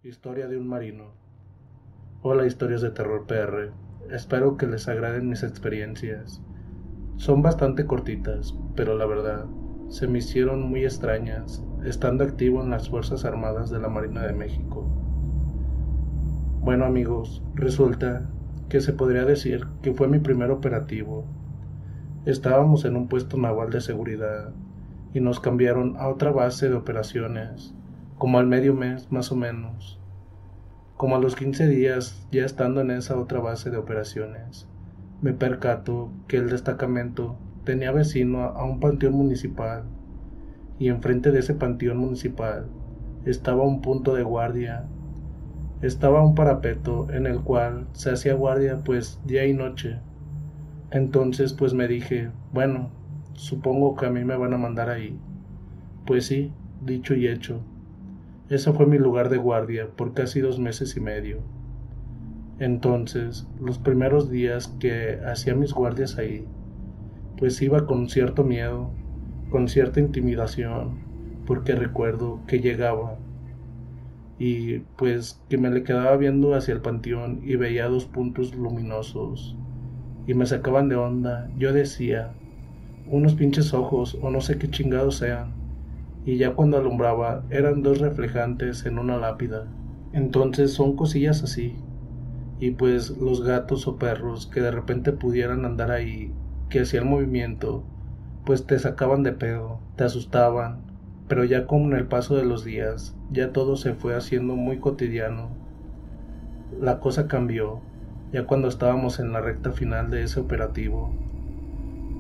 [0.05, 1.15] Historia de un marino.
[2.23, 3.73] Hola historias de terror PR.
[4.15, 6.41] Espero que les agraden mis experiencias.
[7.17, 9.47] Son bastante cortitas, pero la verdad,
[9.89, 14.33] se me hicieron muy extrañas, estando activo en las Fuerzas Armadas de la Marina de
[14.33, 14.85] México.
[16.61, 18.29] Bueno amigos, resulta
[18.69, 21.25] que se podría decir que fue mi primer operativo.
[22.25, 24.53] Estábamos en un puesto naval de seguridad
[25.15, 27.73] y nos cambiaron a otra base de operaciones,
[28.19, 30.01] como al medio mes más o menos.
[30.97, 34.67] Como a los 15 días, ya estando en esa otra base de operaciones,
[35.23, 37.37] me percato que el destacamento
[37.67, 39.85] tenía vecino a un panteón municipal
[40.79, 42.67] y enfrente de ese panteón municipal
[43.27, 44.85] estaba un punto de guardia.
[45.83, 49.99] Estaba un parapeto en el cual se hacía guardia pues día y noche.
[50.93, 52.91] Entonces pues me dije, bueno,
[53.35, 55.19] supongo que a mí me van a mandar ahí.
[56.07, 57.61] Pues sí, dicho y hecho.
[58.49, 61.41] Ese fue mi lugar de guardia por casi dos meses y medio.
[62.61, 66.47] Entonces, los primeros días que hacía mis guardias ahí,
[67.39, 68.91] pues iba con cierto miedo,
[69.51, 70.99] con cierta intimidación,
[71.47, 73.19] porque recuerdo que llegaba
[74.39, 79.57] y pues que me le quedaba viendo hacia el panteón y veía dos puntos luminosos
[80.27, 81.49] y me sacaban de onda.
[81.57, 82.33] Yo decía,
[83.09, 85.55] unos pinches ojos o no sé qué chingados sean.
[86.25, 89.67] Y ya cuando alumbraba eran dos reflejantes en una lápida.
[90.13, 91.77] Entonces son cosillas así.
[92.59, 96.33] Y pues los gatos o perros que de repente pudieran andar ahí
[96.69, 97.85] que hacía el movimiento,
[98.45, 100.81] pues te sacaban de pedo, te asustaban,
[101.29, 105.49] pero ya con el paso de los días, ya todo se fue haciendo muy cotidiano.
[106.81, 107.81] La cosa cambió,
[108.33, 111.13] ya cuando estábamos en la recta final de ese operativo.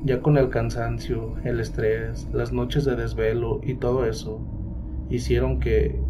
[0.05, 4.40] Ya con el cansancio, el estrés, las noches de desvelo y todo eso,
[5.10, 6.01] hicieron que,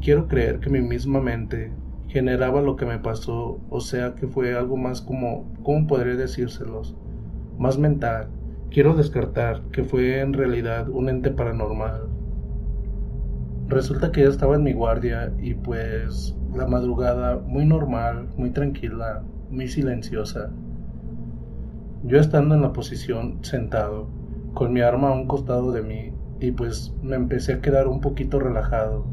[0.00, 1.72] quiero creer que mi misma mente
[2.08, 6.96] generaba lo que me pasó, o sea que fue algo más como, ¿cómo podré decírselos?
[7.60, 8.28] Más mental,
[8.70, 12.08] quiero descartar que fue en realidad un ente paranormal.
[13.68, 19.24] Resulta que ya estaba en mi guardia y pues la madrugada muy normal, muy tranquila,
[19.50, 20.50] muy silenciosa.
[22.02, 24.08] Yo estando en la posición sentado,
[24.54, 28.00] con mi arma a un costado de mí, y pues me empecé a quedar un
[28.00, 29.04] poquito relajado.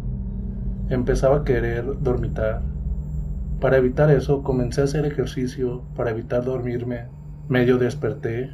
[0.87, 2.61] Empezaba a querer dormitar.
[3.59, 7.16] Para evitar eso comencé a hacer ejercicio para evitar dormirme
[7.49, 8.49] Medio desperté,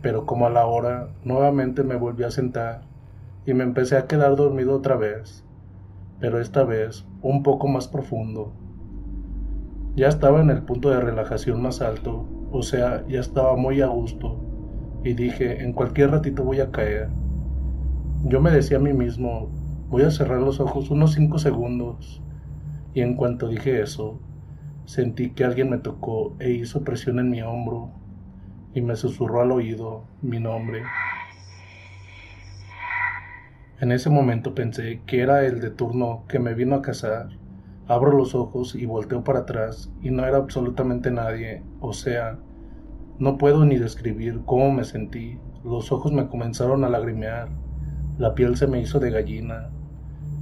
[0.00, 2.80] pero como a la hora nuevamente me volví a sentar
[3.44, 5.44] y me empecé a quedar dormido otra vez,
[6.20, 8.54] pero esta vez un poco más profundo.
[9.94, 13.88] Ya estaba en el punto de relajación más alto, o sea, ya estaba muy a
[13.88, 14.40] gusto,
[15.04, 17.08] y dije, en cualquier ratito voy a caer.
[18.24, 19.50] Yo me decía a mí mismo,
[19.90, 22.22] voy a cerrar los ojos unos cinco segundos,
[22.94, 24.18] y en cuanto dije eso,
[24.86, 27.99] sentí que alguien me tocó e hizo presión en mi hombro
[28.74, 30.82] y me susurró al oído mi nombre.
[33.80, 37.30] En ese momento pensé que era el de turno que me vino a cazar.
[37.88, 42.38] Abro los ojos y volteo para atrás y no era absolutamente nadie, o sea,
[43.18, 45.38] no puedo ni describir cómo me sentí.
[45.64, 47.48] Los ojos me comenzaron a lagrimear,
[48.18, 49.70] la piel se me hizo de gallina,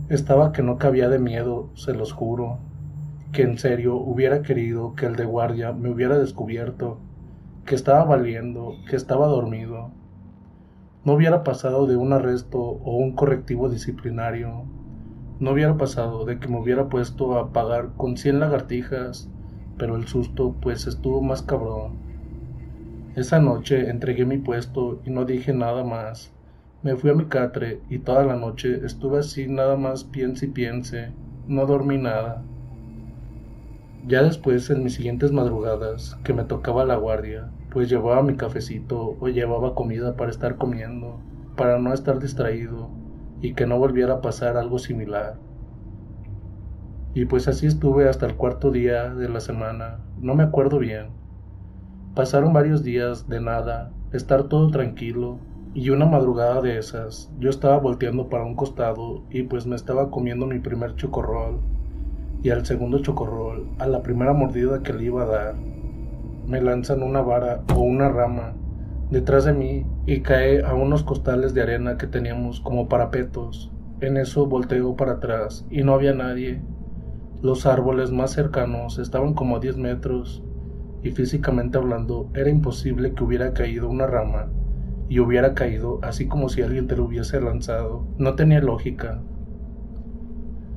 [0.08, 2.60] Estaba que no cabía de miedo, se los juro,
[3.30, 6.98] que en serio hubiera querido que el de guardia me hubiera descubierto,
[7.68, 9.90] que estaba valiendo, que estaba dormido.
[11.04, 14.64] No hubiera pasado de un arresto o un correctivo disciplinario.
[15.38, 19.28] No hubiera pasado de que me hubiera puesto a pagar con cien lagartijas,
[19.76, 21.98] pero el susto pues estuvo más cabrón.
[23.16, 26.32] Esa noche entregué mi puesto y no dije nada más.
[26.82, 30.48] Me fui a mi catre y toda la noche estuve así nada más piense y
[30.48, 31.12] piense.
[31.46, 32.42] No dormí nada.
[34.06, 39.16] Ya después, en mis siguientes madrugadas, que me tocaba la guardia, pues llevaba mi cafecito
[39.20, 41.20] o llevaba comida para estar comiendo,
[41.56, 42.88] para no estar distraído
[43.40, 45.36] y que no volviera a pasar algo similar.
[47.14, 51.10] Y pues así estuve hasta el cuarto día de la semana, no me acuerdo bien.
[52.16, 55.38] Pasaron varios días de nada, estar todo tranquilo,
[55.72, 60.10] y una madrugada de esas, yo estaba volteando para un costado y pues me estaba
[60.10, 61.60] comiendo mi primer chocorrol.
[62.42, 65.54] Y al segundo chocorrol, a la primera mordida que le iba a dar,
[66.48, 68.54] me lanzan una vara o una rama
[69.10, 73.70] detrás de mí y cae a unos costales de arena que teníamos como parapetos.
[74.00, 76.62] En eso volteo para atrás y no había nadie.
[77.42, 80.42] Los árboles más cercanos estaban como a 10 metros
[81.02, 84.48] y físicamente hablando era imposible que hubiera caído una rama
[85.08, 88.06] y hubiera caído así como si alguien te lo hubiese lanzado.
[88.16, 89.20] No tenía lógica.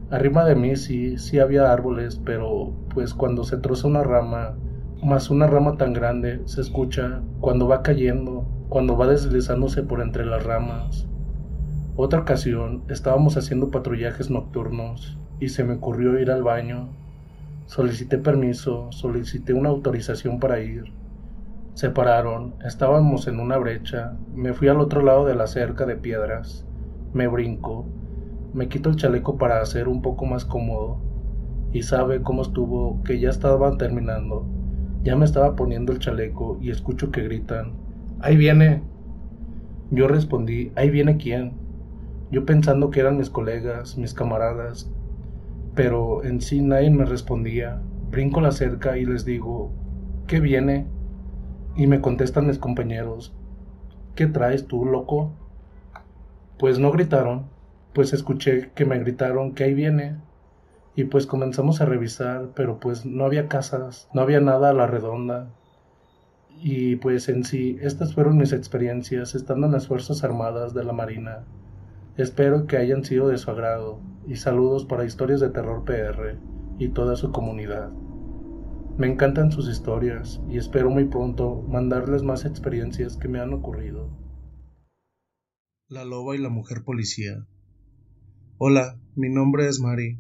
[0.09, 4.57] Arriba de mí sí, sí había árboles, pero pues cuando se troza una rama,
[5.03, 10.25] más una rama tan grande, se escucha cuando va cayendo, cuando va deslizándose por entre
[10.25, 11.07] las ramas.
[11.95, 16.89] Otra ocasión, estábamos haciendo patrullajes nocturnos y se me ocurrió ir al baño.
[17.65, 21.01] Solicité permiso, solicité una autorización para ir
[21.73, 25.95] se pararon, estábamos en una brecha, me fui al otro lado de la cerca de
[25.95, 26.65] piedras,
[27.13, 27.85] me brinco,
[28.53, 30.99] me quito el chaleco para hacer un poco más cómodo,
[31.71, 34.45] y sabe cómo estuvo que ya estaban terminando,
[35.03, 37.73] ya me estaba poniendo el chaleco y escucho que gritan,
[38.19, 38.83] ¡Ahí viene!
[39.89, 41.53] Yo respondí, ¿ahí viene quién?
[42.29, 44.89] Yo pensando que eran mis colegas, mis camaradas,
[45.75, 47.81] pero en sí nadie me respondía.
[48.11, 49.71] Brinco la cerca y les digo,
[50.27, 50.85] ¿qué viene?
[51.75, 53.33] Y me contestan mis compañeros,
[54.15, 55.31] ¿qué traes tú, loco?
[56.59, 57.45] Pues no gritaron,
[57.93, 60.17] pues escuché que me gritaron que ahí viene.
[60.95, 64.87] Y pues comenzamos a revisar, pero pues no había casas, no había nada a la
[64.87, 65.53] redonda.
[66.61, 70.93] Y pues en sí, estas fueron mis experiencias estando en las Fuerzas Armadas de la
[70.93, 71.45] Marina.
[72.17, 76.37] Espero que hayan sido de su agrado y saludos para Historias de Terror PR
[76.77, 77.89] y toda su comunidad.
[78.97, 84.09] Me encantan sus historias y espero muy pronto mandarles más experiencias que me han ocurrido.
[85.87, 87.47] La loba y la mujer policía.
[88.57, 90.19] Hola, mi nombre es Mari.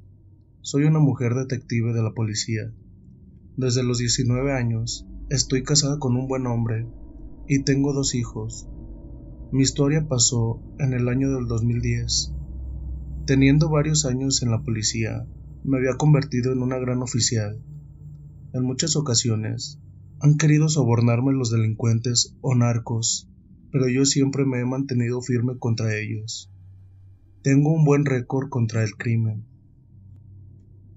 [0.61, 2.73] Soy una mujer detective de la policía.
[3.57, 6.87] Desde los 19 años estoy casada con un buen hombre
[7.47, 8.69] y tengo dos hijos.
[9.51, 12.33] Mi historia pasó en el año del 2010.
[13.25, 15.27] Teniendo varios años en la policía,
[15.63, 17.61] me había convertido en una gran oficial
[18.53, 19.79] en muchas ocasiones
[20.19, 23.29] han querido sobornarme los delincuentes o narcos,
[23.71, 26.51] pero yo siempre me he mantenido firme contra ellos.
[27.43, 29.45] Tengo un buen récord contra el crimen.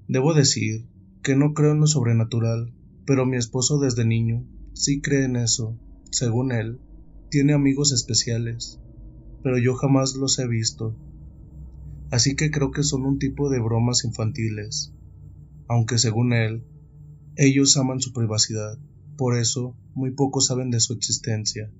[0.06, 0.86] Debo decir
[1.22, 2.74] que no creo en lo sobrenatural,
[3.06, 5.78] pero mi esposo desde niño sí cree en eso.
[6.10, 6.80] Según él,
[7.30, 8.80] tiene amigos especiales,
[9.42, 10.96] pero yo jamás los he visto.
[12.10, 14.94] Así que creo que son un tipo de bromas infantiles,
[15.66, 16.64] aunque según él,
[17.36, 18.78] ellos aman su privacidad,
[19.16, 21.72] por eso muy pocos saben de su existencia.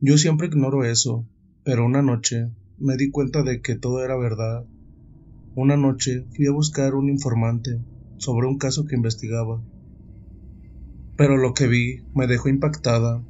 [0.00, 1.28] Yo siempre ignoro eso,
[1.64, 4.66] pero una noche me di cuenta de que todo era verdad.
[5.54, 7.78] Una noche fui a buscar un informante
[8.16, 9.60] sobre un caso que investigaba.
[11.18, 13.22] Pero lo que vi me dejó impactada.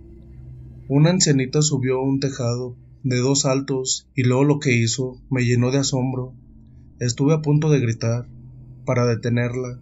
[0.88, 5.44] Una ancianita subió a un tejado de dos altos y luego lo que hizo me
[5.44, 6.32] llenó de asombro.
[7.00, 8.28] Estuve a punto de gritar
[8.84, 9.80] para detenerla,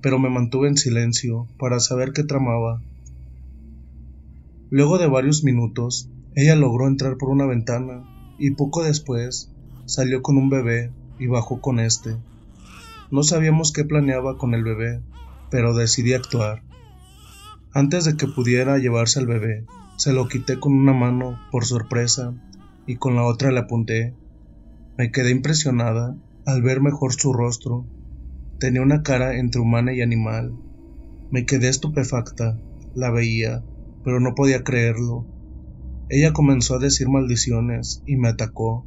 [0.00, 2.84] pero me mantuve en silencio para saber qué tramaba.
[4.70, 8.04] Luego de varios minutos, ella logró entrar por una ventana
[8.38, 9.50] y poco después
[9.86, 12.16] salió con un bebé y bajó con este.
[13.10, 15.00] No sabíamos qué planeaba con el bebé,
[15.50, 16.62] pero decidí actuar.
[17.72, 19.66] Antes de que pudiera llevarse al bebé,
[19.96, 22.34] se lo quité con una mano por sorpresa
[22.86, 24.14] y con la otra le apunté.
[24.96, 26.16] Me quedé impresionada
[26.46, 27.86] al ver mejor su rostro
[28.58, 30.54] Tenía una cara entre humana y animal.
[31.30, 32.58] Me quedé estupefacta.
[32.94, 33.62] La veía,
[34.04, 35.26] pero no podía creerlo.
[36.08, 38.86] Ella comenzó a decir maldiciones y me atacó.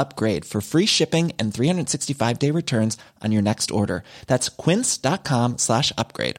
[0.00, 4.02] upgrade for free shipping and 365 day returns on your next order.
[4.26, 6.36] That's quince.com slash upgrade.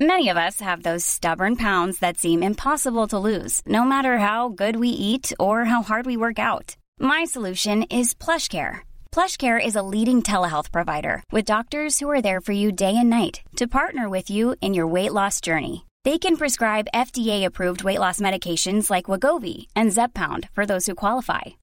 [0.00, 4.48] Many of us have those stubborn pounds that seem impossible to lose, no matter how
[4.48, 6.76] good we eat or how hard we work out.
[7.00, 8.86] My solution is PlushCare.
[9.10, 13.10] PlushCare is a leading telehealth provider with doctors who are there for you day and
[13.10, 15.84] night to partner with you in your weight loss journey.
[16.04, 21.57] They can prescribe FDA-approved weight loss medications like Wagovi and Zepbound for those who qualify.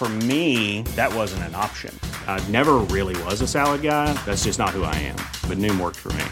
[0.00, 1.92] For me, that wasn't an option.
[2.26, 4.08] I never really was a salad guy.
[4.24, 5.20] That's just not who I am.
[5.46, 6.24] But Noom worked for me.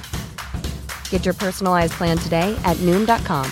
[1.11, 3.45] Get your personalized plan today at Noom.com.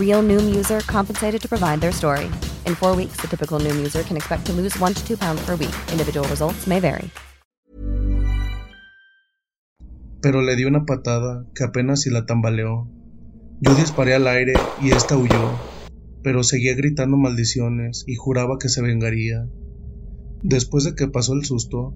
[0.00, 2.32] Real Noom user compensated to provide their story.
[2.64, 5.44] In four weeks, the typical Noom user can expect to lose one to two pounds
[5.44, 5.76] per week.
[5.92, 7.10] Individual results may vary.
[10.22, 12.88] Pero le di una patada que apenas si la tambaleó.
[13.60, 15.52] Yo disparé al aire y ésta huyó,
[16.26, 19.48] pero seguía gritando maldiciones y juraba que se vengaría.
[20.42, 21.94] Después de que pasó el susto,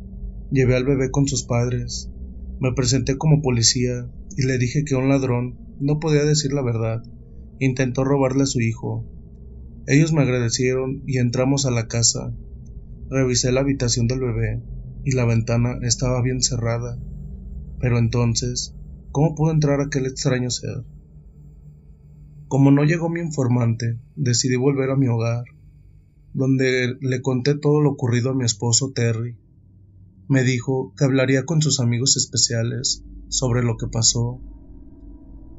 [0.53, 2.13] llevé al bebé con sus padres.
[2.61, 7.03] Me presenté como policía y le dije que un ladrón no podía decir la verdad.
[7.59, 9.05] Intentó robarle a su hijo.
[9.89, 12.33] Ellos me agradecieron y entramos a la casa.
[13.09, 14.63] Revisé la habitación del bebé
[15.05, 17.01] y la ventana estaba bien cerrada.
[17.81, 18.77] Pero entonces,
[19.11, 20.85] ¿cómo pudo entrar aquel extraño ser?
[22.51, 25.45] Como no llegó mi informante, decidí volver a mi hogar,
[26.35, 29.37] donde le conté todo lo ocurrido a mi esposo Terry.
[30.27, 34.41] Me dijo que hablaría con sus amigos especiales sobre lo que pasó.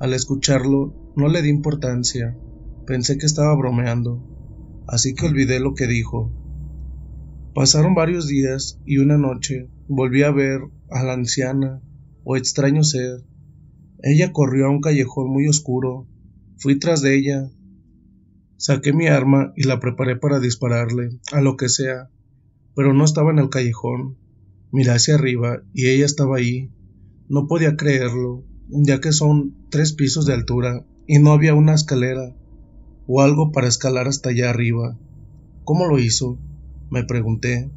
[0.02, 2.38] Al escucharlo, no le di importancia,
[2.86, 4.22] pensé que estaba bromeando,
[4.86, 6.30] así que olvidé lo que dijo.
[7.56, 10.60] Pasaron varios días y una noche volví a ver
[10.90, 11.82] a la anciana
[12.26, 13.24] o extraño ser.
[14.04, 16.10] Ella corrió a un callejón muy oscuro.
[16.62, 17.50] Fui tras de ella.
[18.58, 22.12] Saqué mi arma y la preparé para dispararle, a lo que sea,
[22.76, 24.20] pero no estaba en el callejón.
[24.72, 26.70] Miré hacia arriba y ella estaba ahí.
[27.28, 32.36] No podía creerlo, ya que son tres pisos de altura y no había una escalera
[33.08, 35.00] o algo para escalar hasta allá arriba.
[35.64, 36.38] ¿Cómo lo hizo?
[36.92, 37.72] me pregunté.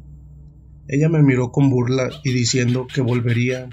[0.87, 3.67] Ella me miró con burla y diciendo que volvería.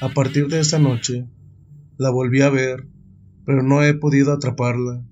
[0.00, 1.26] A partir de esa noche,
[1.98, 2.86] la volví a ver,
[3.46, 5.02] pero no he podido atraparla.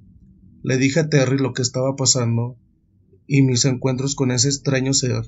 [0.62, 2.58] Le dije a Terry lo que estaba pasando
[3.26, 5.22] y mis encuentros con ese extraño ser.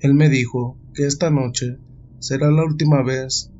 [0.00, 1.76] Él me dijo que esta noche
[2.18, 3.52] será la última vez,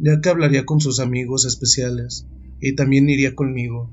[0.00, 2.26] ya que hablaría con sus amigos especiales
[2.60, 3.90] y también iría conmigo.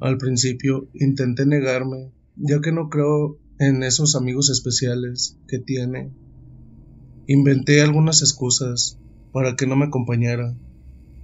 [0.00, 6.12] Al principio intenté negarme, ya que no creo en esos amigos especiales que tiene.
[7.26, 8.98] Inventé algunas excusas
[9.32, 10.56] para que no me acompañara,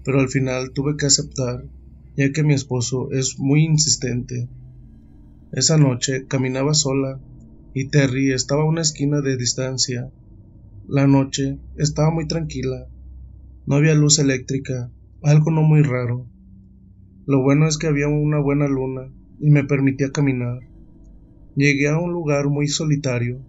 [0.04, 1.64] pero al final tuve que aceptar,
[2.16, 4.48] ya que mi esposo es muy insistente.
[5.52, 7.20] Esa noche caminaba sola
[7.72, 10.12] y Terry estaba a una esquina de distancia.
[10.86, 12.86] La noche estaba muy tranquila.
[13.66, 16.28] No había luz eléctrica, algo no muy raro.
[17.26, 19.10] Lo bueno es que había una buena luna
[19.40, 20.60] y me permitía caminar.
[21.56, 23.40] Llegué a un lugar muy solitario.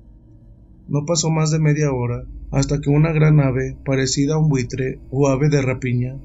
[0.87, 4.99] No pasó más de media hora hasta que una gran ave, parecida a un buitre
[5.09, 6.15] o ave de rapiña,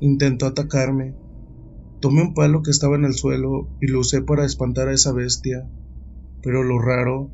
[0.00, 1.14] intentó atacarme.
[2.00, 5.12] Tomé un palo que estaba en el suelo y lo usé para espantar a esa
[5.12, 5.68] bestia.
[6.42, 7.30] Pero lo raro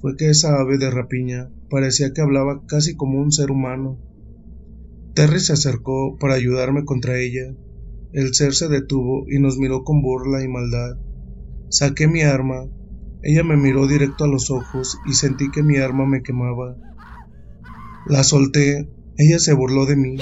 [0.00, 3.98] fue que esa ave de rapiña parecía que hablaba casi como un ser humano.
[5.14, 7.54] Terry se acercó para ayudarme contra ella.
[8.12, 10.98] El ser se detuvo y nos miró con burla y maldad.
[11.68, 12.68] Saqué mi arma
[13.22, 16.76] ella me miró directo a los ojos y sentí que mi arma me quemaba.
[18.06, 20.18] La solté, ella se burló de mí.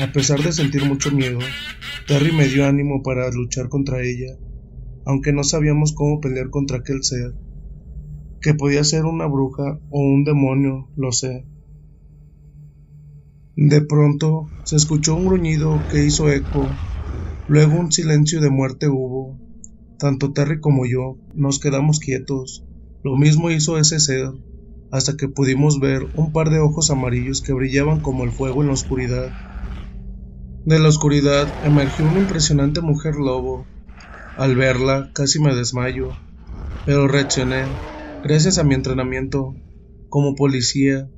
[0.00, 1.40] A pesar de sentir mucho miedo,
[2.06, 4.38] Terry me dio ánimo para luchar contra ella,
[5.04, 7.34] aunque no sabíamos cómo pelear contra aquel ser.
[8.40, 11.44] Que podía ser una bruja o un demonio, lo sé.
[13.56, 16.70] De pronto se escuchó un gruñido que hizo eco,
[17.48, 19.36] luego un silencio de muerte hubo.
[19.98, 22.64] Tanto Terry como yo nos quedamos quietos.
[23.02, 24.30] Lo mismo hizo ese ser,
[24.92, 28.68] hasta que pudimos ver un par de ojos amarillos que brillaban como el fuego en
[28.68, 29.34] la oscuridad.
[30.68, 33.70] De la oscuridad emergió una impresionante mujer lobo.
[34.34, 36.18] Al verla casi me desmayo,
[36.84, 37.80] pero reaccioné,
[38.22, 39.54] gracias a mi entrenamiento
[40.10, 41.10] como policía,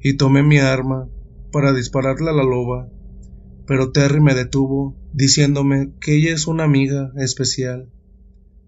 [0.00, 1.08] y tomé mi arma
[1.52, 2.90] para dispararle a la loba,
[3.64, 7.92] pero Terry me detuvo, diciéndome que ella es una amiga especial.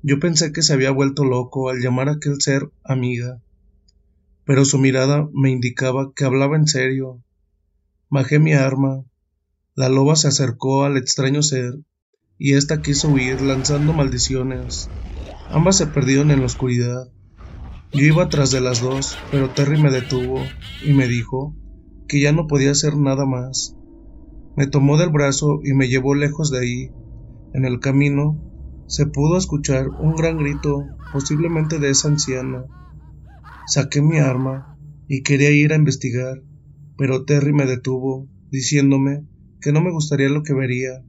[0.02, 3.42] Yo pensé que se había vuelto loco al llamar a aquel ser amiga,
[4.44, 7.24] pero su mirada me indicaba que hablaba en serio.
[8.08, 9.04] Bajé mi arma.
[9.76, 11.74] La loba se acercó al extraño ser,
[12.38, 14.92] y ésta quiso huir lanzando maldiciones.
[15.48, 17.12] Ambas se perdieron en la oscuridad.
[17.92, 21.56] Yo iba tras de las dos, pero Terry me detuvo y me dijo
[22.06, 23.76] que ya no podía hacer nada más.
[24.54, 26.90] Me tomó del brazo y me llevó lejos de ahí.
[27.52, 28.40] En el camino
[28.86, 32.64] se pudo escuchar un gran grito, posiblemente de esa anciana.
[33.66, 34.78] Saqué mi arma
[35.08, 36.42] y quería ir a investigar,
[36.96, 39.26] pero Terry me detuvo, diciéndome
[39.64, 41.02] que no me gustaría lo que vería,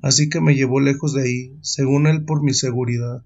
[0.00, 3.24] así que me llevó lejos de ahí, según él por mi seguridad.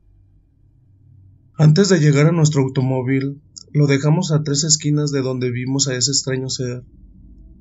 [1.58, 3.42] Antes de llegar a nuestro automóvil,
[3.74, 6.82] lo dejamos a tres esquinas de donde vimos a ese extraño ser.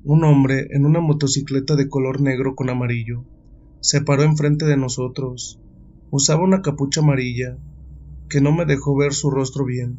[0.02, 3.26] Un hombre en una motocicleta de color negro con amarillo
[3.80, 5.60] se paró enfrente de nosotros.
[6.10, 7.58] Usaba una capucha amarilla
[8.30, 9.98] que no me dejó ver su rostro bien.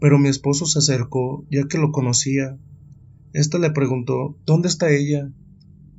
[0.00, 2.58] Pero mi esposo se acercó ya que lo conocía.
[3.32, 5.30] Este le preguntó ¿Dónde está ella?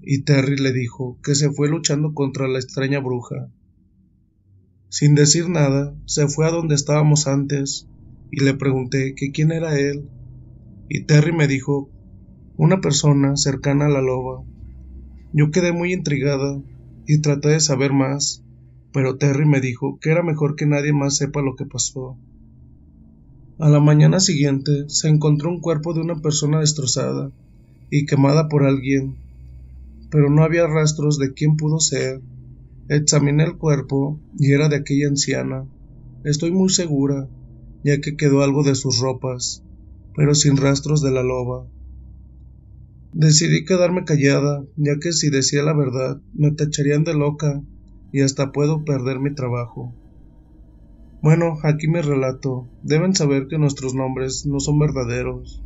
[0.02, 3.52] Y Terry le dijo que se fue luchando contra la extraña bruja.
[4.90, 7.88] Sin decir nada, se fue a donde estábamos antes
[8.32, 10.10] y le pregunté que quién era él,
[10.90, 11.90] y Terry me dijo
[12.56, 14.44] una persona cercana a la loba.
[15.34, 16.62] Yo quedé muy intrigada
[17.06, 18.44] y traté de saber más,
[18.94, 22.18] pero Terry me dijo que era mejor que nadie más sepa lo que pasó.
[23.60, 27.32] A la mañana siguiente se encontró un cuerpo de una persona destrozada
[27.90, 29.18] y quemada por alguien,
[30.10, 32.22] pero no había rastros de quién pudo ser.
[32.88, 35.68] Examiné el cuerpo y era de aquella anciana.
[36.24, 37.30] Estoy muy segura
[37.84, 39.64] ya que quedó algo de sus ropas,
[40.14, 41.70] pero sin rastros de la loba.
[43.14, 47.64] Decidí quedarme callada, ya que si decía la verdad me tacharían de loca
[48.12, 49.96] y hasta puedo perder mi trabajo.
[51.22, 52.70] Bueno, aquí me relato.
[52.82, 55.64] Deben saber que nuestros nombres no son verdaderos,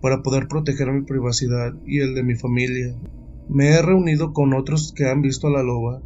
[0.00, 2.94] para poder proteger mi privacidad y el de mi familia.
[3.48, 6.02] Me he reunido con otros que han visto a la loba.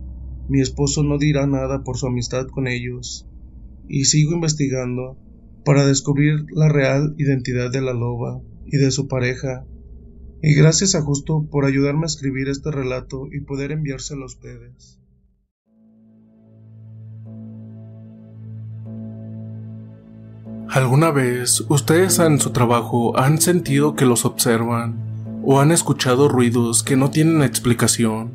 [0.49, 3.27] Mi esposo no dirá nada por su amistad con ellos.
[3.89, 5.17] Y sigo investigando
[5.65, 9.65] para descubrir la real identidad de la loba y de su pareja.
[10.43, 14.99] Y gracias a Justo por ayudarme a escribir este relato y poder enviárselo a ustedes.
[20.71, 25.08] ¿Alguna vez ustedes en su trabajo han sentido que los observan
[25.51, 28.35] o han escuchado ruidos que no tienen explicación?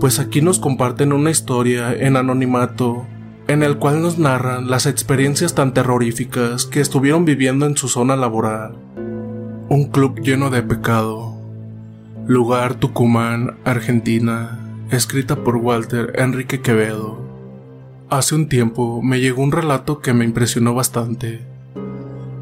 [0.00, 3.06] Pues aquí nos comparten una historia en anonimato
[3.46, 8.16] en el cual nos narran las experiencias tan terroríficas que estuvieron viviendo en su zona
[8.16, 8.74] laboral.
[9.68, 11.40] Un club lleno de pecado.
[12.26, 14.58] Lugar Tucumán, Argentina,
[14.90, 17.20] escrita por Walter Enrique Quevedo.
[18.10, 21.46] Hace un tiempo me llegó un relato que me impresionó bastante.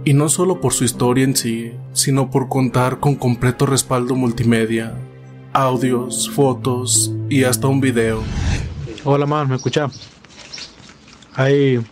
[0.08, 4.94] Y no solo por su historia en sí, sino por contar con completo respaldo multimedia,
[5.52, 8.22] audios, fotos y hasta un video.
[9.02, 10.08] Hola, man, ¿me escuchas?
[11.34, 11.84] Ahí,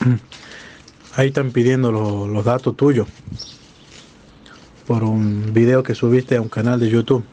[1.14, 3.06] ahí están pidiendo los datos tuyos
[4.88, 7.24] por un video que subiste a un canal de YouTube.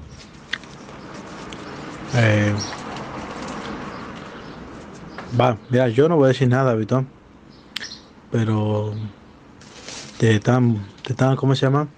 [2.18, 2.54] Eh,
[5.42, 7.08] va, mira, yo no voy a decir nada, Vitón,
[8.30, 8.94] pero
[10.24, 11.90] te están, te están, ¿cómo se llama?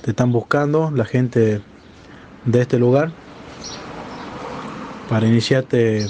[0.00, 1.60] Te están buscando la gente
[2.46, 3.12] de este lugar
[5.10, 6.06] para iniciarte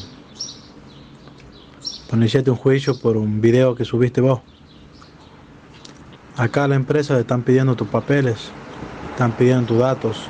[2.13, 4.41] iniciaste un juicio por un video que subiste vos.
[6.37, 8.53] Acá la empresa te están pidiendo tus papeles,
[9.11, 10.29] están pidiendo tus datos.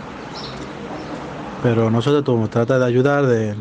[1.62, 3.54] Pero nosotros trata de ayudar, de,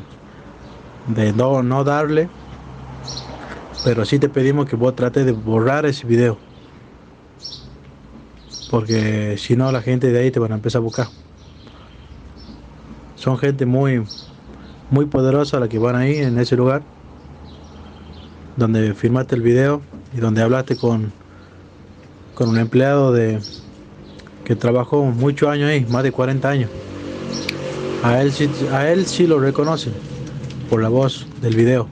[1.07, 2.29] de no, no darle
[3.83, 6.50] Pero sí te pedimos que vos trates de borrar ese video.
[8.71, 11.07] Porque si no, la gente de ahí te van a empezar a buscar.
[13.15, 14.01] Son gente muy,
[14.89, 16.81] muy poderosa la que van ahí en ese lugar.
[18.55, 19.81] Donde firmaste el video
[20.15, 21.11] y donde hablaste con,
[22.33, 23.39] con un empleado de
[24.45, 26.69] que trabajó muchos años ahí, más de 40 años.
[28.03, 28.33] A él,
[28.71, 29.93] a él sí lo reconocen
[30.69, 31.89] por la voz del video.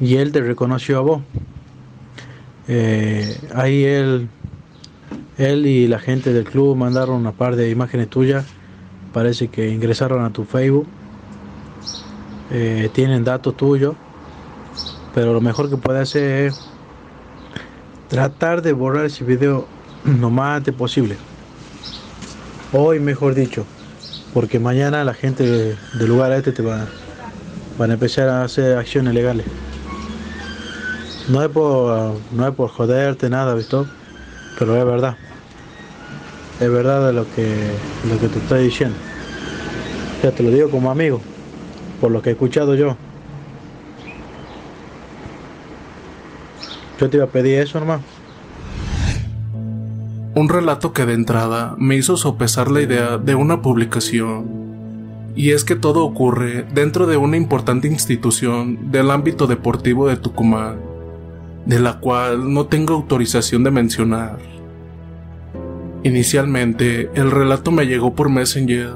[0.00, 1.22] Y él te reconoció a vos.
[2.68, 4.28] Eh, ahí él,
[5.38, 8.44] él y la gente del club mandaron una par de imágenes tuyas.
[9.12, 10.86] Parece que ingresaron a tu Facebook.
[12.50, 13.94] Eh, tienen datos tuyos.
[15.14, 16.60] Pero lo mejor que puede hacer es
[18.08, 19.66] tratar de borrar ese video
[20.04, 21.16] lo más antes posible.
[22.72, 23.64] Hoy, mejor dicho,
[24.34, 26.86] porque mañana la gente del lugar este te va,
[27.78, 29.46] van a empezar a hacer acciones legales.
[31.28, 33.86] No es por, no es por joderte nada, ¿visto?
[34.58, 35.16] Pero es verdad.
[36.60, 37.54] Es verdad de lo que,
[38.08, 38.96] lo que te estoy diciendo.
[40.22, 41.20] Ya te lo digo como amigo,
[42.00, 42.96] por lo que he escuchado yo.
[46.98, 48.02] Yo te iba a pedir eso, hermano.
[50.34, 54.58] Un relato que de entrada me hizo sopesar la idea de una publicación.
[55.36, 60.80] Y es que todo ocurre dentro de una importante institución del ámbito deportivo de Tucumán,
[61.66, 64.57] de la cual no tengo autorización de mencionar.
[66.04, 68.94] Inicialmente, el relato me llegó por Messenger,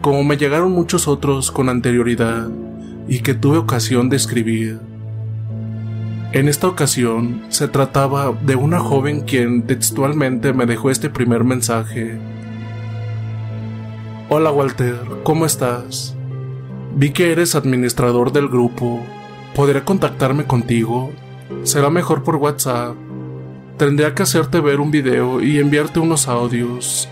[0.00, 2.48] como me llegaron muchos otros con anterioridad,
[3.08, 4.80] y que tuve ocasión de escribir.
[6.32, 12.18] En esta ocasión se trataba de una joven quien textualmente me dejó este primer mensaje.
[14.28, 16.16] Hola Walter, ¿cómo estás?
[16.96, 19.00] Vi que eres administrador del grupo.
[19.54, 21.12] ¿Podré contactarme contigo?
[21.62, 22.96] Será mejor por WhatsApp.
[23.78, 27.08] Tendría que hacerte ver un video y enviarte unos audios.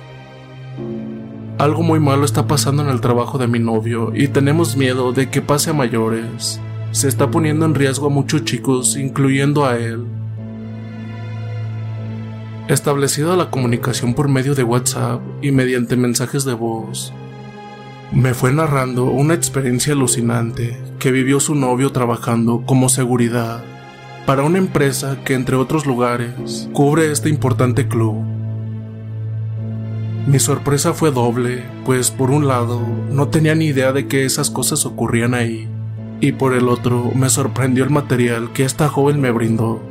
[1.59, 5.29] Algo muy malo está pasando en el trabajo de mi novio y tenemos miedo de
[5.29, 6.61] que pase a mayores
[6.93, 10.05] se está poniendo en riesgo a muchos chicos, incluyendo a él.
[12.69, 17.13] Establecida la comunicación por medio de WhatsApp y mediante mensajes de voz,
[18.13, 23.65] me fue narrando una experiencia alucinante que vivió su novio trabajando como seguridad
[24.27, 28.23] para una empresa que entre otros lugares cubre este importante club.
[30.27, 32.81] Mi sorpresa fue doble, pues por un lado
[33.11, 35.69] no tenía ni idea de que esas cosas ocurrían ahí,
[36.21, 39.83] y por el otro me sorprendió el material que esta joven me brindó.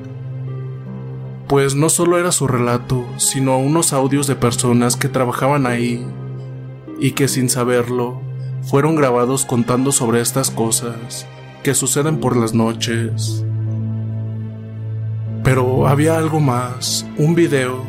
[1.50, 6.06] Pues no solo era su relato, sino unos audios de personas que trabajaban ahí
[6.98, 8.22] y que sin saberlo
[8.62, 11.28] fueron grabados contando sobre estas cosas
[11.64, 13.44] que suceden por las noches.
[15.44, 17.84] Pero había algo más, un video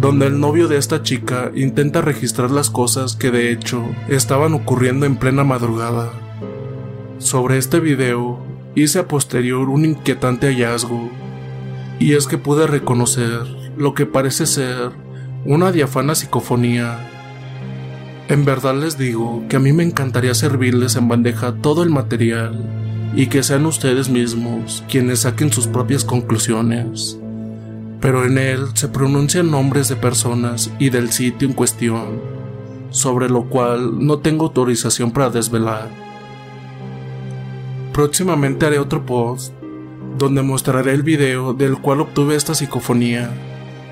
[0.00, 5.06] donde el novio de esta chica intenta registrar las cosas que de hecho estaban ocurriendo
[5.06, 6.10] en plena madrugada.
[7.18, 8.44] Sobre este video
[8.74, 11.10] hice a posterior un inquietante hallazgo,
[11.98, 13.42] y es que pude reconocer
[13.76, 14.90] lo que parece ser
[15.44, 17.10] una diafana psicofonía.
[18.28, 22.85] En verdad les digo que a mí me encantaría servirles en bandeja todo el material
[23.16, 27.18] y que sean ustedes mismos quienes saquen sus propias conclusiones.
[28.00, 32.20] Pero en él se pronuncian nombres de personas y del sitio en cuestión,
[32.90, 35.88] sobre lo cual no tengo autorización para desvelar.
[37.94, 39.54] Próximamente haré otro post
[40.18, 43.30] donde mostraré el video del cual obtuve esta psicofonía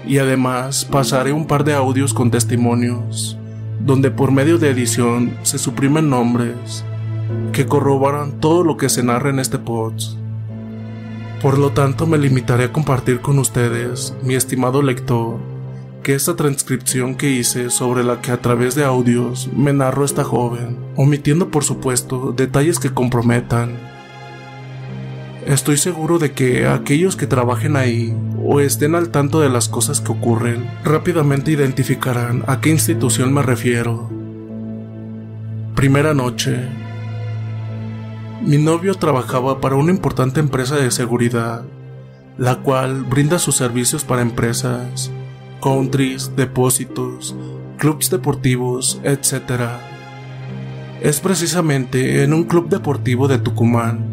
[0.07, 3.39] y además pasaré un par de audios con testimonios
[3.81, 6.85] donde por medio de edición se suprimen nombres
[7.53, 10.19] que corroboran todo lo que se narra en este post.
[11.43, 15.39] Por lo tanto me limitaré a compartir con ustedes, mi estimado lector,
[16.03, 20.25] que esta transcripción que hice sobre la que a través de audios me narró esta
[20.25, 23.95] joven, omitiendo por supuesto detalles que comprometan
[25.47, 30.01] Estoy seguro de que aquellos que trabajen ahí o estén al tanto de las cosas
[30.01, 34.09] que ocurren rápidamente identificarán a qué institución me refiero.
[35.75, 36.84] Primera noche.
[38.47, 41.65] Mi novio trabajaba para una importante empresa de seguridad,
[42.37, 45.11] la cual brinda sus servicios para empresas,
[45.63, 47.35] countries, depósitos,
[47.79, 49.63] clubs deportivos, etc.
[51.01, 54.13] Es precisamente en un club deportivo de Tucumán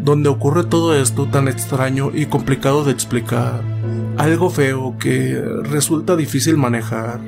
[0.00, 3.62] donde ocurre todo esto tan extraño y complicado de explicar,
[4.16, 7.20] algo feo que resulta difícil manejar.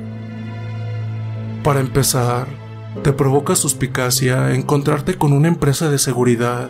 [1.63, 2.47] Para empezar,
[3.03, 6.69] te provoca suspicacia encontrarte con una empresa de seguridad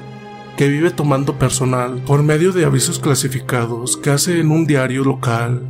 [0.56, 5.64] que vive tomando personal por medio de avisos clasificados que hace en un diario local.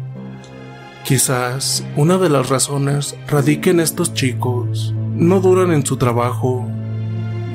[1.05, 4.93] Quizás una de las razones radique en estos chicos.
[5.15, 6.67] No duran en su trabajo.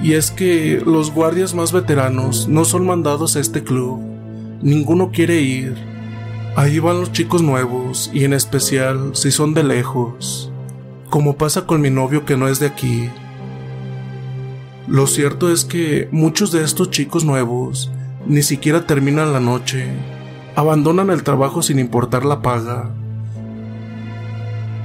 [0.02, 4.01] Y es que los guardias más veteranos no son mandados a este club.
[4.62, 5.74] Ninguno quiere ir.
[6.56, 10.51] Ahí van los chicos nuevos y en especial si son de lejos.
[11.10, 13.08] Como pasa con mi novio que no es de aquí.
[14.88, 17.90] Lo cierto es que muchos de estos chicos nuevos
[18.26, 19.86] ni siquiera terminan la noche.
[20.56, 22.90] Abandonan el trabajo sin importar la paga.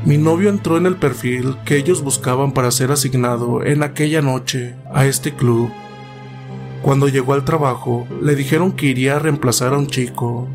[0.06, 4.76] Mi novio entró en el perfil que ellos buscaban para ser asignado en aquella noche
[4.94, 5.72] a este club.
[6.82, 10.48] Cuando llegó al trabajo, le dijeron que iría a reemplazar a un chico,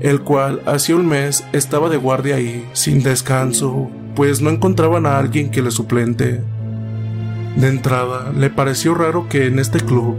[0.00, 5.18] el cual hacía un mes estaba de guardia ahí, sin descanso, pues no encontraban a
[5.18, 6.40] alguien que le suplente.
[7.56, 10.16] De entrada, le pareció raro que en este club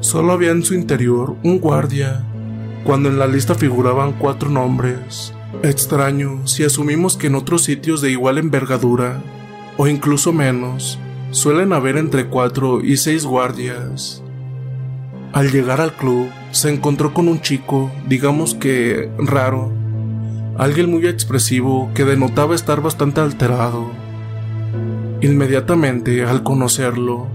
[0.00, 2.24] solo había en su interior un guardia,
[2.84, 5.32] cuando en la lista figuraban cuatro nombres.
[5.62, 9.22] Extraño si asumimos que en otros sitios de igual envergadura,
[9.76, 10.98] o incluso menos,
[11.30, 14.22] suelen haber entre cuatro y seis guardias.
[15.32, 19.72] Al llegar al club, se encontró con un chico, digamos que raro,
[20.56, 23.90] alguien muy expresivo que denotaba estar bastante alterado.
[25.20, 27.26] Inmediatamente, al conocerlo,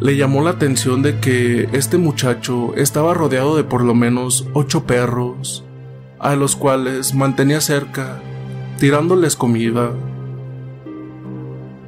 [0.00, 4.84] le llamó la atención de que este muchacho estaba rodeado de por lo menos ocho
[4.84, 5.64] perros,
[6.18, 8.20] a los cuales mantenía cerca,
[8.78, 9.90] tirándoles comida.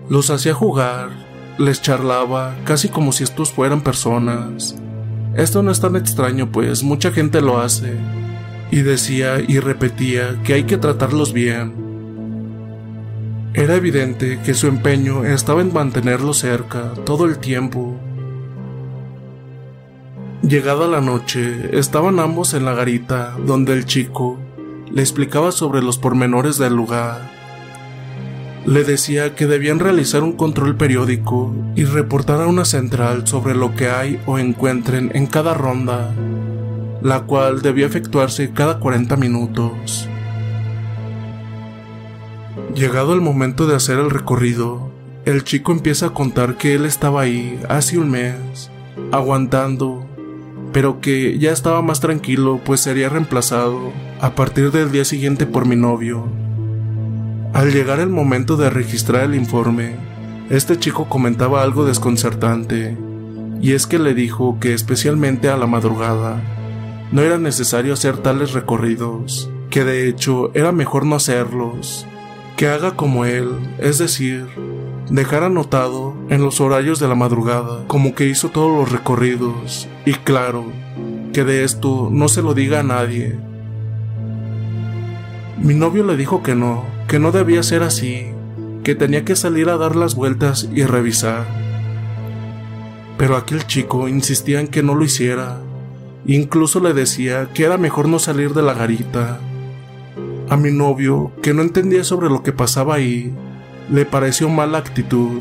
[0.09, 1.11] Los hacía jugar,
[1.59, 4.77] les charlaba, casi como si estos fueran personas.
[5.35, 7.95] Esto no es tan extraño, pues mucha gente lo hace,
[8.71, 11.73] y decía y repetía que hay que tratarlos bien.
[13.55, 17.97] Era evidente que su empeño estaba en mantenerlos cerca todo el tiempo.
[20.43, 24.39] Llegada la noche, estaban ambos en la garita donde el chico
[24.93, 27.31] le explicaba sobre los pormenores del lugar.
[28.65, 33.75] Le decía que debían realizar un control periódico y reportar a una central sobre lo
[33.75, 36.13] que hay o encuentren en cada ronda,
[37.03, 40.09] la cual debía efectuarse cada 40 minutos.
[42.75, 44.91] Llegado el momento de hacer el recorrido,
[45.25, 48.71] el chico empieza a contar que él estaba ahí hace un mes,
[49.13, 50.07] aguantando,
[50.73, 55.67] pero que ya estaba más tranquilo pues sería reemplazado a partir del día siguiente por
[55.67, 56.27] mi novio.
[57.53, 59.97] Al llegar el momento de registrar el informe,
[60.51, 62.97] este chico comentaba algo desconcertante,
[63.61, 66.41] y es que le dijo que especialmente a la madrugada
[67.11, 72.07] no era necesario hacer tales recorridos, que de hecho era mejor no hacerlos,
[72.57, 74.47] que haga como él, es decir,
[75.11, 80.13] dejar anotado en los horarios de la madrugada, como que hizo todos los recorridos, y
[80.13, 80.67] claro,
[81.33, 83.39] que de esto no se lo diga a nadie.
[85.57, 88.27] Mi novio le dijo que no, que no debía ser así,
[88.85, 91.47] que tenía que salir a dar las vueltas y revisar.
[93.17, 95.61] Pero aquel chico insistía en que no lo hiciera,
[96.27, 99.39] incluso le decía que era mejor no salir de la garita,
[100.49, 103.35] a mi novio, que no entendía sobre lo que pasaba ahí,
[103.91, 105.41] le pareció mala actitud,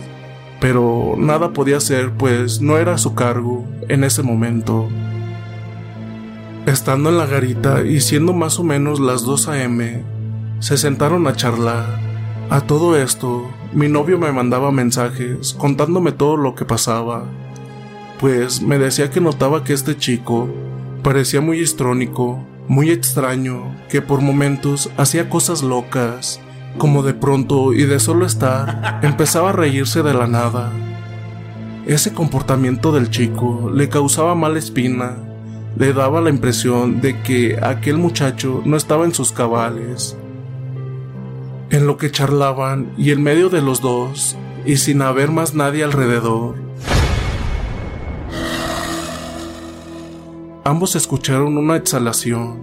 [0.59, 4.89] pero nada podía hacer pues no era a su cargo en ese momento.
[6.65, 10.03] Estando en la garita y siendo más o menos las 2 a.m.,
[10.59, 11.85] se sentaron a charlar.
[12.49, 17.25] A todo esto, mi novio me mandaba mensajes contándome todo lo que pasaba,
[18.19, 20.49] pues me decía que notaba que este chico
[21.03, 26.41] parecía muy histrónico muy extraño, que por momentos hacía cosas locas,
[26.77, 30.71] como de pronto y de solo estar, empezaba a reírse de la nada.
[31.85, 35.15] Ese comportamiento del chico le causaba mala espina,
[35.77, 40.17] le daba la impresión de que aquel muchacho no estaba en sus cabales.
[41.69, 45.85] En lo que charlaban y en medio de los dos, y sin haber más nadie
[45.85, 46.55] alrededor,
[50.67, 52.57] Ambos escucharon una exhalación.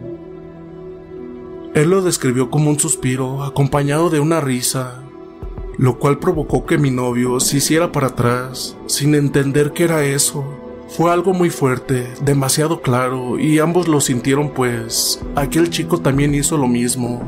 [1.72, 5.02] Él lo describió como un suspiro acompañado de una risa,
[5.78, 10.44] lo cual provocó que mi novio se hiciera para atrás, sin entender qué era eso.
[10.86, 16.58] Fue algo muy fuerte, demasiado claro, y ambos lo sintieron pues aquel chico también hizo
[16.58, 17.22] lo mismo.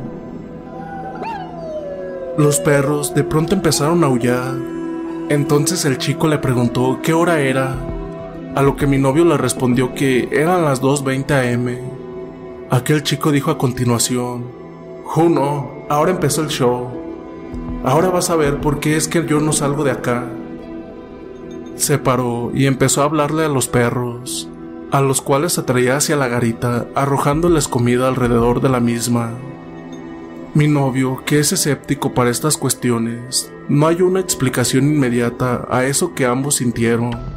[2.37, 4.57] Los perros de pronto empezaron a aullar.
[5.31, 7.96] Entonces el chico le preguntó qué hora era
[8.57, 11.77] a lo que mi novio le respondió que eran las 2.20 am.
[12.71, 14.47] Aquel chico dijo a continuación,
[15.05, 16.91] Juno, ahora empezó el show.
[17.85, 20.25] Ahora vas a ver por qué es que yo no salgo de acá.
[21.77, 24.49] Se paró y empezó a hablarle a los perros.
[24.93, 29.33] a los cuales atraía hacia la garita, arrojándoles comida alrededor de la misma.
[30.55, 36.15] Mi novio, que es escéptico para estas cuestiones, no hay una explicación inmediata a eso
[36.15, 37.36] que ambos sintieron.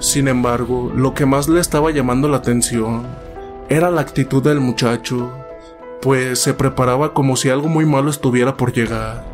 [0.00, 3.06] Sin embargo, lo que más le estaba llamando la atención
[3.68, 5.30] era la actitud del muchacho,
[6.00, 9.26] pues se preparaba como si algo muy malo estuviera por llegar.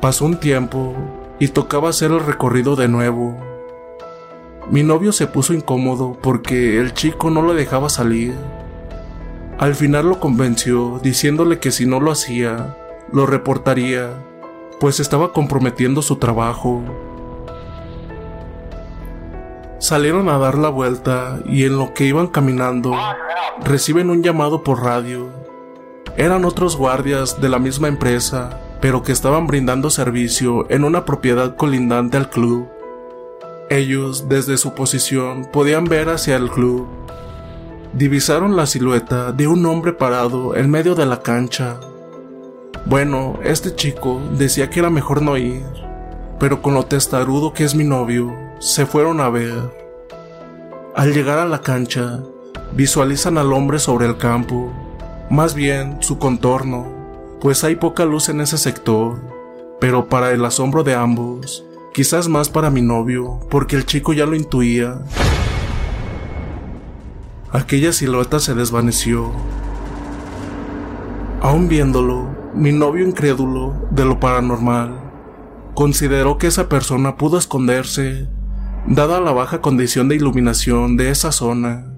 [0.00, 0.96] Pasó un tiempo
[1.38, 3.36] y tocaba hacer el recorrido de nuevo.
[4.68, 8.34] Mi novio se puso incómodo porque el chico no lo dejaba salir.
[9.56, 12.76] Al final lo convenció diciéndole que si no lo hacía,
[13.12, 14.10] lo reportaría,
[14.80, 16.82] pues estaba comprometiendo su trabajo.
[19.78, 22.92] Salieron a dar la vuelta y en lo que iban caminando,
[23.64, 25.28] reciben un llamado por radio.
[26.16, 31.54] Eran otros guardias de la misma empresa, pero que estaban brindando servicio en una propiedad
[31.54, 32.66] colindante al club.
[33.70, 36.88] Ellos, desde su posición, podían ver hacia el club.
[37.92, 41.78] Divisaron la silueta de un hombre parado en medio de la cancha.
[42.84, 45.62] Bueno, este chico decía que era mejor no ir,
[46.40, 49.72] pero con lo testarudo que es mi novio, se fueron a ver.
[50.94, 52.20] Al llegar a la cancha,
[52.72, 54.72] visualizan al hombre sobre el campo,
[55.30, 56.86] más bien su contorno,
[57.40, 59.20] pues hay poca luz en ese sector,
[59.80, 61.64] pero para el asombro de ambos,
[61.94, 65.02] quizás más para mi novio, porque el chico ya lo intuía.
[67.52, 69.30] Aquella silueta se desvaneció.
[71.40, 74.98] Aún viéndolo, mi novio incrédulo de lo paranormal,
[75.74, 78.26] consideró que esa persona pudo esconderse
[78.90, 81.92] dada la baja condición de iluminación de esa zona.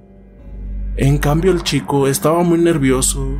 [0.96, 3.38] En cambio el chico estaba muy nervioso.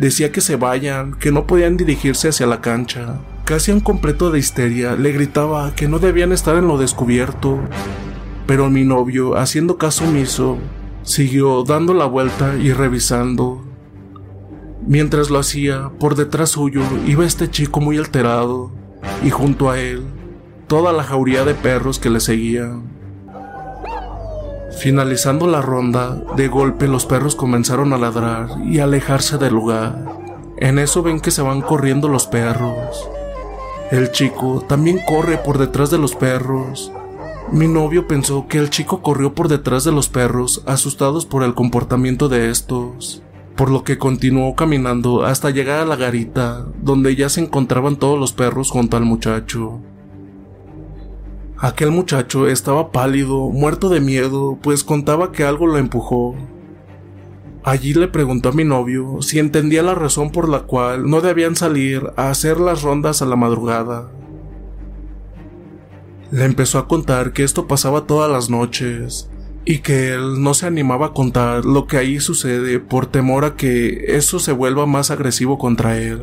[0.00, 3.20] Decía que se vayan, que no podían dirigirse hacia la cancha.
[3.44, 7.60] Casi un completo de histeria le gritaba que no debían estar en lo descubierto.
[8.46, 10.58] Pero mi novio, haciendo caso omiso,
[11.02, 13.64] siguió dando la vuelta y revisando.
[14.84, 18.72] Mientras lo hacía, por detrás suyo iba este chico muy alterado,
[19.22, 20.02] y junto a él
[20.70, 22.84] toda la jauría de perros que le seguían.
[24.78, 30.06] Finalizando la ronda, de golpe los perros comenzaron a ladrar y a alejarse del lugar.
[30.58, 33.10] En eso ven que se van corriendo los perros.
[33.90, 36.92] El chico también corre por detrás de los perros.
[37.50, 41.54] Mi novio pensó que el chico corrió por detrás de los perros, asustados por el
[41.54, 43.24] comportamiento de estos,
[43.56, 48.20] por lo que continuó caminando hasta llegar a la garita, donde ya se encontraban todos
[48.20, 49.80] los perros junto al muchacho.
[51.62, 56.34] Aquel muchacho estaba pálido, muerto de miedo, pues contaba que algo lo empujó.
[57.62, 61.56] Allí le preguntó a mi novio si entendía la razón por la cual no debían
[61.56, 64.10] salir a hacer las rondas a la madrugada.
[66.30, 69.28] Le empezó a contar que esto pasaba todas las noches
[69.66, 73.56] y que él no se animaba a contar lo que ahí sucede por temor a
[73.56, 76.22] que eso se vuelva más agresivo contra él.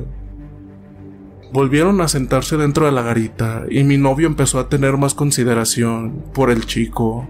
[1.52, 6.26] Volvieron a sentarse dentro de la garita y mi novio empezó a tener más consideración
[6.34, 7.28] por el chico.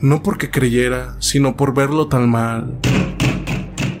[0.00, 2.78] No porque creyera, sino por verlo tan mal.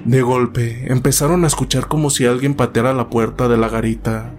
[0.04, 4.34] De golpe, empezaron a escuchar como si alguien pateara la puerta de la garita.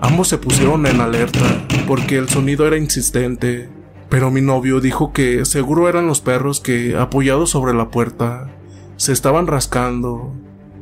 [0.00, 3.68] Ambos se pusieron en alerta, porque el sonido era insistente,
[4.08, 8.54] pero mi novio dijo que seguro eran los perros que, apoyados sobre la puerta,
[8.96, 10.32] se estaban rascando,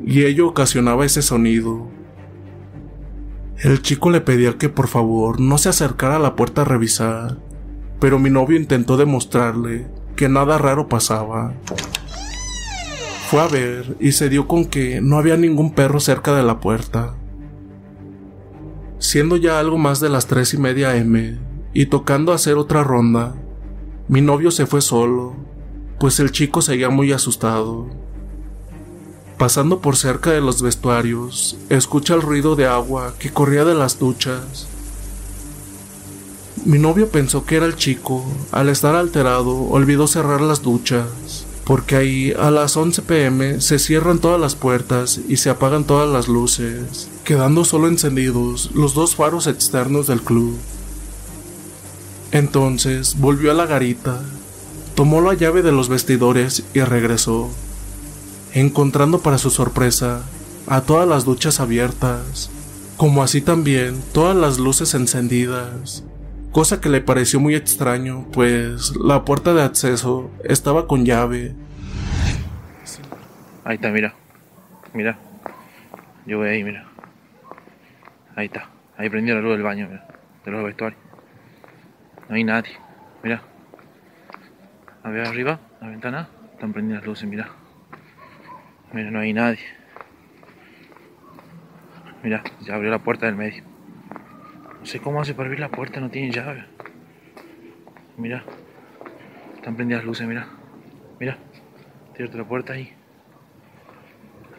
[0.05, 1.87] y ello ocasionaba ese sonido.
[3.59, 7.37] El chico le pedía que por favor no se acercara a la puerta a revisar,
[7.99, 11.53] pero mi novio intentó demostrarle que nada raro pasaba.
[13.29, 16.59] Fue a ver y se dio con que no había ningún perro cerca de la
[16.59, 17.15] puerta.
[18.99, 21.37] Siendo ya algo más de las tres y media M
[21.73, 23.35] y tocando hacer otra ronda,
[24.07, 25.35] mi novio se fue solo,
[25.99, 27.89] pues el chico seguía muy asustado.
[29.43, 33.99] Pasando por cerca de los vestuarios, escucha el ruido de agua que corría de las
[33.99, 34.67] duchas.
[36.63, 38.23] Mi novio pensó que era el chico.
[38.53, 44.19] Al estar alterado, olvidó cerrar las duchas, porque ahí a las 11 pm se cierran
[44.19, 49.47] todas las puertas y se apagan todas las luces, quedando solo encendidos los dos faros
[49.47, 50.57] externos del club.
[52.31, 54.21] Entonces volvió a la garita,
[54.95, 57.49] tomó la llave de los vestidores y regresó
[58.53, 60.23] encontrando para su sorpresa
[60.67, 62.51] a todas las duchas abiertas,
[62.97, 66.05] como así también todas las luces encendidas,
[66.51, 71.55] cosa que le pareció muy extraño, pues la puerta de acceso estaba con llave.
[73.65, 74.13] Ahí está, mira,
[74.93, 75.17] mira,
[76.27, 76.85] yo voy ahí, mira,
[78.35, 80.07] ahí está, ahí prendió la luz del baño, mira,
[80.45, 81.01] de los vestuarios,
[82.29, 82.71] no hay nadie,
[83.23, 83.41] mira,
[85.01, 87.62] A ver arriba, la ventana, están prendidas las luces, mira.
[88.93, 89.65] Mira, no hay nadie.
[92.21, 93.63] Mira, ya abrió la puerta del medio.
[94.79, 96.63] No sé cómo hace para abrir la puerta, no tiene llave.
[98.17, 98.43] Mira,
[99.55, 100.47] están prendidas luces, mira.
[101.19, 101.37] Mira,
[102.15, 102.93] cierto la puerta ahí.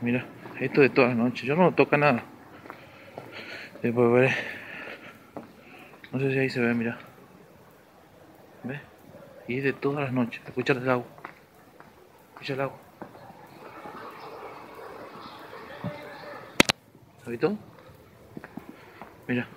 [0.01, 0.27] Mira,
[0.59, 1.47] esto de toda la noche.
[1.47, 2.24] Yo no toca nada.
[3.82, 4.35] Después veré.
[6.12, 6.98] No sé si ahí se ve, mira.
[8.65, 8.81] ¿Ves?
[9.47, 10.43] Y es de todas las noches.
[10.44, 11.06] Escucha el agua.
[12.32, 12.84] Escucha el agua.
[17.25, 17.57] ¿Sabes todo?
[19.27, 19.49] Mira.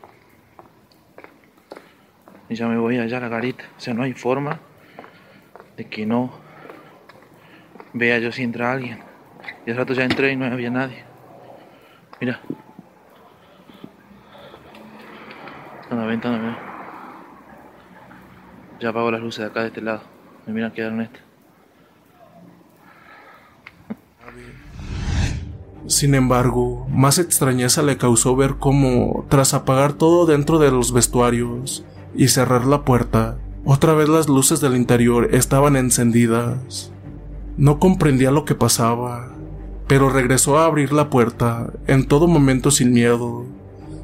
[2.49, 3.65] Y ya me voy allá a la garita.
[3.77, 4.57] O sea, no hay forma
[5.75, 6.31] de que no
[7.93, 8.99] vea yo si entra alguien.
[9.65, 11.03] Y al rato ya entré y no había nadie.
[12.21, 12.39] Mira.
[15.89, 16.57] A la ventana, mira.
[18.79, 20.03] Ya apago las luces de acá de este lado.
[20.45, 21.26] Me miran quedaron estas.
[25.87, 31.85] Sin embargo, más extrañeza le causó ver cómo, tras apagar todo dentro de los vestuarios
[32.13, 36.91] y cerrar la puerta, otra vez las luces del interior estaban encendidas.
[37.55, 39.29] No comprendía lo que pasaba,
[39.87, 43.45] pero regresó a abrir la puerta, en todo momento sin miedo,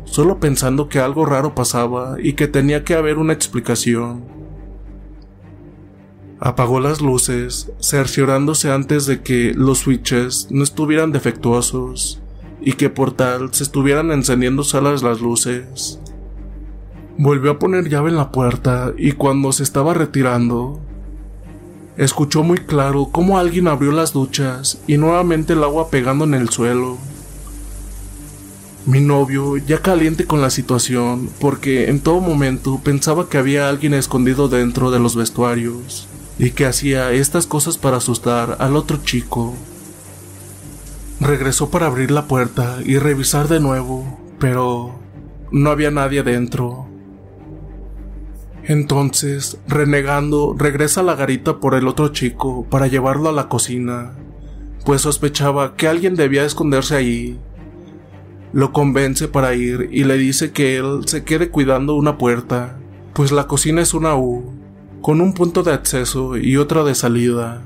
[0.05, 4.23] solo pensando que algo raro pasaba y que tenía que haber una explicación.
[6.45, 12.21] Apagó las luces, cerciorándose antes de que los switches no estuvieran defectuosos
[12.59, 16.01] y que por tal se estuvieran encendiendo solas las luces.
[17.17, 20.81] Volvió a poner llave en la puerta y cuando se estaba retirando,
[21.95, 26.49] escuchó muy claro cómo alguien abrió las duchas y nuevamente el agua pegando en el
[26.49, 26.97] suelo.
[28.85, 33.93] Mi novio, ya caliente con la situación, porque en todo momento pensaba que había alguien
[33.93, 39.53] escondido dentro de los vestuarios y que hacía estas cosas para asustar al otro chico.
[41.19, 44.99] Regresó para abrir la puerta y revisar de nuevo, pero
[45.51, 46.87] no había nadie dentro.
[48.63, 54.13] Entonces, renegando, regresa a la garita por el otro chico para llevarlo a la cocina,
[54.85, 57.39] pues sospechaba que alguien debía esconderse allí.
[58.53, 62.77] Lo convence para ir y le dice que él se quede cuidando una puerta,
[63.13, 64.52] pues la cocina es una U
[65.03, 67.63] con un punto de acceso y otra de salida.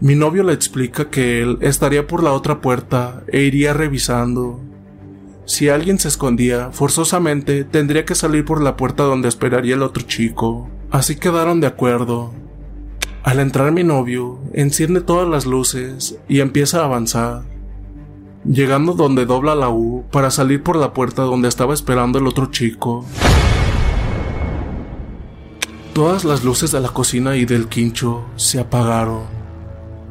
[0.00, 4.58] Mi novio le explica que él estaría por la otra puerta e iría revisando.
[5.44, 10.02] Si alguien se escondía, forzosamente tendría que salir por la puerta donde esperaría el otro
[10.02, 10.68] chico.
[10.90, 12.32] Así quedaron de acuerdo.
[13.22, 17.44] Al entrar mi novio, enciende todas las luces y empieza a avanzar.
[18.44, 22.46] Llegando donde dobla la U para salir por la puerta donde estaba esperando el otro
[22.46, 23.06] chico.
[26.00, 29.24] Todas las luces de la cocina y del quincho se apagaron.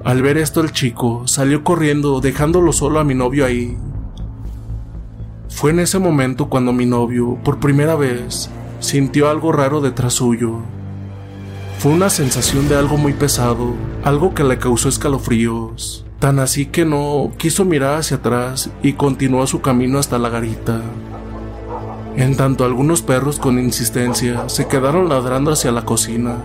[0.04, 3.76] Al ver esto el chico salió corriendo dejándolo solo a mi novio ahí.
[5.50, 10.60] Fue en ese momento cuando mi novio, por primera vez, sintió algo raro detrás suyo.
[11.80, 16.86] Fue una sensación de algo muy pesado, algo que le causó escalofríos, tan así que
[16.86, 20.84] no quiso mirar hacia atrás y continuó su camino hasta la garita.
[22.20, 26.36] En tanto algunos perros con insistencia se quedaron ladrando hacia la cocina.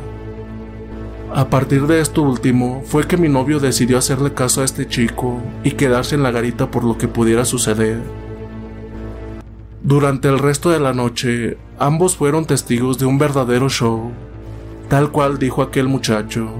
[1.34, 5.42] A partir de esto último fue que mi novio decidió hacerle caso a este chico
[5.64, 8.00] y quedarse en la garita por lo que pudiera suceder.
[9.82, 14.12] Durante el resto de la noche, ambos fueron testigos de un verdadero show,
[14.88, 16.52] tal cual dijo aquel muchacho,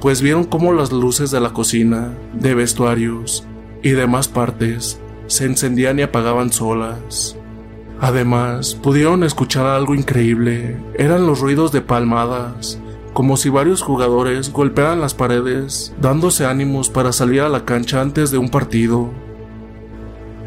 [0.00, 3.44] pues vieron cómo las luces de la cocina, de vestuarios
[3.82, 7.36] y demás partes se encendían y apagaban solas.
[8.02, 10.76] Además, pudieron escuchar algo increíble.
[10.98, 12.80] Eran los ruidos de palmadas,
[13.12, 18.32] como si varios jugadores golpearan las paredes, dándose ánimos para salir a la cancha antes
[18.32, 19.08] de un partido.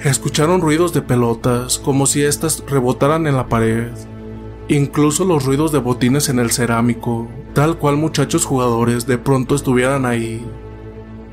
[0.04, 3.88] Escucharon ruidos de pelotas, como si éstas rebotaran en la pared.
[4.68, 10.06] Incluso los ruidos de botines en el cerámico, tal cual muchachos jugadores de pronto estuvieran
[10.06, 10.46] ahí.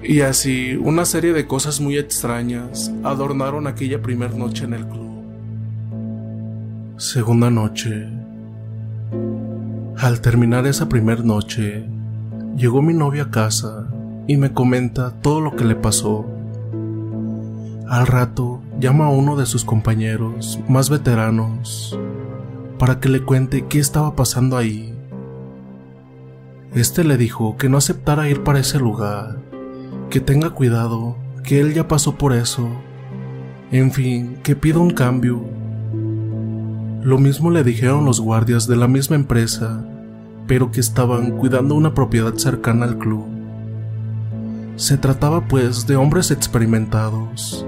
[0.04, 5.11] Y así, una serie de cosas muy extrañas adornaron aquella primer noche en el club.
[7.02, 8.06] Segunda noche.
[9.98, 11.84] Al terminar esa primera noche,
[12.56, 13.88] llegó mi novia a casa
[14.28, 16.24] y me comenta todo lo que le pasó.
[17.88, 21.98] Al rato llama a uno de sus compañeros más veteranos
[22.78, 24.94] para que le cuente qué estaba pasando ahí.
[26.72, 29.40] Este le dijo que no aceptara ir para ese lugar,
[30.08, 32.68] que tenga cuidado, que él ya pasó por eso.
[33.72, 35.61] En fin, que pida un cambio
[37.02, 39.84] lo mismo le dijeron los guardias de la misma empresa,
[40.46, 43.24] pero que estaban cuidando una propiedad cercana al club.
[44.76, 47.66] Se trataba pues de hombres experimentados,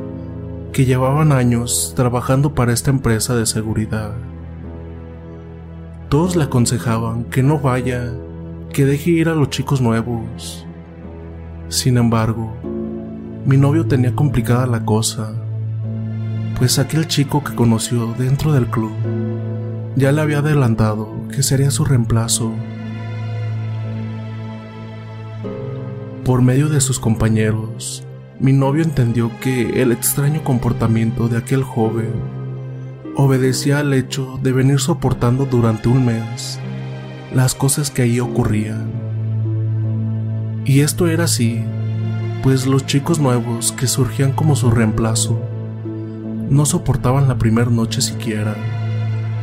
[0.73, 4.13] que llevaban años trabajando para esta empresa de seguridad.
[6.09, 8.13] Todos le aconsejaban que no vaya,
[8.73, 10.65] que deje ir a los chicos nuevos.
[11.69, 12.55] Sin embargo,
[13.45, 15.33] mi novio tenía complicada la cosa,
[16.57, 18.93] pues aquel chico que conoció dentro del club
[19.97, 22.53] ya le había adelantado que sería su reemplazo.
[26.25, 28.05] Por medio de sus compañeros,
[28.41, 32.13] mi novio entendió que el extraño comportamiento de aquel joven
[33.17, 36.59] obedecía al hecho de venir soportando durante un mes
[37.33, 38.91] las cosas que ahí ocurrían.
[40.65, 41.63] Y esto era así,
[42.43, 45.41] pues los chicos nuevos que surgían como su reemplazo
[46.51, 48.74] no soportaban la primera noche siquiera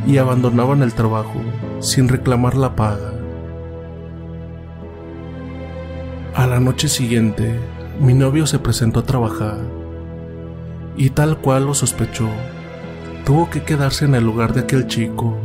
[0.06, 1.40] y abandonaban el trabajo
[1.80, 3.12] sin reclamar la paga.
[6.34, 7.58] A la noche siguiente,
[8.00, 9.58] mi novio se presentó a trabajar
[10.96, 12.28] y tal cual lo sospechó,
[13.24, 15.36] tuvo que quedarse en el lugar de aquel chico,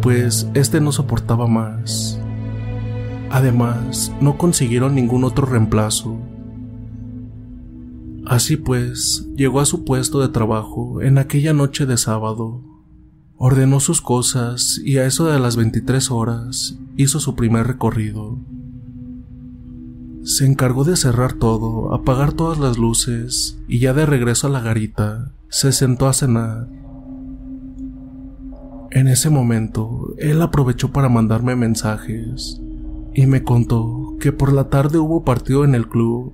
[0.00, 2.20] pues este no soportaba más.
[3.30, 6.18] Además, no consiguieron ningún otro reemplazo.
[8.26, 12.73] Así pues, llegó a su puesto de trabajo en aquella noche de sábado.
[13.46, 18.38] Ordenó sus cosas y a eso de las 23 horas hizo su primer recorrido.
[20.22, 24.60] Se encargó de cerrar todo, apagar todas las luces y ya de regreso a la
[24.60, 26.68] garita, se sentó a cenar.
[28.90, 32.62] En ese momento, él aprovechó para mandarme mensajes
[33.12, 36.32] y me contó que por la tarde hubo partido en el club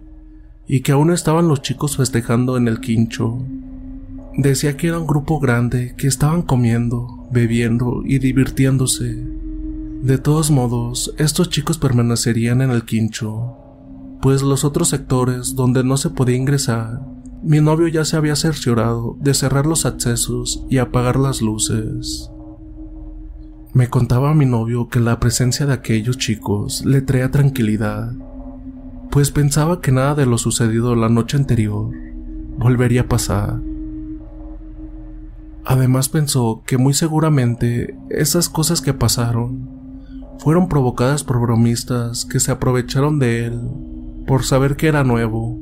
[0.69, 3.43] y que aún estaban los chicos festejando en el quincho.
[4.37, 9.25] Decía que era un grupo grande que estaban comiendo, bebiendo y divirtiéndose.
[10.03, 13.57] De todos modos, estos chicos permanecerían en el quincho,
[14.23, 17.01] pues los otros sectores donde no se podía ingresar,
[17.43, 22.31] mi novio ya se había cerciorado de cerrar los accesos y apagar las luces.
[23.73, 28.13] Me contaba a mi novio que la presencia de aquellos chicos le traía tranquilidad,
[29.11, 31.91] pues pensaba que nada de lo sucedido la noche anterior
[32.59, 33.70] volvería a pasar.
[35.65, 39.69] Además pensó que muy seguramente esas cosas que pasaron
[40.39, 43.61] fueron provocadas por bromistas que se aprovecharon de él
[44.27, 45.59] por saber que era nuevo.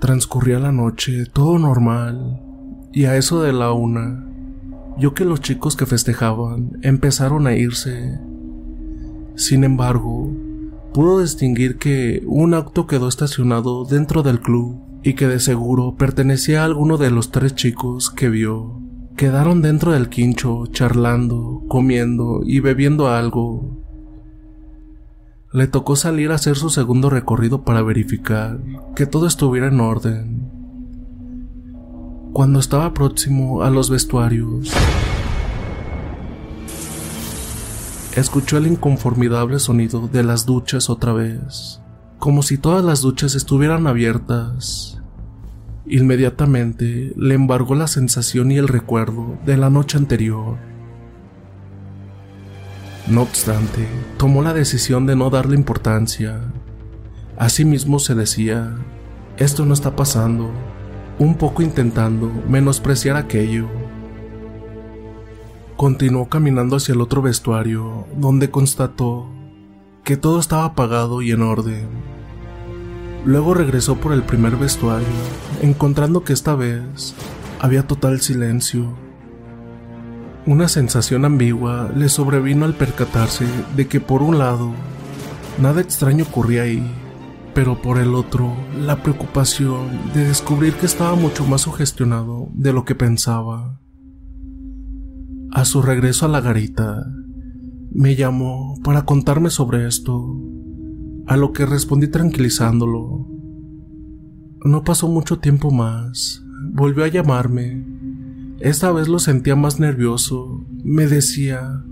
[0.00, 2.40] Transcurría la noche, todo normal,
[2.92, 4.26] y a eso de la una,
[4.98, 8.18] yo que los chicos que festejaban empezaron a irse.
[9.36, 10.30] Sin embargo,
[10.92, 16.62] pudo distinguir que un auto quedó estacionado dentro del club y que de seguro pertenecía
[16.62, 18.80] a alguno de los tres chicos que vio.
[19.16, 23.84] Quedaron dentro del quincho charlando, comiendo y bebiendo algo.
[25.52, 28.60] Le tocó salir a hacer su segundo recorrido para verificar
[28.94, 30.50] que todo estuviera en orden.
[32.32, 34.72] Cuando estaba próximo a los vestuarios,
[38.14, 41.79] escuchó el inconformidable sonido de las duchas otra vez
[42.20, 45.00] como si todas las duchas estuvieran abiertas.
[45.86, 50.58] Inmediatamente le embargó la sensación y el recuerdo de la noche anterior.
[53.08, 53.88] No obstante,
[54.18, 56.42] tomó la decisión de no darle importancia.
[57.38, 58.76] Asimismo se decía,
[59.38, 60.50] esto no está pasando,
[61.18, 63.66] un poco intentando menospreciar aquello.
[65.78, 69.26] Continuó caminando hacia el otro vestuario, donde constató
[70.04, 72.09] que todo estaba apagado y en orden.
[73.24, 75.06] Luego regresó por el primer vestuario,
[75.60, 77.14] encontrando que esta vez
[77.60, 78.96] había total silencio.
[80.46, 83.44] Una sensación ambigua le sobrevino al percatarse
[83.76, 84.72] de que por un lado
[85.60, 86.82] nada extraño ocurría ahí,
[87.54, 92.86] pero por el otro la preocupación de descubrir que estaba mucho más sugestionado de lo
[92.86, 93.78] que pensaba.
[95.52, 97.04] A su regreso a la garita,
[97.92, 100.40] me llamó para contarme sobre esto,
[101.30, 103.24] a lo que respondí tranquilizándolo.
[104.64, 106.42] No pasó mucho tiempo más.
[106.72, 107.86] Volvió a llamarme.
[108.58, 110.66] Esta vez lo sentía más nervioso.
[110.82, 111.84] Me decía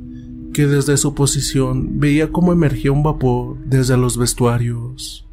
[0.52, 5.28] que desde su posición veía cómo emergía un vapor desde los vestuarios.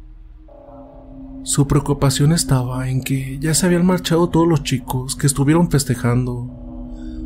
[1.42, 6.48] Su preocupación estaba en que ya se habían marchado todos los chicos que estuvieron festejando.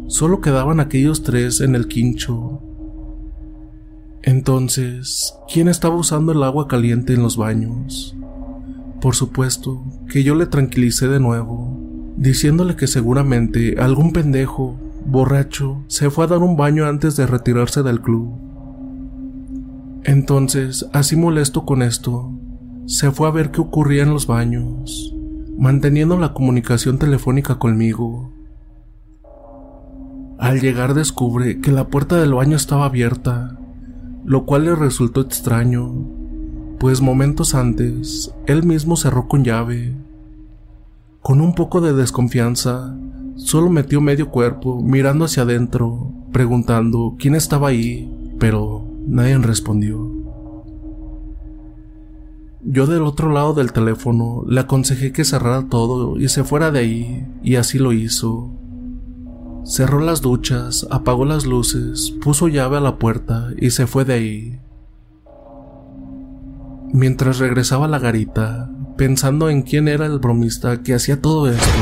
[0.08, 2.62] Solo quedaban aquellos tres en el quincho
[4.22, 8.14] entonces, ¿quién estaba usando el agua caliente en los baños?
[9.00, 11.78] Por supuesto que yo le tranquilicé de nuevo,
[12.16, 14.76] diciéndole que seguramente algún pendejo,
[15.06, 18.30] borracho, se fue a dar un baño antes de retirarse del club.
[20.04, 22.30] Entonces, así molesto con esto,
[22.84, 25.14] se fue a ver qué ocurría en los baños,
[25.56, 28.34] manteniendo la comunicación telefónica conmigo.
[30.38, 33.59] Al llegar descubre que la puerta del baño estaba abierta,
[34.24, 35.92] lo cual le resultó extraño,
[36.78, 39.94] pues momentos antes él mismo cerró con llave.
[41.20, 42.96] Con un poco de desconfianza,
[43.36, 50.10] solo metió medio cuerpo mirando hacia adentro, preguntando quién estaba ahí, pero nadie respondió.
[52.62, 56.78] Yo del otro lado del teléfono le aconsejé que cerrara todo y se fuera de
[56.78, 58.50] ahí, y así lo hizo.
[59.64, 64.14] Cerró las duchas, apagó las luces, puso llave a la puerta y se fue de
[64.14, 64.60] ahí.
[66.92, 71.78] Mientras regresaba a la garita, pensando en quién era el bromista que hacía todo esto,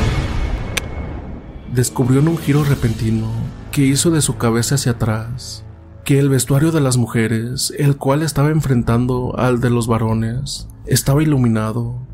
[1.73, 3.27] descubrió en un giro repentino
[3.71, 5.65] que hizo de su cabeza hacia atrás
[6.09, 11.21] que el vestuario de las mujeres, el cual estaba enfrentando al de los varones, estaba
[11.21, 12.07] iluminado.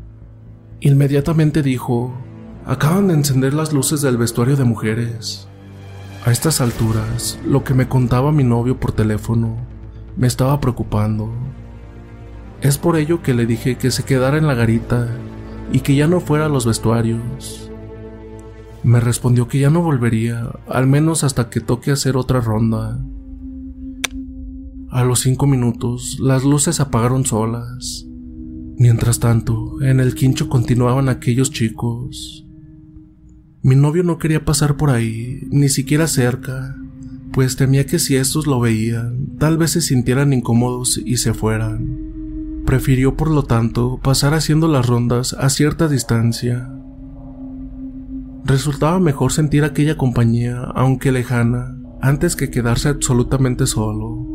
[0.80, 2.14] Inmediatamente dijo,
[2.66, 5.48] acaban de encender las luces del vestuario de mujeres.
[6.26, 9.58] A estas alturas, lo que me contaba mi novio por teléfono
[10.16, 11.32] me estaba preocupando.
[12.62, 15.06] Es por ello que le dije que se quedara en la garita
[15.72, 17.70] y que ya no fuera a los vestuarios.
[18.82, 22.98] Me respondió que ya no volvería, al menos hasta que toque hacer otra ronda.
[24.90, 28.04] A los cinco minutos, las luces apagaron solas.
[28.78, 32.45] Mientras tanto, en el quincho continuaban aquellos chicos.
[33.66, 36.76] Mi novio no quería pasar por ahí, ni siquiera cerca,
[37.32, 42.62] pues temía que si estos lo veían, tal vez se sintieran incómodos y se fueran.
[42.64, 46.70] Prefirió, por lo tanto, pasar haciendo las rondas a cierta distancia.
[48.44, 54.28] Resultaba mejor sentir aquella compañía, aunque lejana, antes que quedarse absolutamente solo.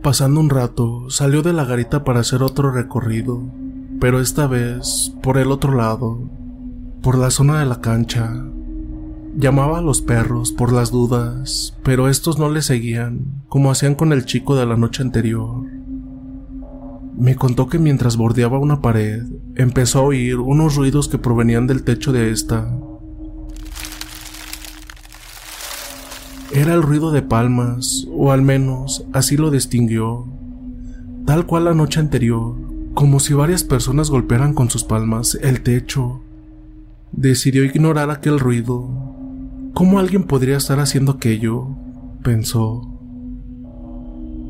[0.00, 3.42] Pasando un rato, salió de la garita para hacer otro recorrido,
[3.98, 6.30] pero esta vez por el otro lado,
[7.02, 8.32] por la zona de la cancha.
[9.36, 14.12] Llamaba a los perros por las dudas, pero estos no le seguían, como hacían con
[14.12, 15.64] el chico de la noche anterior.
[17.16, 19.24] Me contó que mientras bordeaba una pared,
[19.56, 22.72] empezó a oír unos ruidos que provenían del techo de esta.
[26.52, 30.26] Era el ruido de palmas, o al menos así lo distinguió,
[31.26, 32.54] tal cual la noche anterior,
[32.94, 36.21] como si varias personas golpearan con sus palmas el techo
[37.12, 38.88] Decidió ignorar aquel ruido.
[39.74, 41.68] ¿Cómo alguien podría estar haciendo aquello?
[42.22, 42.88] pensó.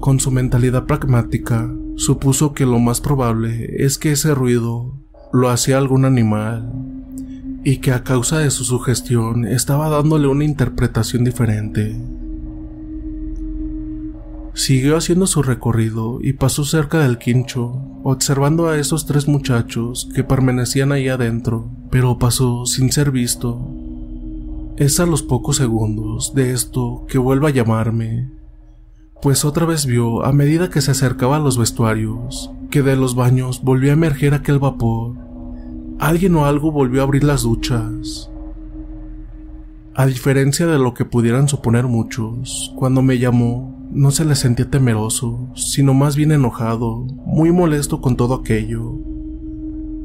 [0.01, 4.95] Con su mentalidad pragmática, supuso que lo más probable es que ese ruido
[5.33, 6.73] lo hacía algún animal
[7.65, 11.97] y que a causa de su sugestión estaba dándole una interpretación diferente.
[14.55, 17.73] Siguió haciendo su recorrido y pasó cerca del quincho,
[18.05, 23.67] observando a esos tres muchachos que permanecían ahí adentro, pero pasó sin ser visto.
[24.77, 28.31] Es a los pocos segundos de esto que vuelve a llamarme,
[29.23, 33.15] pues otra vez vio a medida que se acercaba a los vestuarios, que de los
[33.15, 35.17] baños volvió a emerger aquel vapor.
[35.99, 38.31] Alguien o algo volvió a abrir las duchas.
[39.95, 44.71] A diferencia de lo que pudieran suponer muchos, cuando me llamó, no se le sentía
[44.71, 48.95] temeroso, sino más bien enojado, muy molesto con todo aquello.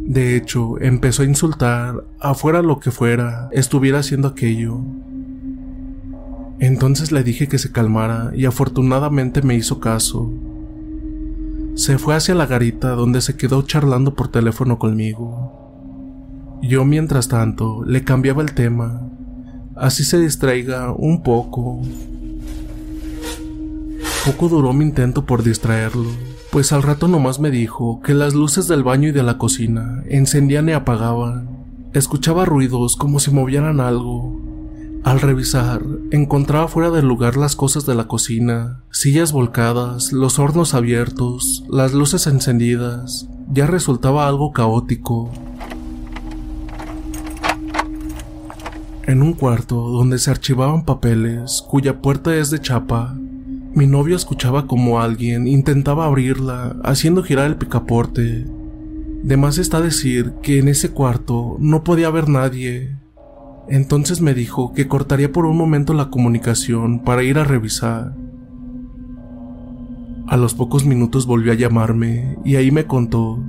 [0.06, 4.82] De hecho, empezó a insultar, afuera lo que fuera, estuviera haciendo aquello.
[6.60, 10.32] Entonces le dije que se calmara y afortunadamente me hizo caso.
[11.76, 16.60] Se fue hacia la garita donde se quedó charlando por teléfono conmigo.
[16.62, 19.08] Yo mientras tanto le cambiaba el tema,
[19.76, 21.82] así se distraiga un poco
[24.28, 26.10] poco duró mi intento por distraerlo,
[26.52, 30.04] pues al rato nomás me dijo que las luces del baño y de la cocina
[30.10, 31.48] encendían y apagaban.
[31.94, 34.38] Escuchaba ruidos como si movieran algo.
[35.06, 35.82] Al revisar,
[36.12, 41.94] encontraba fuera del lugar las cosas de la cocina, sillas volcadas, los hornos abiertos, las
[41.94, 43.30] luces encendidas.
[43.54, 45.32] Ya resultaba algo caótico.
[49.06, 53.16] En un cuarto donde se archivaban papeles, cuya puerta es de chapa,
[53.78, 58.44] mi novio escuchaba como alguien intentaba abrirla, haciendo girar el picaporte.
[59.22, 62.98] De más está decir que en ese cuarto no podía haber nadie.
[63.70, 68.16] Entonces me dijo que cortaría por un momento la comunicación para ir a revisar.
[70.28, 73.44] A los pocos minutos volvió a llamarme y ahí me contó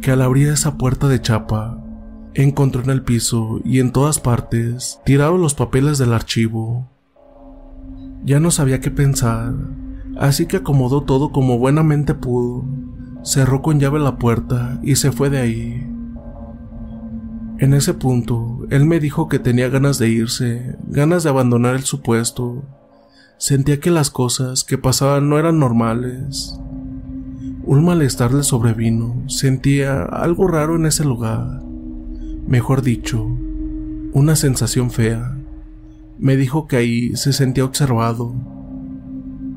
[0.00, 1.84] que al abrir esa puerta de chapa,
[2.32, 6.95] encontró en el piso y en todas partes tirados los papeles del archivo.
[8.26, 9.54] Ya no sabía qué pensar.
[10.18, 12.64] así que acomodó todo como buenamente pudo,
[13.22, 15.86] cerró con llave la puerta y se fue de ahí.
[17.58, 21.84] En ese punto, él me dijo que tenía ganas de irse, ganas de abandonar el
[21.84, 22.64] supuesto.
[23.38, 26.58] Sentía que las cosas que pasaban no eran normales.
[27.64, 31.62] Un malestar le sobrevino, sentía algo raro en ese lugar.
[32.46, 33.24] Mejor dicho,
[34.12, 35.36] una sensación fea.
[36.18, 38.34] Me dijo que ahí se sentía observado.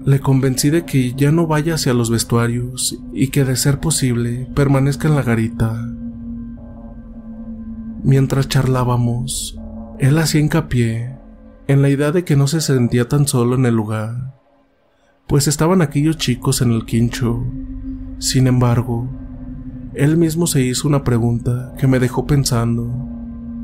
[0.06, 4.48] Le convencí de que ya no vaya hacia los vestuarios y que de ser posible
[4.56, 5.80] permanezca en la garita.
[8.03, 9.60] Mientras charlábamos,
[9.99, 11.18] él hacía hincapié
[11.68, 14.34] en la idea de que no se sentía tan solo en el lugar,
[15.27, 17.45] pues estaban aquellos chicos en el quincho.
[18.18, 19.07] Sin embargo,
[19.94, 23.18] él mismo se hizo una pregunta que me dejó pensando.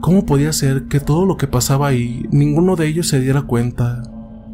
[0.05, 4.03] ¿Cómo podía ser que todo lo que pasaba ahí ninguno de ellos se diera cuenta?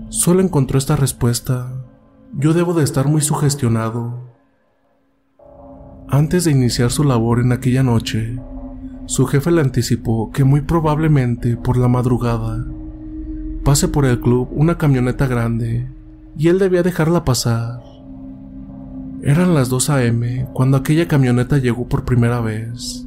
[0.08, 1.74] Solo encontró esta respuesta.
[2.34, 4.32] Yo debo de estar muy sugestionado.
[6.08, 8.40] Antes de iniciar su labor en aquella noche,
[9.08, 12.66] su jefe le anticipó que muy probablemente por la madrugada
[13.66, 15.86] pase por el club una camioneta grande
[16.38, 17.82] y él debía dejarla pasar.
[19.22, 20.48] Eran las 2 a.m.
[20.54, 23.06] cuando aquella camioneta llegó por primera vez.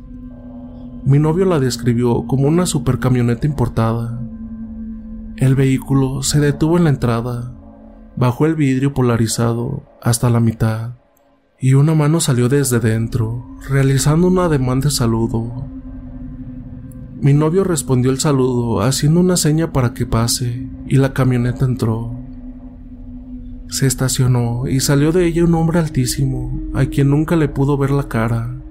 [1.07, 4.19] Mi novio la describió como una supercamioneta importada.
[5.37, 7.55] El vehículo se detuvo en la entrada,
[8.17, 10.93] bajó el vidrio polarizado hasta la mitad
[11.61, 15.67] y una mano salió desde dentro, realizando un ademán de saludo.
[17.21, 22.19] Mi novio respondió el saludo haciendo una seña para que pase y la camioneta entró.
[23.69, 27.91] Se estacionó y salió de ella un hombre altísimo, a quien nunca le pudo ver
[27.91, 28.64] la cara.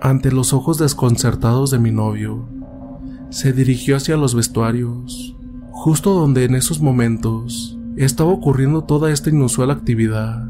[0.00, 2.48] Ante los ojos desconcertados de mi novio,
[3.30, 5.34] se dirigió hacia los vestuarios,
[5.72, 10.48] justo donde en esos momentos estaba ocurriendo toda esta inusual actividad.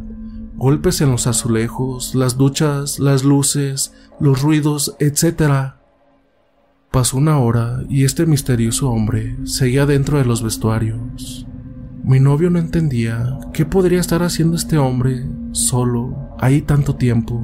[0.57, 5.73] Golpes en los azulejos, las duchas, las luces, los ruidos, etc.
[6.91, 11.47] Pasó una hora y este misterioso hombre seguía dentro de los vestuarios.
[12.05, 17.43] Mi novio no entendía qué podría estar haciendo este hombre solo ahí tanto tiempo,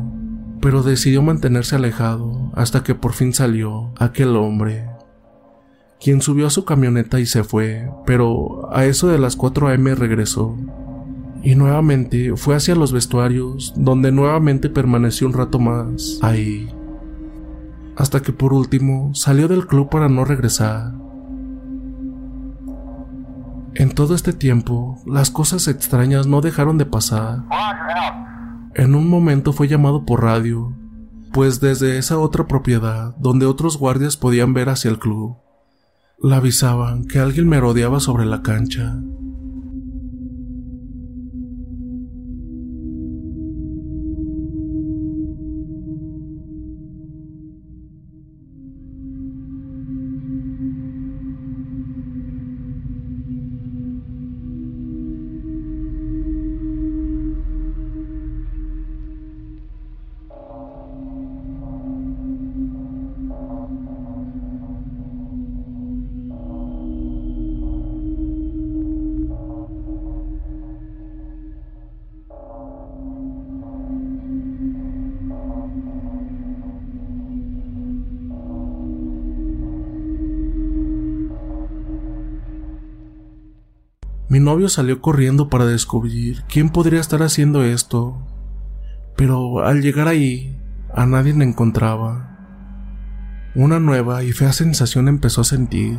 [0.64, 4.88] pero decidió mantenerse alejado hasta que por fin salió aquel hombre,
[6.00, 9.94] quien subió a su camioneta y se fue, pero a eso de las 4 a.m.
[9.94, 10.56] regresó.
[11.42, 16.74] Y nuevamente fue hacia los vestuarios, donde nuevamente permaneció un rato más ahí
[17.96, 20.92] hasta que por último salió del club para no regresar.
[23.74, 27.42] En todo este tiempo, las cosas extrañas no dejaron de pasar.
[28.74, 30.74] En un momento fue llamado por radio,
[31.32, 35.36] pues desde esa otra propiedad, donde otros guardias podían ver hacia el club,
[36.20, 39.00] le avisaban que alguien merodeaba sobre la cancha.
[84.44, 88.16] Novio salió corriendo para descubrir quién podría estar haciendo esto,
[89.16, 90.56] pero al llegar ahí,
[90.92, 92.30] a nadie le encontraba.
[93.54, 95.98] Una nueva y fea sensación empezó a sentir,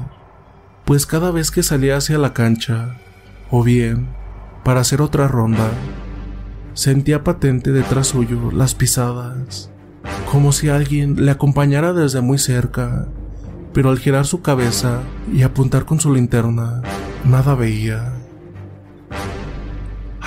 [0.86, 2.98] pues cada vez que salía hacia la cancha,
[3.50, 4.10] o bien
[4.64, 5.70] para hacer otra ronda,
[6.74, 9.72] sentía patente detrás suyo las pisadas,
[10.32, 13.08] como si alguien le acompañara desde muy cerca,
[13.74, 15.02] pero al girar su cabeza
[15.32, 16.82] y apuntar con su linterna,
[17.26, 18.15] nada veía.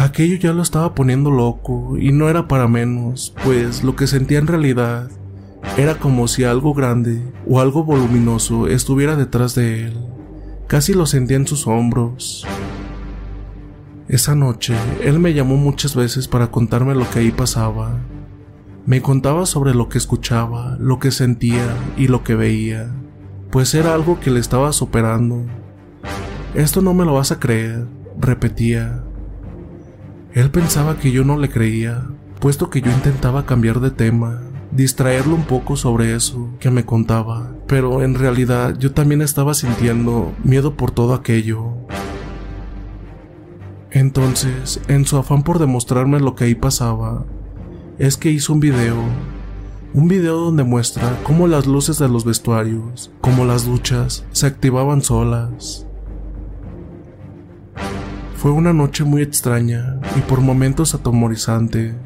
[0.01, 4.39] Aquello ya lo estaba poniendo loco y no era para menos, pues lo que sentía
[4.39, 5.11] en realidad
[5.77, 9.99] era como si algo grande o algo voluminoso estuviera detrás de él.
[10.69, 12.47] Casi lo sentía en sus hombros.
[14.07, 17.99] Esa noche, él me llamó muchas veces para contarme lo que ahí pasaba.
[18.87, 22.89] Me contaba sobre lo que escuchaba, lo que sentía y lo que veía,
[23.51, 25.45] pues era algo que le estaba superando.
[26.55, 29.03] Esto no me lo vas a creer, repetía.
[30.39, 32.06] Él pensaba que yo no le creía,
[32.39, 34.40] puesto que yo intentaba cambiar de tema,
[34.70, 40.32] distraerlo un poco sobre eso que me contaba, pero en realidad yo también estaba sintiendo
[40.44, 41.73] miedo por todo aquello.
[43.90, 47.27] En Entonces, en su afán por demostrarme lo que ahí pasaba,
[47.98, 48.94] es que hizo un video.
[49.93, 55.02] Un video donde muestra cómo las luces de los vestuarios, como las duchas, se activaban
[55.02, 55.88] solas.
[58.39, 61.97] Fue una noche muy extraña y por momentos atemorizante.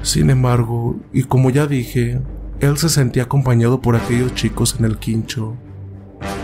[0.00, 2.20] Sin embargo, y como ya dije,
[2.60, 5.56] él se sentía acompañado por aquellos chicos en el quincho.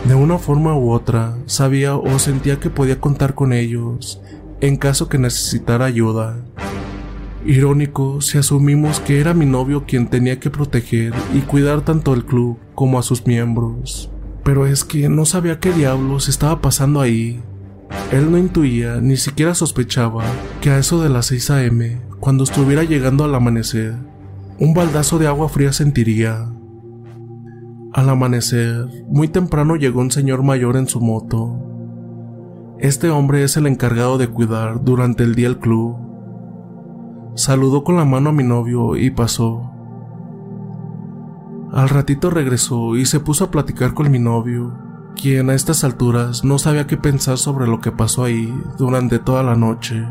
[0.08, 4.20] De una forma u otra, sabía o sentía que podía contar con ellos
[4.60, 6.44] en caso que necesitara ayuda.
[7.44, 12.24] Irónico si asumimos que era mi novio quien tenía que proteger y cuidar tanto al
[12.24, 14.10] club como a sus miembros.
[14.42, 17.40] Pero es que no sabía qué diablos estaba pasando ahí.
[18.12, 20.24] Él no intuía, ni siquiera sospechaba,
[20.60, 23.94] que a eso de las 6 a.m., cuando estuviera llegando al amanecer,
[24.58, 26.48] un baldazo de agua fría sentiría.
[27.92, 31.58] Al amanecer, muy temprano llegó un señor mayor en su moto.
[32.78, 35.96] Este hombre es el encargado de cuidar durante el día el club.
[37.34, 39.70] Saludó con la mano a mi novio y pasó.
[41.72, 44.72] Al ratito regresó y se puso a platicar con mi novio,
[45.16, 49.42] quien a estas alturas no sabía qué pensar sobre lo que pasó ahí durante toda
[49.42, 50.06] la noche.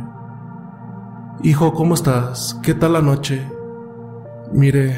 [1.44, 2.60] Hijo, ¿cómo estás?
[2.64, 3.48] ¿Qué tal la noche?
[4.52, 4.98] Mire,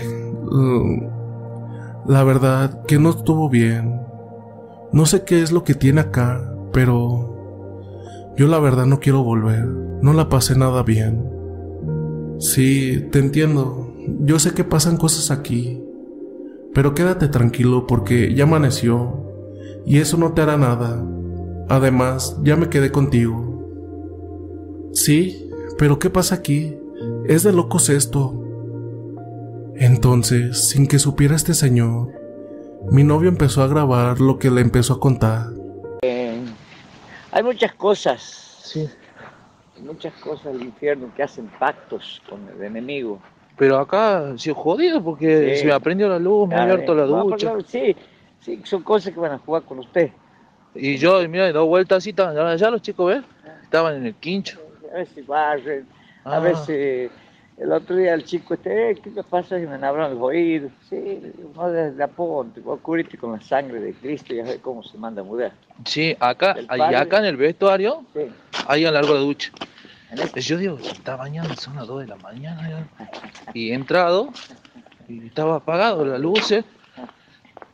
[2.07, 4.01] la verdad que no estuvo bien.
[4.93, 9.65] No sé qué es lo que tiene acá, pero yo la verdad no quiero volver.
[10.01, 11.29] No la pasé nada bien.
[12.39, 13.93] Sí, te entiendo.
[14.21, 15.83] Yo sé que pasan cosas aquí.
[16.73, 19.26] Pero quédate tranquilo porque ya amaneció.
[19.87, 21.01] Y eso no te hará nada.
[21.69, 23.45] Además, ya me quedé contigo.
[24.91, 26.75] Sí, pero ¿qué pasa aquí?
[27.25, 28.43] Es de locos esto.
[29.75, 32.09] Entonces, sin que supiera este señor,
[32.91, 35.47] mi novio empezó a grabar lo que le empezó a contar.
[36.01, 36.39] Eh,
[37.31, 38.21] hay muchas cosas,
[38.63, 38.87] sí.
[39.75, 43.19] Hay muchas cosas del infierno que hacen pactos con el enemigo.
[43.57, 45.61] Pero acá sí jodido porque Sí.
[45.61, 47.37] se me aprendió la luz, me ha abierto la ducha.
[47.37, 47.95] claro, sí,
[48.47, 50.09] sí, son cosas que van a jugar con usted.
[50.73, 53.23] Y yo, mira, dos vueltas así, estaban allá los chicos, ¿ves?
[53.63, 54.59] Estaban en el quincho.
[54.93, 55.85] A veces barren,
[56.23, 56.39] a Ah.
[56.39, 57.11] veces
[57.57, 59.59] el otro día el chico este, "Eh, ¿qué te pasa?
[59.59, 60.71] Y me abran los oídos.
[60.89, 61.19] Sí,
[61.55, 64.81] no de la ponte, vos cubriste con la sangre de Cristo y a ver cómo
[64.83, 65.51] se manda a mudar.
[65.85, 68.21] Sí, acá, y acá en el vestuario, Sí.
[68.67, 69.51] ahí al largo de la ducha.
[70.11, 72.87] Este- Yo digo, está bañando, son las 2 de la mañana ya.
[73.53, 74.29] Y he entrado
[75.09, 76.63] y estaba apagado las luces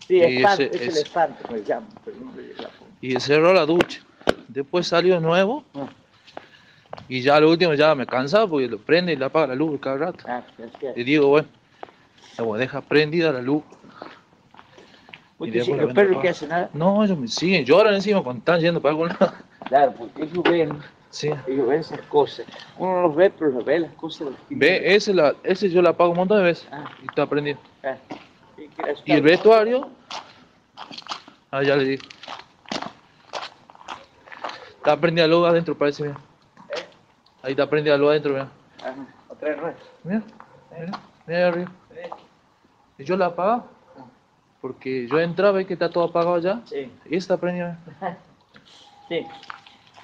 [0.07, 2.71] Sí, espanto, ese- es el espanto que le llaman, pero no le llaman.
[3.01, 4.01] y cerró la ducha.
[4.47, 5.87] Después salió nuevo Ah.
[7.07, 9.79] y ya lo último ya me cansaba porque lo prende y le apaga la luz
[9.81, 10.23] cada rato.
[10.27, 10.43] Ah,
[10.95, 11.47] Y digo, bueno,
[12.37, 13.63] la voy a dejar prendida la luz.
[15.37, 16.69] ¿Vos Y los perros que hacen nada?
[16.73, 19.33] No, ellos me siguen, lloran encima cuando están yendo para algún lado.
[19.67, 20.77] Claro, porque ellos ven,
[21.09, 21.29] Sí.
[21.47, 22.45] ellos ven esas cosas.
[22.77, 25.81] Uno no los ve, pero los ve las cosas de Ve, ese, la, ese yo
[25.81, 26.85] la apago un montón de veces Ah.
[27.01, 27.57] y está prendido.
[27.83, 27.95] Ah,
[29.05, 29.89] y el vestuario,
[31.51, 32.03] ah, ya le digo.
[34.77, 36.17] Está prendida la luz adentro, parece, mira.
[37.41, 38.49] Ahí está prendida la luz adentro, mira.
[38.79, 39.73] Ajá, otra vez no.
[40.03, 40.23] Mira,
[40.77, 41.71] mira, mira ahí arriba.
[42.97, 43.65] Y yo la apagaba.
[44.61, 46.61] Porque yo entraba y que está todo apagado ya.
[46.65, 46.89] Sí.
[47.09, 47.77] Y está prendida.
[49.09, 49.25] sí,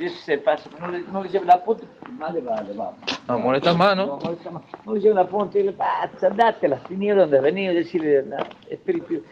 [0.05, 0.69] eso se pasa.
[0.79, 2.93] No le, no le lleve la punta, más le va, le va.
[3.27, 4.17] No, molesta más, No, ¿no?
[4.17, 4.63] molesta más.
[4.85, 7.73] No le lleve la punta y le va, andate a las tinieblas donde has venido,
[7.73, 8.37] decirle, no,
[8.69, 9.23] espíritu.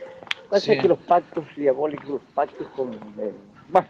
[0.50, 0.80] Pasa Sí.
[0.80, 3.34] que los pactos diabólicos, los pactos con el...
[3.70, 3.88] Bueno,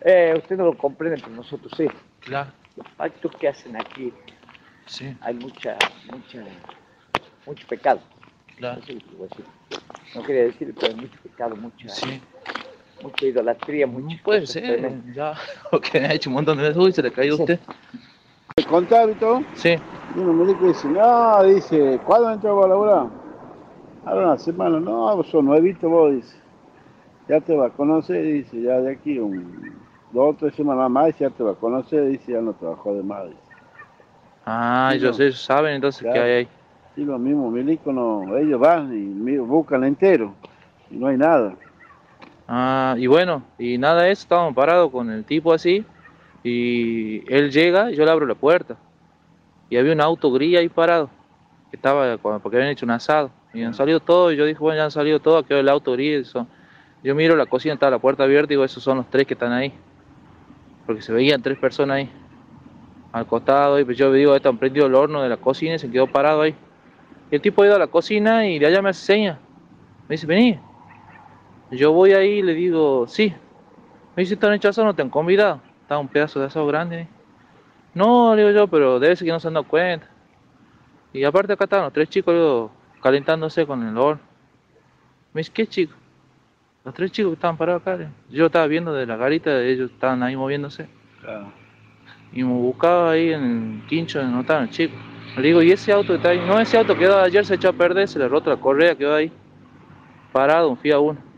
[0.00, 1.86] eh, usted no lo comprende, pero nosotros sí.
[2.20, 4.12] Claro, Los pactos que hacen aquí,
[4.86, 5.76] sí, hay mucha,
[6.10, 6.42] mucha,
[7.46, 8.00] mucho pecado.
[8.56, 8.80] claro.
[8.80, 9.44] Eso es lo que voy a decir.
[10.14, 12.20] No quería decir, pero hay mucho pecado, mucha, Sí.
[13.04, 15.34] Mucha idolatría, No muchas puede ser, ya.
[15.70, 17.60] Porque me ha hecho un montón de veces y se le ha caído a usted.
[18.56, 19.76] El contacto, Sí.
[20.16, 23.06] y uno me dice, no, dice, ¿cuándo entró a laburar?
[24.04, 26.36] Ahora una semana, no, sos nuevito vos, dice.
[27.28, 29.74] Ya te va a conocer, dice, ya de aquí un,
[30.12, 33.02] dos o tres semanas más ya te va a conocer, dice, ya no trabajó de
[33.02, 33.38] más, dice.
[34.46, 35.24] Ah, Sí, ellos, no.
[35.24, 36.14] ellos saben entonces Claro.
[36.14, 36.48] qué hay ahí.
[36.96, 40.32] Y lo mismo, milico no, ellos van y buscan entero,
[40.90, 41.54] y no hay nada.
[42.46, 45.84] Ah, y bueno, y nada de eso, estábamos parados con el tipo así,
[46.42, 48.76] y él llega y yo le abro la puerta.
[49.70, 51.08] Y había un auto gris ahí parado,
[51.70, 53.30] que estaba, porque habían hecho un asado.
[53.54, 55.92] Y han salido todos, y yo dije, bueno, ya han salido todos, quedó el auto
[55.92, 56.28] gris.
[56.28, 56.46] Eso.
[57.02, 59.34] Yo miro la cocina, está la puerta abierta, y digo, esos son los tres que
[59.34, 59.72] están ahí.
[60.86, 62.10] Porque se veían tres personas ahí,
[63.12, 65.90] al costado, y pues yo digo, están prendido el horno de la cocina y se
[65.90, 66.54] quedó parado ahí.
[67.30, 69.38] Y el tipo ha ido a la cocina y de allá me hace señas.
[70.08, 70.58] Me dice, vení.
[71.70, 73.34] Yo voy ahí y le digo, sí.
[74.16, 74.86] Me dice, ¿están asado?
[74.86, 75.60] ¿No te han convidado?
[75.82, 77.08] Estaba un pedazo de asado grande ahí.
[77.94, 80.08] No, digo yo, pero debe ser que no se han dado cuenta.
[81.12, 82.70] Y aparte acá estaban los tres chicos digo,
[83.00, 84.20] calentándose con el horno.
[85.32, 85.94] Me dice, ¿qué chico?
[86.84, 88.10] Los tres chicos que estaban parados acá.
[88.30, 90.88] Yo estaba viendo de la garita, ellos estaban ahí moviéndose.
[91.20, 91.52] Claro.
[92.32, 94.94] Y me buscaba ahí en el quincho donde no estaban el chico.
[95.36, 96.40] Le digo, ¿y ese auto que está ahí?
[96.40, 99.14] No, ese auto quedó ayer, se echó a perder, se le roto la correa, quedó
[99.14, 99.32] ahí.
[100.32, 101.33] Parado, un Fiat Uno.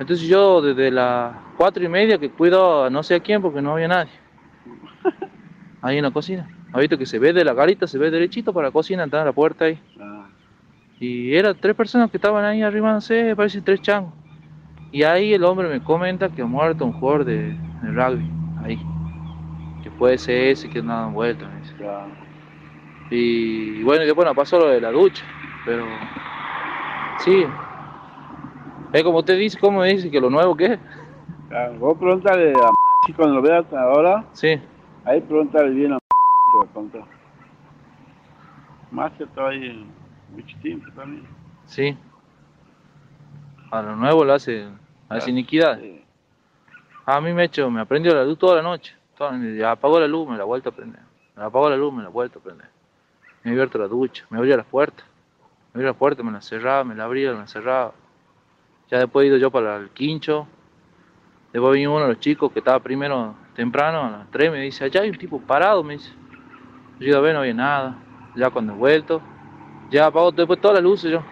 [0.00, 3.60] Entonces yo desde las cuatro y media que cuido a no sé a quién porque
[3.60, 4.10] no había nadie.
[5.82, 6.48] Ahí en la cocina.
[6.72, 9.22] ¿Ha visto que se ve de la garita, se ve derechito para la cocina, entrar
[9.22, 9.78] a la puerta ahí?
[11.00, 14.12] Y eran tres personas que estaban ahí arrimándose, parece tres changos.
[14.92, 18.30] Y ahí el hombre me comenta que ha muerto un jugador de, de rugby,
[18.62, 18.80] ahí.
[19.82, 21.48] Que puede ser ese que no vuelta.
[21.48, 21.74] me dice.
[23.10, 25.24] Y bueno, y después nos pasó lo de la ducha,
[25.64, 25.84] pero
[27.18, 27.44] sí.
[28.92, 30.78] Es como usted dice, ¿cómo me dice que lo nuevo que?
[31.48, 34.24] Claro, vos preguntale a Maxi cuando lo veas ahora.
[34.32, 34.60] Sí.
[35.04, 37.02] Ahí preguntale bien a te va a contar.
[38.90, 39.86] Maxi estaba ahí
[40.34, 41.24] mucho tiempo también.
[41.66, 41.96] Sí.
[43.70, 44.66] A lo nuevo lo hace,
[45.08, 45.78] hace iniquidad.
[47.06, 48.94] A mí me ha hecho, me aprendió la luz toda la noche.
[49.16, 49.38] Toda,
[49.70, 51.00] apagó la luz, me la vuelto a prender.
[51.36, 52.68] Me apagó la luz, me la vuelto a prender.
[53.44, 55.06] Me he abierto la ducha, me abría las puertas.
[55.72, 57.92] Me abría las puertas, me las cerraba, me la abría, me las cerraba.
[58.90, 60.46] Ya después he ido yo para el quincho.
[61.52, 64.84] Después vino uno de los chicos que estaba primero temprano, a las 3, me dice,
[64.84, 66.12] allá hay un tipo parado, me dice.
[66.98, 67.96] Yo a ver, no había nada.
[68.36, 69.20] Ya cuando he vuelto,
[69.90, 71.22] ya apagó después todas las luces yo.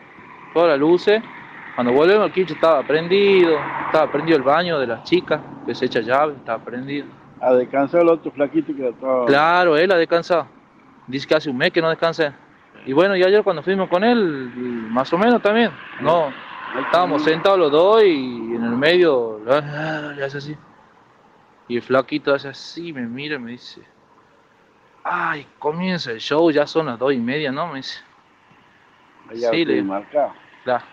[0.52, 1.22] Todas las luces.
[1.74, 3.56] Cuando volvemos al quincho estaba prendido,
[3.86, 7.06] estaba prendido el baño de las chicas, que se echa llave, estaba prendido.
[7.40, 9.26] A descansar el otro flaquito que estaba.
[9.26, 10.48] Claro, él ha descansado.
[11.06, 12.34] Dice que hace un mes que no descansa.
[12.84, 14.50] Y bueno, y ayer cuando fuimos con él,
[14.90, 15.70] más o menos también.
[16.00, 16.32] No,
[16.76, 20.56] estábamos sentados los dos y en el medio le hace así.
[21.68, 23.82] Y el flaquito hace así, me mira y me dice,
[25.04, 27.68] ay, comienza el show, ya son las dos y media, ¿no?
[27.68, 28.00] Me dice.
[29.30, 30.32] Ahí Sí, le- marcado.
[30.64, 30.84] Claro.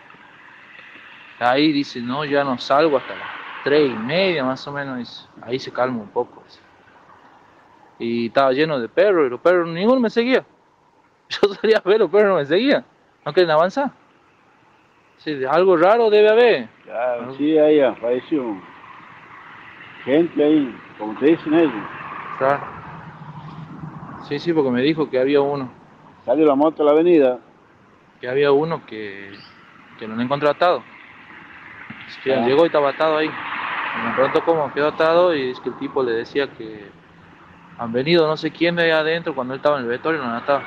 [1.39, 3.27] Ahí dice, no, ya no salgo hasta las
[3.63, 4.97] tres y media más o menos.
[4.97, 5.27] dice.
[5.41, 6.41] Ahí se calma un poco.
[6.45, 6.59] dice.
[7.99, 10.45] Y estaba lleno de perros y los perros, ninguno me seguía.
[11.29, 12.83] Yo salía a ver, los perros no me seguían.
[13.25, 13.91] No quieren avanzar.
[15.17, 16.67] Sí, de algo raro debe haber.
[16.83, 18.55] Claro, sí, ahí apareció
[20.03, 21.73] gente ahí, como te dicen ellos.
[22.37, 22.61] Claro.
[24.27, 25.69] Sí, sí, porque me dijo que había uno,
[26.25, 27.39] Salió la moto a la avenida.
[28.19, 29.31] que había uno que,
[29.99, 30.83] que lo han encontrado atado.
[32.07, 32.45] Es que Ah.
[32.45, 33.27] llegó y estaba atado ahí.
[33.27, 36.89] Y me preguntó cómo quedó atado y es que el tipo le decía que
[37.77, 40.23] han venido no sé quién de ahí adentro cuando él estaba en el vestuario y
[40.25, 40.61] lo han atado.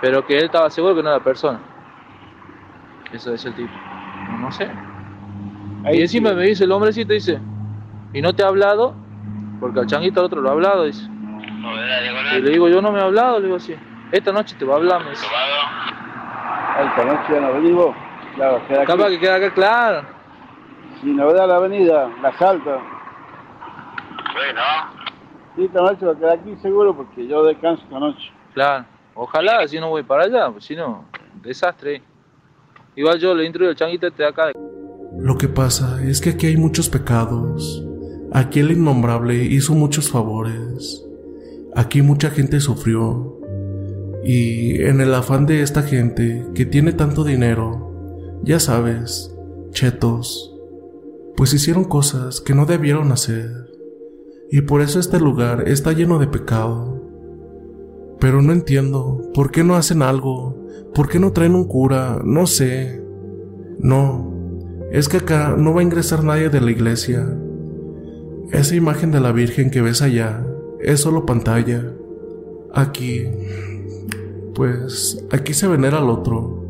[0.00, 1.58] Pero que él estaba seguro que no era persona.
[3.12, 3.72] Eso es el tipo.
[4.30, 4.70] No, no sé.
[5.92, 7.38] y encima me dice el hombrecito, dice,
[8.12, 8.94] ¿y no te ha hablado?
[9.60, 11.08] Porque al changuito al otro lo ha hablado, dice.
[12.36, 13.74] Y le digo, yo no me he hablado, le digo así.
[14.12, 15.26] Esta noche te va a hablar, me dice.
[16.76, 17.94] Ahí esta noche ya no venís vos.
[18.34, 18.92] Claro, queda aquí.
[18.92, 20.02] Capaz que queda acá claro.
[21.00, 22.78] Si novedad la avenida, la salta.
[24.34, 24.60] Bueno,
[25.56, 28.32] Sí, esta noche va a quedar aquí seguro porque yo descanso esta noche.
[28.54, 28.84] Claro.
[29.14, 31.04] Ojalá, si no voy para allá, pues si no,
[31.42, 32.02] desastre.
[32.96, 34.52] Igual yo le instruyo al changuito este de acá.
[35.18, 37.84] Lo que pasa es que aquí hay muchos pecados.
[38.32, 41.04] Aquí el innombrable hizo muchos favores.
[41.74, 43.38] Aquí mucha gente sufrió.
[44.24, 49.34] Y en el afán de esta gente que tiene tanto dinero, ya sabes,
[49.70, 50.54] chetos,
[51.36, 53.50] pues hicieron cosas que no debieron hacer.
[54.50, 57.00] Y por eso este lugar está lleno de pecado.
[58.18, 60.59] Pero no entiendo, ¿por qué no hacen algo?
[60.94, 62.20] ¿Por qué no traen un cura?
[62.24, 63.02] No sé.
[63.78, 64.30] No,
[64.90, 67.26] es que acá no va a ingresar nadie de la iglesia.
[68.52, 70.44] Esa imagen de la Virgen que ves allá
[70.80, 71.92] es solo pantalla.
[72.74, 73.24] Aquí,
[74.54, 76.60] pues, aquí se venera al otro.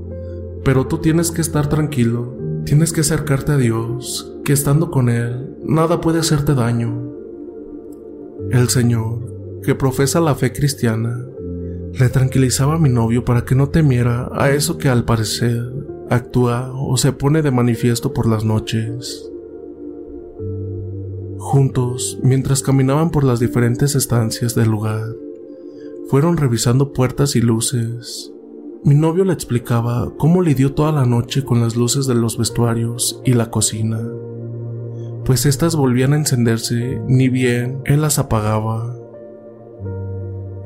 [0.64, 5.56] Pero tú tienes que estar tranquilo, tienes que acercarte a Dios, que estando con Él,
[5.64, 7.10] nada puede hacerte daño.
[8.50, 11.24] El Señor, que profesa la fe cristiana,
[11.98, 15.62] le tranquilizaba a mi novio para que no temiera a eso que al parecer
[16.08, 19.30] actúa o se pone de manifiesto por las noches.
[21.38, 25.04] Juntos, mientras caminaban por las diferentes estancias del lugar,
[26.08, 28.32] fueron revisando puertas y luces.
[28.84, 33.20] Mi novio le explicaba cómo lidió toda la noche con las luces de los vestuarios
[33.24, 34.00] y la cocina,
[35.24, 38.99] pues éstas volvían a encenderse ni bien él las apagaba.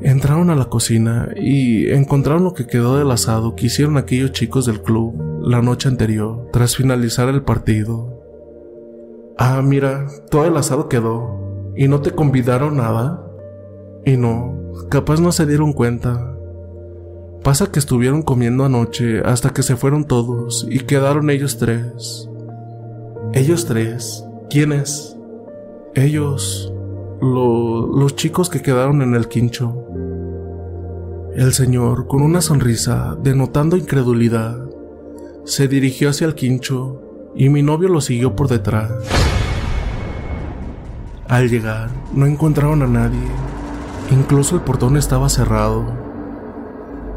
[0.04, 4.66] Entraron a la cocina y encontraron lo que quedó del asado que hicieron aquellos chicos
[4.66, 8.22] del club la noche anterior, tras finalizar el partido.
[9.38, 11.72] Ah, mira, todo el asado quedó.
[11.74, 13.26] ¿Y no te convidaron nada?
[14.04, 14.54] Y no,
[14.90, 16.36] capaz no se dieron cuenta.
[17.42, 22.28] Pasa que estuvieron comiendo anoche hasta que se fueron todos y quedaron ellos tres.
[23.32, 24.22] Ellos tres.
[24.50, 25.16] ¿Quiénes?
[25.94, 26.70] Ellos.
[27.22, 29.83] los chicos que quedaron en el quincho.
[31.34, 34.70] El señor, con una sonrisa, denotando incredulidad,
[35.44, 37.02] se dirigió hacia el quincho
[37.34, 38.92] y mi novio lo siguió por detrás.
[41.26, 43.26] Al llegar, no encontraron a nadie.
[44.12, 45.84] Incluso el portón estaba cerrado.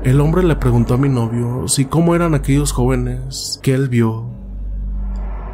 [0.03, 4.31] El hombre le preguntó a mi novio si cómo eran aquellos jóvenes que él vio.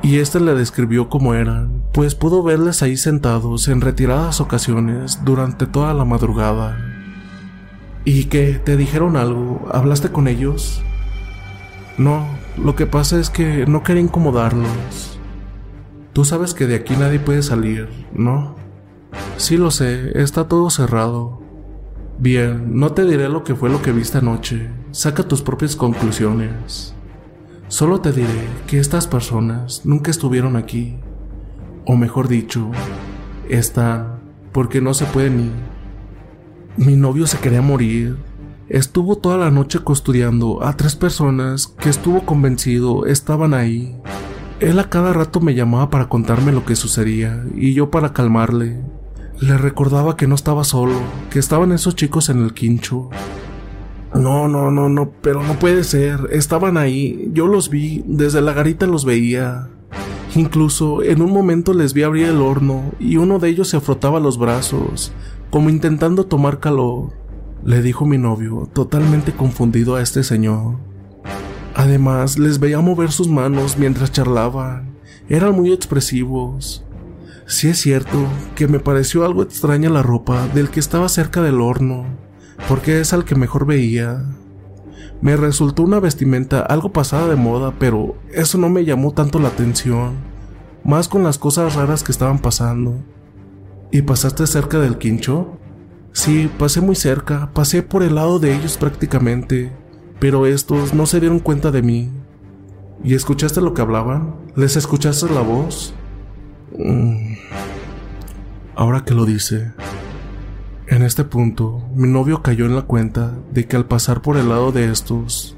[0.03, 5.65] Y éste le describió cómo eran, pues pudo verles ahí sentados en retiradas ocasiones durante
[5.65, 6.92] toda la madrugada.
[8.05, 8.59] ¿Y qué?
[8.63, 9.65] ¿Te dijeron algo?
[9.71, 10.83] ¿Hablaste con ellos?
[11.97, 12.27] No,
[12.57, 15.19] lo que pasa es que no quería incomodarlos.
[16.11, 18.55] Tú sabes que de aquí nadie puede salir, ¿no?
[19.37, 21.41] Sí lo sé, está todo cerrado.
[22.19, 24.69] Bien, no te diré lo que fue lo que viste anoche.
[24.91, 26.93] Saca tus propias conclusiones.
[27.69, 30.97] Solo te diré que estas personas nunca estuvieron aquí.
[31.85, 32.69] O mejor dicho,
[33.49, 34.19] están
[34.51, 35.72] porque no se pueden ir.
[36.75, 38.17] Mi novio se quería morir.
[38.67, 43.95] Estuvo toda la noche custodiando a tres personas que estuvo convencido estaban ahí.
[44.59, 48.81] Él a cada rato me llamaba para contarme lo que sucedía y yo para calmarle.
[49.39, 50.95] Le recordaba que no estaba solo,
[51.29, 53.11] que estaban esos chicos en el quincho.
[54.15, 56.27] No, no, no, no, pero no puede ser.
[56.31, 59.69] Estaban ahí, yo los vi, desde la garita los veía.
[60.35, 64.19] Incluso en un momento les vi abrir el horno y uno de ellos se frotaba
[64.19, 65.11] los brazos,
[65.53, 67.13] como intentando tomar calor,
[67.63, 70.79] le dijo mi novio, totalmente confundido a este señor.
[71.75, 74.97] Además, les veía mover sus manos mientras charlaban.
[75.29, 76.83] Eran muy expresivos.
[77.45, 78.25] Sí es cierto
[78.55, 82.07] que me pareció algo extraña la ropa del que estaba cerca del horno,
[82.67, 84.25] porque es al que mejor veía.
[85.21, 89.49] Me resultó una vestimenta algo pasada de moda, pero eso no me llamó tanto la
[89.49, 90.13] atención,
[90.83, 93.03] más con las cosas raras que estaban pasando.
[93.93, 95.59] ¿Y pasaste cerca del quincho?
[96.13, 99.71] Sí, pasé muy cerca, pasé por el lado de ellos prácticamente,
[100.19, 102.09] pero estos no se dieron cuenta de mí.
[103.03, 104.37] ¿Y escuchaste lo que hablaban?
[104.55, 105.93] ¿Les escuchaste la voz?
[106.75, 107.35] Mm.
[108.75, 109.73] Ahora que lo dice.
[110.87, 114.49] En este punto, mi novio cayó en la cuenta de que al pasar por el
[114.49, 115.55] lado de estos,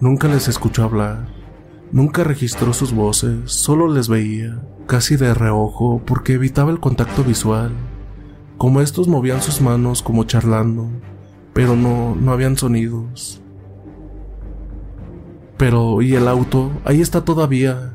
[0.00, 1.28] nunca les escuchó hablar,
[1.92, 7.70] nunca registró sus voces, solo les veía casi de reojo porque evitaba el contacto visual,
[8.58, 10.88] como estos movían sus manos como charlando,
[11.52, 13.40] pero no, no habían sonidos.
[15.56, 16.72] Pero, ¿y el auto?
[16.84, 17.94] Ahí está todavía.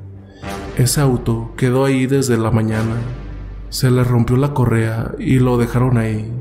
[0.77, 2.95] Ese auto quedó ahí desde la mañana.
[3.67, 6.31] Se le rompió la correa y lo dejaron ahí.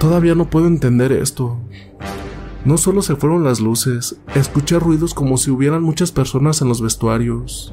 [0.00, 1.60] Todavía no puedo entender esto.
[2.64, 6.82] No solo se fueron las luces, escuché ruidos como si hubieran muchas personas en los
[6.82, 7.72] vestuarios.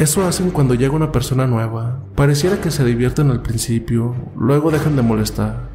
[0.00, 2.00] Eso hacen cuando llega una persona nueva.
[2.14, 5.68] Pareciera que se divierten al principio, luego dejan de molestar.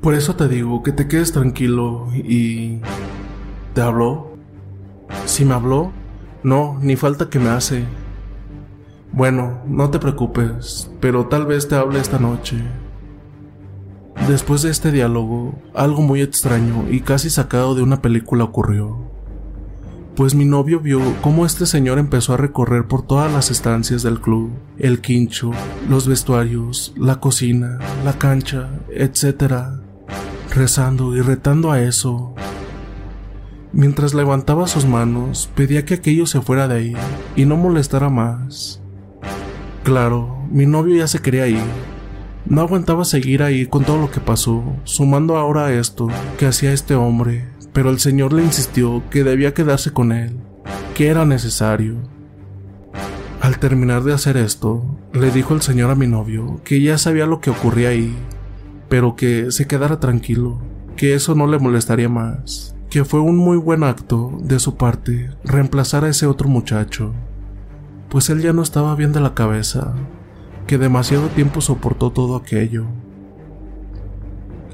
[0.00, 2.80] Por eso te digo que te quedes tranquilo y...
[3.72, 4.32] ¿Te habló?
[5.26, 5.92] Si me habló,
[6.42, 7.84] no, ni falta que me hace.
[9.12, 12.56] Bueno, no te preocupes, pero tal vez te hable esta noche.
[14.26, 19.11] Después de este diálogo, algo muy extraño y casi sacado de una película ocurrió
[20.14, 24.20] pues mi novio vio cómo este señor empezó a recorrer por todas las estancias del
[24.20, 25.52] club, el quincho,
[25.88, 29.54] los vestuarios, la cocina, la cancha, etc.,
[30.54, 32.34] rezando y retando a eso.
[33.72, 36.96] Mientras levantaba sus manos, pedía que aquello se fuera de ahí
[37.36, 38.82] y no molestara más.
[39.82, 41.62] Claro, mi novio ya se quería ir.
[42.44, 46.08] No aguantaba seguir ahí con todo lo que pasó, sumando ahora esto
[46.38, 50.36] que hacía este hombre, pero el Señor le insistió que debía quedarse con él,
[50.94, 51.96] que era necesario.
[53.40, 57.26] Al terminar de hacer esto, le dijo el Señor a mi novio que ya sabía
[57.26, 58.14] lo que ocurría ahí,
[58.88, 60.60] pero que se quedara tranquilo,
[60.96, 65.30] que eso no le molestaría más, que fue un muy buen acto de su parte
[65.44, 67.12] reemplazar a ese otro muchacho,
[68.10, 69.94] pues él ya no estaba bien de la cabeza,
[70.66, 72.86] que demasiado tiempo soportó todo aquello.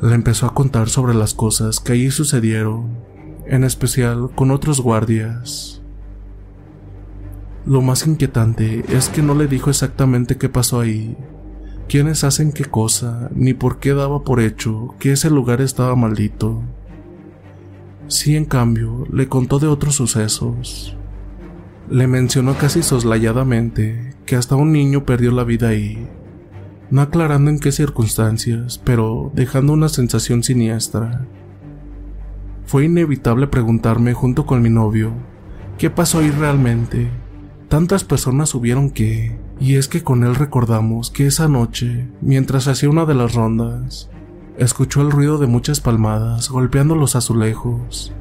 [0.01, 2.99] Le empezó a contar sobre las cosas que allí sucedieron,
[3.47, 5.83] en especial con otros guardias.
[7.67, 11.17] Lo más inquietante es que no le dijo exactamente qué pasó ahí,
[11.89, 16.63] quiénes hacen qué cosa, ni por qué daba por hecho que ese lugar estaba maldito.
[18.07, 20.97] Sí, en cambio, le contó de otros sucesos.
[21.91, 26.09] Le mencionó casi soslayadamente que hasta un niño perdió la vida ahí,
[26.91, 31.27] no aclarando en qué circunstancias, pero dejando una sensación siniestra.
[32.65, 35.13] Fue inevitable preguntarme junto con mi novio,
[35.79, 37.11] ¿qué pasó ahí realmente?
[37.69, 39.39] Tantas personas subieron que...
[39.61, 44.09] Y es que con él recordamos que esa noche, mientras hacía una de las rondas,
[44.57, 48.13] escuchó el ruido de muchas palmadas golpeando los azulejos,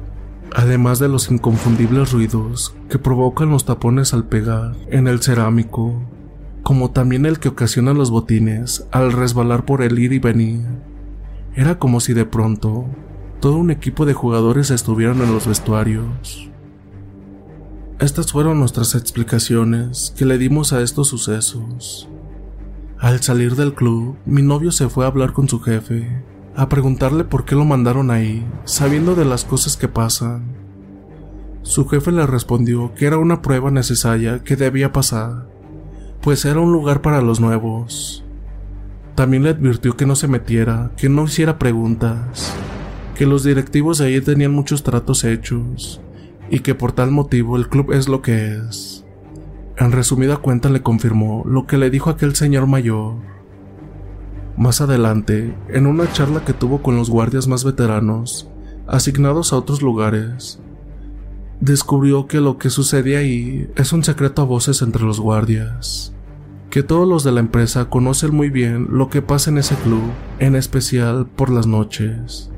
[0.54, 6.02] además de los inconfundibles ruidos que provocan los tapones al pegar en el cerámico,
[6.68, 10.66] como también el que ocasiona los botines al resbalar por el ir y venir.
[11.54, 12.84] Era como si de pronto
[13.40, 16.50] todo un equipo de jugadores estuvieran en los vestuarios.
[18.00, 22.06] Estas fueron nuestras explicaciones que le dimos a estos sucesos.
[22.98, 26.22] Al salir del club, mi novio se fue a hablar con su jefe,
[26.54, 30.54] a preguntarle por qué lo mandaron ahí, sabiendo de las cosas que pasan.
[31.62, 35.47] Su jefe le respondió que era una prueba necesaria que debía pasar,
[36.28, 38.22] pues era un lugar para los nuevos.
[39.14, 42.52] También le advirtió que no se metiera, que no hiciera preguntas,
[43.14, 46.02] que los directivos de ahí tenían muchos tratos hechos
[46.50, 49.06] y que por tal motivo el club es lo que es.
[49.78, 53.14] En resumida cuenta le confirmó lo que le dijo aquel señor mayor.
[54.58, 58.50] Más adelante, en una charla que tuvo con los guardias más veteranos,
[58.86, 60.60] asignados a otros lugares,
[61.60, 66.12] descubrió que lo que sucede ahí es un secreto a voces entre los guardias,
[66.70, 70.02] que todos los de la empresa conocen muy bien lo que pasa en ese club,
[70.38, 72.50] en especial por las noches.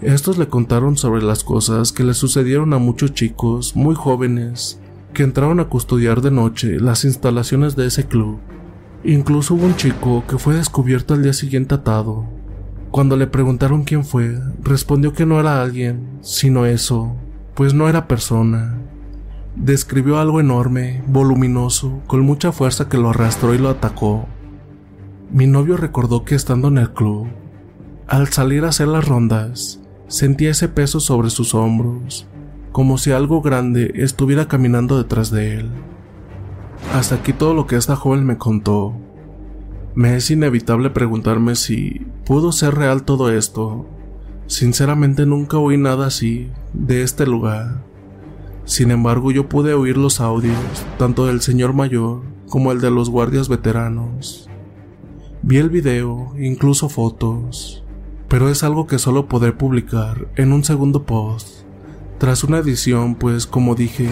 [0.00, 4.80] Estos le contaron sobre las cosas que le sucedieron a muchos chicos muy jóvenes
[5.12, 8.38] que entraron a custodiar de noche las instalaciones de ese club.
[9.04, 12.24] Incluso hubo un chico que fue descubierto al día siguiente atado.
[12.90, 17.16] Cuando le preguntaron quién fue, respondió que no era alguien, sino eso,
[17.54, 18.78] pues no era persona.
[19.56, 24.26] Describió algo enorme, voluminoso, con mucha fuerza que lo arrastró y lo atacó.
[25.30, 27.28] Mi novio recordó que estando en el club,
[28.06, 32.26] al salir a hacer las rondas, Sentía ese peso sobre sus hombros,
[32.72, 35.70] como si algo grande estuviera caminando detrás de él.
[36.92, 38.94] Hasta aquí todo lo que esta joven me contó.
[39.94, 43.86] Me es inevitable preguntarme si pudo ser real todo esto.
[44.46, 47.82] Sinceramente nunca oí nada así de este lugar.
[48.64, 50.56] Sin embargo, yo pude oír los audios,
[50.98, 54.48] tanto del señor mayor como el de los guardias veteranos.
[55.42, 57.84] Vi el video, incluso fotos
[58.34, 61.64] pero es algo que solo podré publicar en un segundo post,
[62.18, 64.08] tras una edición, pues como dije,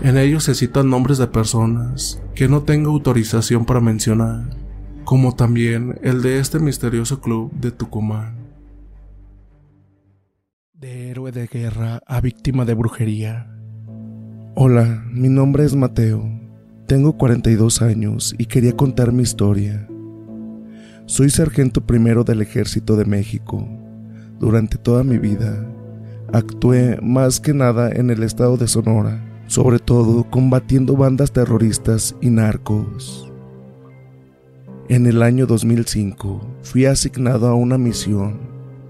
[0.00, 4.56] en ellos se citan nombres de personas que no tengo autorización para mencionar,
[5.04, 8.38] como también el de este misterioso club de Tucumán.
[10.72, 13.51] De héroe de guerra a víctima de brujería.
[14.54, 16.28] Hola, mi nombre es Mateo.
[16.86, 19.88] Tengo 42 años y quería contar mi historia.
[21.06, 23.66] Soy sargento primero del Ejército de México.
[24.38, 25.66] Durante toda mi vida,
[26.34, 32.28] actué más que nada en el estado de Sonora, sobre todo combatiendo bandas terroristas y
[32.28, 33.32] narcos.
[34.90, 38.38] En el año 2005 fui asignado a una misión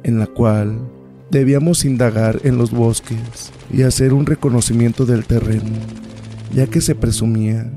[0.02, 0.91] en la cual
[1.33, 5.73] debíamos indagar en los bosques y hacer un reconocimiento del terreno,
[6.55, 7.69] ya que se presumía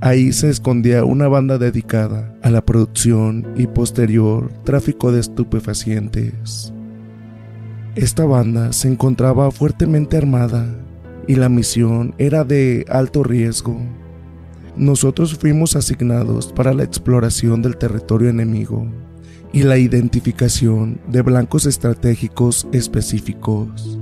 [0.00, 6.72] Ahí se escondía una banda dedicada a la producción y posterior tráfico de estupefacientes.
[7.96, 10.68] Esta banda se encontraba fuertemente armada
[11.26, 13.76] y la misión era de alto riesgo.
[14.76, 18.86] Nosotros fuimos asignados para la exploración del territorio enemigo
[19.52, 23.98] y la identificación de blancos estratégicos específicos.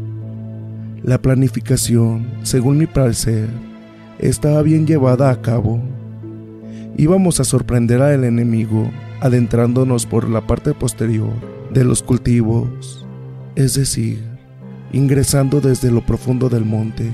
[1.02, 3.49] La planificación, según mi parecer,
[4.18, 5.81] estaba bien llevada a cabo.
[6.97, 11.33] Íbamos a sorprender al enemigo adentrándonos por la parte posterior
[11.73, 13.07] de los cultivos,
[13.55, 14.23] es decir,
[14.92, 17.12] ingresando desde lo profundo del monte.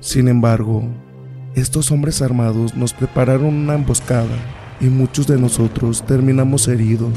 [0.00, 0.84] Sin embargo,
[1.54, 4.36] estos hombres armados nos prepararon una emboscada
[4.80, 7.12] y muchos de nosotros terminamos heridos.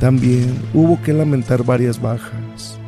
[0.00, 2.78] También hubo que lamentar varias bajas.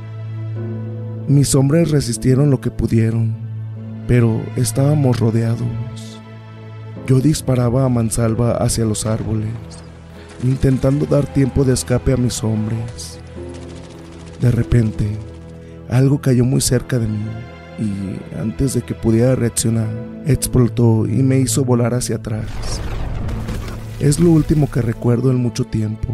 [1.28, 3.50] Mis hombres resistieron lo que pudieron
[4.10, 6.18] pero estábamos rodeados.
[7.06, 9.52] Yo disparaba a mansalva hacia los árboles,
[10.42, 13.20] intentando dar tiempo de escape a mis hombres.
[14.40, 15.06] De repente,
[15.88, 17.24] algo cayó muy cerca de mí
[17.78, 19.86] y antes de que pudiera reaccionar,
[20.26, 22.46] explotó y me hizo volar hacia atrás.
[24.00, 26.08] Es lo último que recuerdo en mucho tiempo.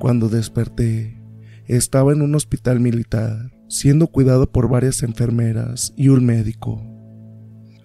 [0.00, 1.22] Cuando desperté,
[1.66, 6.82] estaba en un hospital militar, siendo cuidado por varias enfermeras y un médico.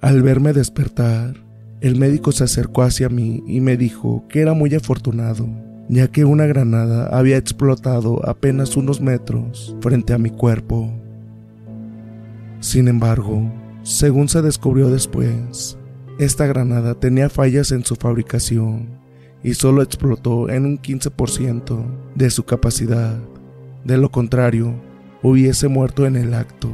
[0.02, 1.36] Al verme despertar,
[1.82, 5.48] El médico se acercó hacia mí y me dijo que era muy afortunado,
[5.88, 10.92] ya que una granada había explotado apenas unos metros frente a mi cuerpo.
[12.60, 13.52] Sin embargo,
[13.84, 15.78] según se descubrió después,
[16.18, 18.88] esta granada tenía fallas en su fabricación
[19.44, 21.86] y solo explotó en un 15%
[22.16, 23.18] de su capacidad.
[23.84, 24.74] De lo contrario,
[25.22, 26.72] hubiese muerto en el acto.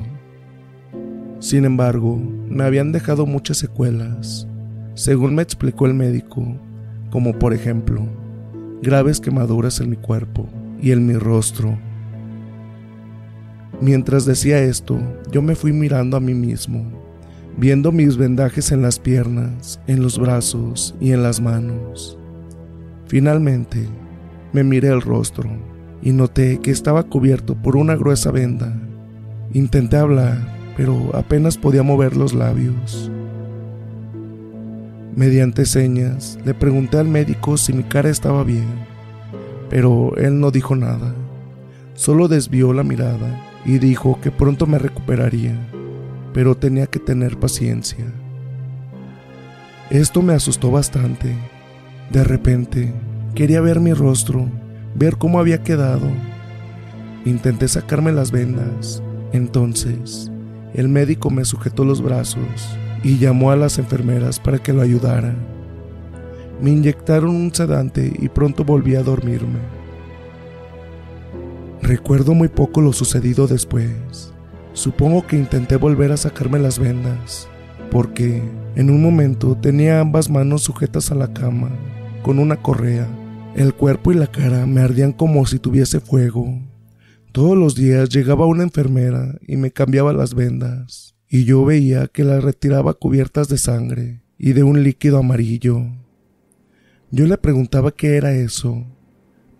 [1.39, 4.47] Sin embargo, me habían dejado muchas secuelas,
[4.93, 6.55] según me explicó el médico,
[7.09, 8.05] como por ejemplo,
[8.83, 10.47] graves quemaduras en mi cuerpo
[10.79, 11.79] y en mi rostro.
[13.81, 14.99] Mientras decía esto,
[15.31, 17.00] yo me fui mirando a mí mismo,
[17.57, 22.17] viendo mis vendajes en las piernas, en los brazos y en las manos.
[23.07, 23.87] Finalmente,
[24.53, 25.49] me miré el rostro
[26.01, 28.73] y noté que estaba cubierto por una gruesa venda.
[29.53, 30.37] Intenté hablar,
[30.77, 33.11] pero apenas podía mover los labios.
[35.15, 38.67] Mediante señas, le pregunté al médico si mi cara estaba bien,
[39.69, 41.13] pero él no dijo nada.
[41.93, 45.55] Solo desvió la mirada y dijo que pronto me recuperaría,
[46.33, 48.05] pero tenía que tener paciencia.
[49.89, 51.35] Esto me asustó bastante.
[52.11, 52.93] De repente,
[53.35, 54.47] quería ver mi rostro,
[54.95, 56.07] ver cómo había quedado.
[57.25, 59.03] Intenté sacarme las vendas.
[59.33, 60.31] Entonces,
[60.73, 65.35] el médico me sujetó los brazos y llamó a las enfermeras para que lo ayudaran.
[66.61, 69.59] Me inyectaron un sedante y pronto volví a dormirme.
[71.81, 74.30] Recuerdo muy poco lo sucedido después.
[74.73, 77.49] Supongo que intenté volver a sacarme las vendas,
[77.91, 78.41] porque
[78.75, 81.69] en un momento tenía ambas manos sujetas a la cama,
[82.23, 83.07] con una correa.
[83.55, 86.57] El cuerpo y la cara me ardían como si tuviese fuego.
[87.33, 92.25] Todos los días llegaba una enfermera y me cambiaba las vendas y yo veía que
[92.25, 95.85] las retiraba cubiertas de sangre y de un líquido amarillo.
[97.09, 98.85] Yo le preguntaba qué era eso,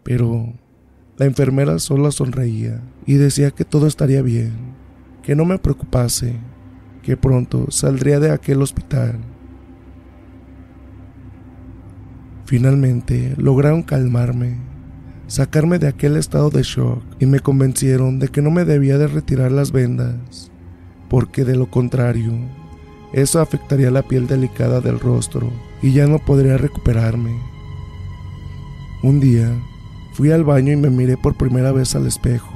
[0.04, 0.54] pero
[1.18, 4.52] la enfermera solo sonreía y decía que todo estaría bien,
[5.24, 6.36] que no me preocupase,
[7.04, 9.20] que pronto saldría de aquel hospital.
[12.46, 14.58] Finalmente lograron calmarme,
[15.28, 19.08] sacarme de aquel estado de shock y me convencieron de que no me debía de
[19.08, 20.52] retirar las vendas
[21.12, 22.32] porque de lo contrario,
[23.12, 25.52] eso afectaría la piel delicada del rostro
[25.82, 27.38] y ya no podría recuperarme.
[29.04, 29.52] Un día,
[30.14, 32.54] fui al baño y me miré por primera vez al espejo.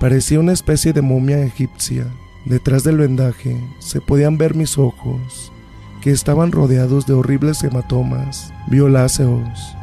[0.00, 2.06] Parecía una especie de momia egipcia.
[2.44, 5.52] Detrás del vendaje se podían ver mis ojos,
[6.00, 9.76] que estaban rodeados de horribles hematomas violáceos.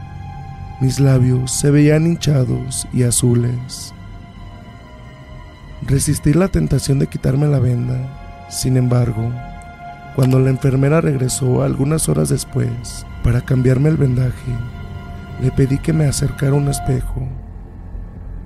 [0.80, 3.94] Mis labios se veían hinchados y azules.
[5.86, 8.48] Resistí la tentación de quitarme la venda.
[8.50, 9.34] Sin embargo,
[10.16, 14.54] cuando la enfermera regresó algunas horas después para cambiarme el vendaje,
[15.42, 17.28] le pedí que me acercara un espejo.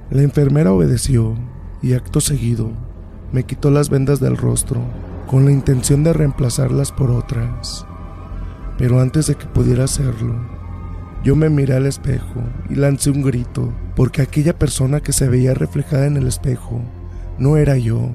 [0.10, 1.36] La enfermera obedeció
[1.82, 2.72] y acto seguido
[3.32, 4.82] me quitó las vendas del rostro
[5.28, 7.86] con la intención de reemplazarlas por otras.
[8.78, 10.36] Pero antes de que pudiera hacerlo,
[11.24, 15.54] yo me miré al espejo y lancé un grito porque aquella persona que se veía
[15.54, 16.82] reflejada en el espejo
[17.38, 18.10] no era yo.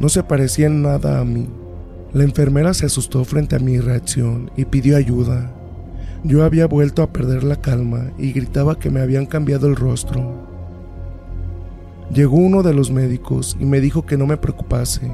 [0.00, 1.48] No se parecía en nada a mí.
[2.12, 5.52] La enfermera se asustó frente a mi reacción y pidió ayuda.
[6.24, 10.47] Yo había vuelto a perder la calma y gritaba que me habían cambiado el rostro.
[12.12, 15.12] Llegó uno de los médicos y me dijo que no me preocupase,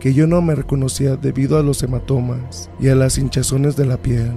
[0.00, 3.98] que yo no me reconocía debido a los hematomas y a las hinchazones de la
[3.98, 4.32] piel.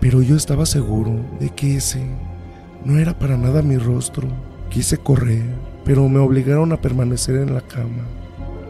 [0.00, 2.02] Pero yo estaba seguro de que ese
[2.84, 4.28] no era para nada mi rostro.
[4.70, 5.42] Quise correr,
[5.84, 8.04] pero me obligaron a permanecer en la cama.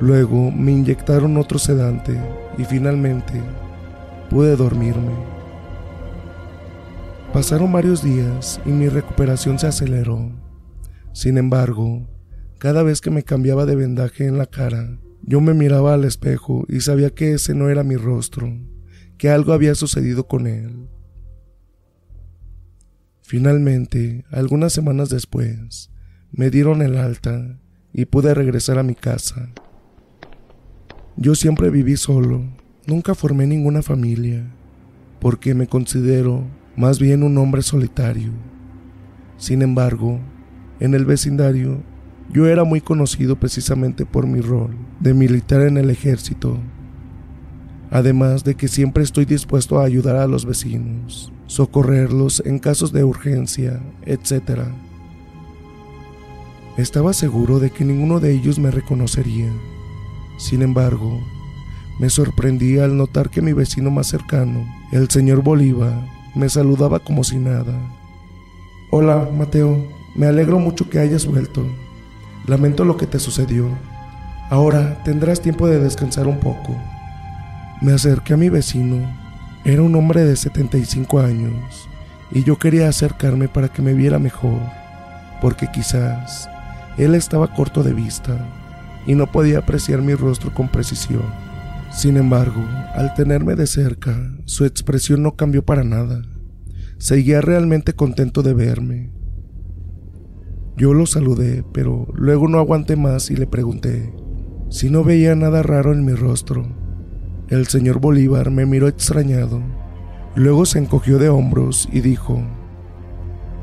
[0.00, 2.18] Luego me inyectaron otro sedante
[2.56, 3.34] y finalmente
[4.31, 5.12] pude dormirme.
[7.32, 10.41] Pasaron varios días y mi recuperación se aceleró.
[11.12, 12.08] Sin embargo,
[12.58, 16.65] cada vez que me cambiaba de vendaje en la cara, yo me miraba al espejo
[16.68, 18.52] y sabía que ese no era mi rostro,
[19.18, 20.89] que algo había sucedido con él.
[23.20, 25.91] Finalmente, algunas semanas después,
[26.32, 27.58] me dieron el alta
[27.92, 29.50] y pude regresar a mi casa.
[31.16, 32.42] Yo siempre viví solo,
[32.86, 34.50] nunca formé ninguna familia,
[35.20, 38.32] porque me considero más bien un hombre solitario.
[39.36, 40.20] Sin embargo,
[40.81, 41.83] en el vecindario
[42.33, 46.57] yo era muy conocido precisamente por mi rol de militar en el ejército,
[47.91, 53.05] además de que siempre estoy dispuesto a ayudar a los vecinos, socorrerlos en casos de
[53.05, 54.62] urgencia, etc.
[56.78, 59.52] Estaba seguro de que ninguno de ellos me reconocería.
[60.39, 61.20] Sin embargo,
[61.99, 67.23] Me sorprendí al notar que mi vecino más cercano, el señor Bolívar, me saludaba como
[67.23, 67.78] si nada.
[68.91, 70.01] Hola, Mateo.
[70.15, 71.66] Me alegro mucho que hayas vuelto.
[72.47, 73.68] Lamento lo que te sucedió.
[74.50, 76.76] Ahora tendrás tiempo de descansar un poco.
[77.81, 78.99] Me acerqué a mi vecino.
[79.65, 81.89] Era un hombre de 75 años
[82.31, 84.60] y yo quería acercarme para que me viera mejor,
[85.41, 86.49] porque quizás
[86.99, 88.36] él estaba corto de vista
[89.07, 91.23] y no podía apreciar mi rostro con precisión.
[91.92, 94.16] Sin embargo, al tenerme de cerca,
[94.47, 96.23] su expresión no cambió para nada.
[96.99, 99.11] Seguía realmente contento de verme.
[100.76, 104.12] Yo lo saludé, pero luego no aguanté más y le pregunté
[104.73, 106.65] si no veía nada raro en mi rostro.
[107.49, 109.60] El señor Bolívar me miró extrañado,
[110.34, 112.42] luego se encogió de hombros y dijo,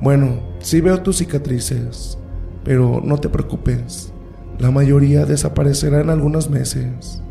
[0.02, 2.20] Bueno, sí veo tus cicatrices,
[2.64, 4.14] pero no te preocupes,
[4.60, 7.24] la mayoría desaparecerá en algunos meses.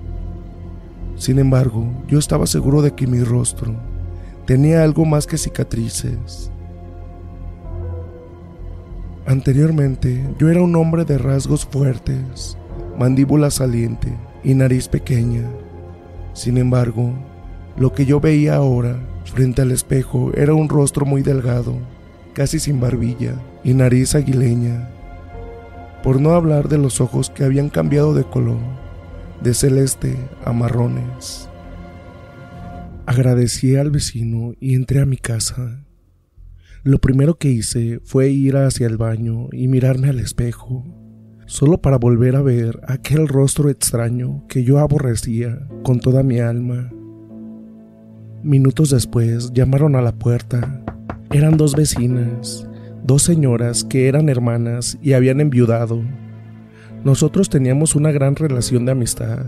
[1.14, 3.76] Sin embargo, yo estaba seguro de que mi rostro
[4.44, 6.50] tenía algo más que cicatrices.
[9.28, 12.56] Anteriormente, yo era un hombre de rasgos fuertes,
[12.98, 14.08] mandíbula saliente
[14.42, 15.42] y nariz pequeña.
[16.32, 17.12] Sin embargo,
[17.76, 21.76] lo que yo veía ahora frente al espejo era un rostro muy delgado,
[22.32, 24.88] casi sin barbilla y nariz aguileña.
[26.02, 28.56] Por no hablar de los ojos que habían cambiado de color,
[29.42, 31.50] de celeste a marrones.
[33.04, 35.84] Agradecí al vecino y entré a mi casa.
[36.84, 40.84] Lo primero que hice fue ir hacia el baño y mirarme al espejo,
[41.46, 46.92] solo para volver a ver aquel rostro extraño que yo aborrecía con toda mi alma.
[48.44, 50.84] Minutos después llamaron a la puerta.
[51.32, 52.68] Eran dos vecinas,
[53.02, 56.00] dos señoras que eran hermanas y habían enviudado.
[57.04, 59.46] Nosotros teníamos una gran relación de amistad.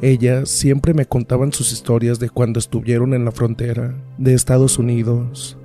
[0.00, 5.58] Ellas siempre me contaban sus historias de cuando estuvieron en la frontera de Estados Unidos.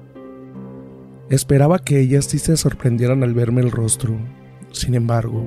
[1.30, 4.18] Esperaba que ellas sí se sorprendieran al verme el rostro.
[4.72, 5.43] Sin embargo,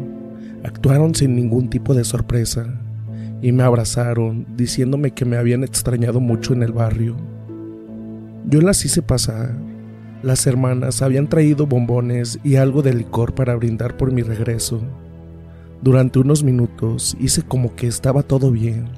[0.65, 2.81] actuaron sin ningún tipo de sorpresa
[3.43, 7.17] y me abrazaron diciéndome que me habían extrañado mucho en el barrio.
[8.47, 9.55] Yo las hice pasar.
[10.23, 14.81] Las hermanas habían traído bombones y algo de licor para brindar por mi regreso.
[15.83, 18.89] Durante unos minutos hice como que estaba todo bien.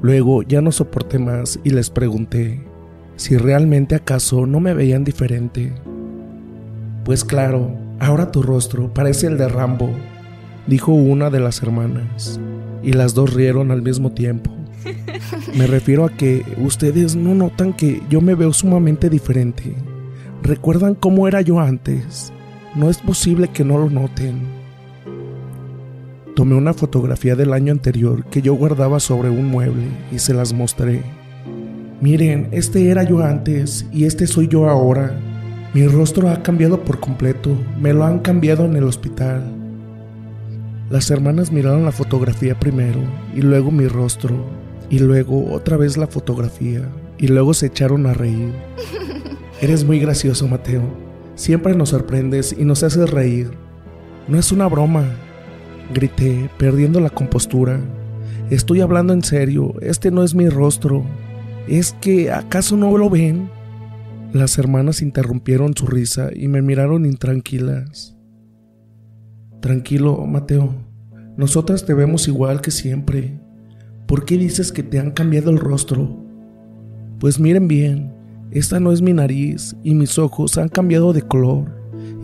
[0.00, 2.62] Luego ya no soporté más y les pregunté
[3.16, 5.72] si realmente acaso no me veían diferente.
[7.04, 9.90] Pues claro, ahora tu rostro parece el de Rambo,
[10.66, 12.40] dijo una de las hermanas,
[12.82, 14.50] y las dos rieron al mismo tiempo.
[15.56, 19.74] Me refiero a que ustedes no notan que yo me veo sumamente diferente.
[20.42, 22.32] ¿Recuerdan cómo era yo antes?
[22.74, 24.42] No es posible que no lo noten.
[26.34, 30.52] Tomé una fotografía del año anterior que yo guardaba sobre un mueble y se las
[30.52, 31.02] mostré.
[32.00, 35.18] Miren, este era yo antes y este soy yo ahora.
[35.74, 39.42] Mi rostro ha cambiado por completo, me lo han cambiado en el hospital.
[40.88, 43.00] Las hermanas miraron la fotografía primero
[43.34, 44.36] y luego mi rostro
[44.88, 46.88] y luego otra vez la fotografía
[47.18, 48.52] y luego se echaron a reír.
[49.60, 50.84] Eres muy gracioso, Mateo.
[51.34, 53.50] Siempre nos sorprendes y nos haces reír.
[54.28, 55.04] No es una broma,
[55.92, 57.80] grité, perdiendo la compostura.
[58.48, 61.04] Estoy hablando en serio, este no es mi rostro.
[61.66, 63.50] ¿Es que acaso no lo ven?
[64.34, 68.16] Las hermanas interrumpieron su risa y me miraron intranquilas.
[69.60, 70.74] Tranquilo, Mateo.
[71.36, 73.40] Nosotras te vemos igual que siempre.
[74.08, 76.26] ¿Por qué dices que te han cambiado el rostro?
[77.20, 78.12] Pues miren bien,
[78.50, 81.70] esta no es mi nariz y mis ojos han cambiado de color.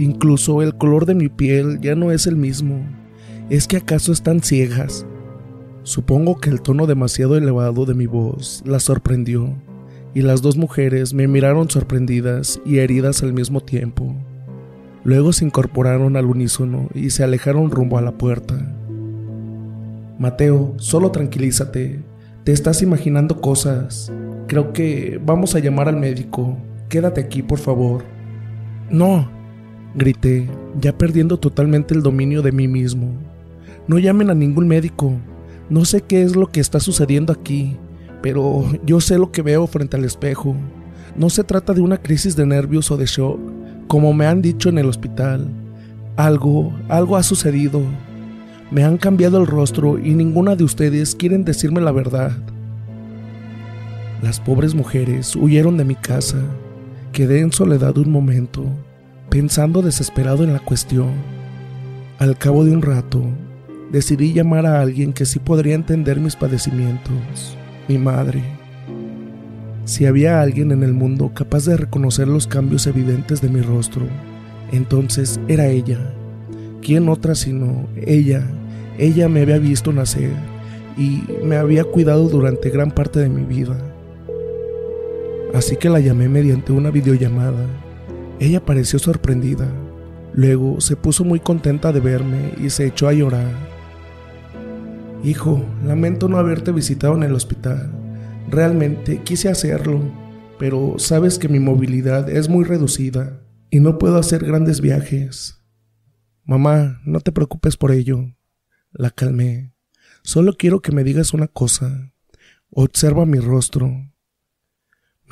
[0.01, 2.85] Incluso el color de mi piel ya no es el mismo.
[3.51, 5.07] ¿Es que acaso están ciegas?
[5.85, 9.55] Supongo que el tono demasiado elevado de mi voz las sorprendió
[10.15, 14.15] y las dos mujeres me miraron sorprendidas y heridas al mismo tiempo.
[15.05, 18.55] Luego se incorporaron al unísono y se alejaron rumbo a la puerta.
[20.19, 22.01] Mateo, solo tranquilízate.
[22.45, 24.13] Te estás imaginando cosas.
[24.47, 26.57] Creo que vamos a llamar al médico.
[26.89, 28.05] Quédate aquí, por favor.
[28.91, 29.31] No,
[29.95, 30.49] grité,
[30.81, 33.13] ya perdiendo totalmente el dominio de mí mismo.
[33.87, 35.13] No llamen a ningún médico.
[35.71, 37.79] No sé qué es lo que está sucediendo aquí
[38.23, 40.55] pero yo sé lo que veo frente al espejo.
[41.17, 43.41] No se trata de una crisis de nervios o de shock,
[43.87, 45.49] como me han dicho en el hospital.
[46.17, 47.83] Algo, algo ha sucedido.
[48.71, 52.33] Me han cambiado el rostro y ninguna de ustedes quieren decirme la verdad.
[54.23, 56.39] Las pobres mujeres huyeron de mi casa.
[57.13, 58.65] Quedé en soledad un momento,
[59.31, 61.11] pensando desesperado en la cuestión.
[62.19, 63.25] Al cabo de un rato,
[63.91, 67.57] decidí llamar a alguien que sí podría entender mis padecimientos.
[67.91, 68.41] Mi madre.
[69.85, 74.07] Si había alguien en el mundo capaz de reconocer los cambios evidentes de mi rostro,
[74.71, 75.99] entonces era ella.
[76.83, 78.45] ¿Quién otra sino ella?
[78.97, 80.31] Ella me había visto nacer
[80.97, 83.77] y me había cuidado durante gran parte de mi vida.
[85.53, 87.67] Así que la llamé mediante una videollamada.
[88.39, 89.67] Ella pareció sorprendida.
[90.33, 93.70] Luego se puso muy contenta de verme y se echó a llorar.
[95.23, 97.93] Hijo, lamento no haberte visitado en el hospital.
[98.49, 100.01] Realmente quise hacerlo,
[100.59, 105.63] pero sabes que mi movilidad es muy reducida y no puedo hacer grandes viajes.
[106.45, 108.35] Mamá, no te preocupes por ello.
[108.93, 109.75] La calmé.
[110.23, 112.15] Solo quiero que me digas una cosa.
[112.71, 113.93] Observa mi rostro.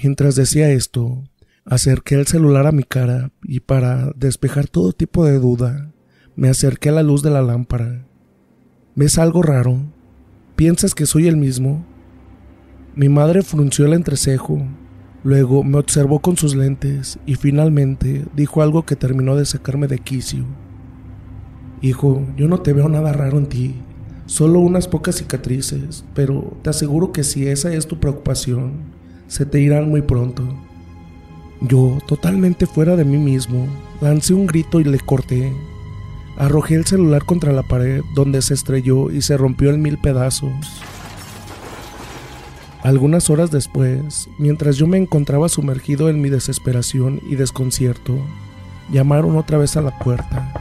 [0.02, 1.25] Mientras decía esto,
[1.65, 5.94] acerqué el celular a mi cara y para despejar todo tipo de duda,
[6.36, 8.08] me acerqué a la luz de la lámpara.
[8.99, 9.78] ¿Ves algo raro?
[10.57, 11.85] ¿Piensas que soy el mismo?
[12.97, 14.60] Mi madre frunció el entrecejo,
[15.23, 20.01] luego me observó con sus lentes y finalmente dijo algo que terminó de sacarme de
[20.01, 20.44] quicio.
[21.81, 23.77] Hijo, yo no te veo nada raro en ti,
[24.27, 28.73] solo unas pocas cicatrices, pero te aseguro que si esa es tu preocupación,
[29.28, 30.43] se te irán muy pronto.
[31.60, 33.68] Yo, totalmente fuera de mí mismo,
[34.01, 35.52] lancé un grito y le corté.
[36.39, 40.52] Arrojé el celular contra la pared donde se estrelló y se rompió en mil pedazos.
[42.84, 48.17] Algunas horas después, mientras yo me encontraba sumergido en mi desesperación y desconcierto,
[48.92, 50.52] llamaron otra vez a la puerta.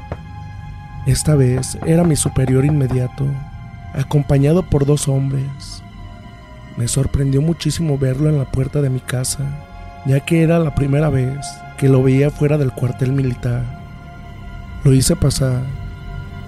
[1.06, 3.27] Esta vez era mi superior inmediato,
[3.93, 5.83] acompañado por dos hombres.
[6.75, 11.11] Me sorprendió muchísimo verlo en la puerta de mi casa, ya que era la primera
[11.11, 11.45] vez
[11.77, 13.76] que lo veía fuera del cuartel militar.
[14.88, 15.64] Lo hice pasar.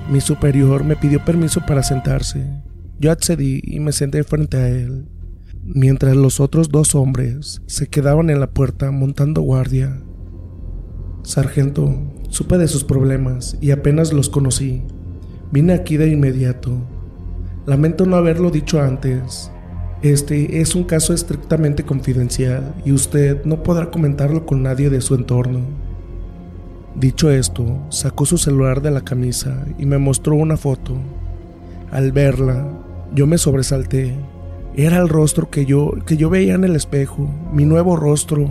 [0.09, 2.41] Mi superior me pidió permiso para sentarse.
[2.97, 5.09] Yo accedí y me senté frente a él
[5.65, 10.01] mientras los otros dos hombres se quedaban en la puerta montando guardia.
[11.21, 11.93] Sargento,
[12.29, 14.83] supe de sus problemas y apenas los conocí.
[15.51, 16.77] Vine aquí de inmediato.
[17.65, 19.51] Lamento no haberlo dicho antes.
[20.01, 25.13] Este es un caso estrictamente confidencial y usted no podrá comentarlo con nadie de su
[25.15, 25.88] entorno.
[26.99, 30.95] Dicho esto, sacó su celular de la camisa y me mostró una foto.
[31.91, 32.67] Al verla,
[33.13, 34.15] yo me sobresalté
[34.75, 38.49] era el rostro que yo, que yo veía en el espejo, mi nuevo rostro.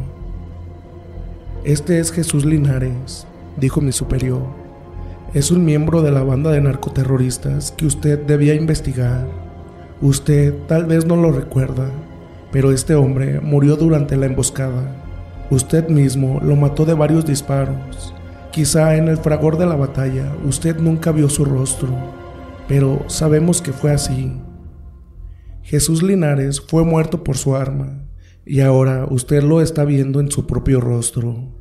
[1.65, 4.43] Este es Jesús Linares, dijo mi superior.
[5.33, 9.27] Es un miembro de la banda de narcoterroristas que usted debía investigar.
[10.03, 11.89] Usted tal vez no lo recuerda,
[12.53, 14.97] pero este hombre murió durante la emboscada.
[15.51, 18.15] Usted mismo lo mató de varios disparos.
[18.53, 21.91] Quizá en el fragor de la batalla usted nunca vio su rostro,
[22.67, 24.33] pero sabemos que fue así.
[25.63, 28.09] Jesús Linares fue muerto por su arma,
[28.47, 31.55] y ahora usted lo está viendo en su propio rostro.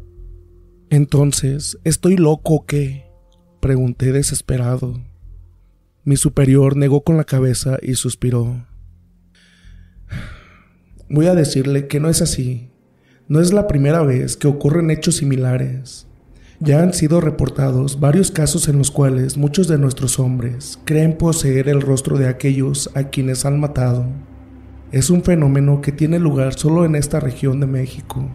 [0.90, 3.12] Entonces, ¿estoy loco o qué?
[3.60, 4.94] Pregunté desesperado.
[6.06, 8.66] Mi superior negó con la cabeza y suspiró.
[11.10, 12.72] Voy a decirle que no es así.
[13.28, 16.07] No es la primera vez que ocurren hechos similares.
[16.60, 21.70] Ya han sido reportados varios casos en los cuales muchos de nuestros hombres creen poseer
[21.70, 24.08] el rostro de aquellos a quienes han matado.
[24.92, 28.28] Es un fenómeno que tiene lugar solo en esta región de México.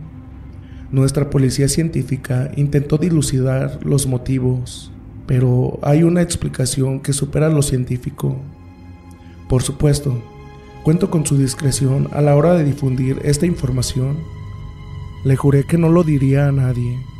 [0.92, 4.92] Nuestra policía científica intentó dilucidar los motivos,
[5.26, 8.36] pero hay una explicación que supera lo científico.
[9.48, 10.22] Por supuesto,
[10.84, 14.18] cuento con su discreción a la hora de difundir esta información.
[15.24, 17.11] Le juré que no lo diría a nadie.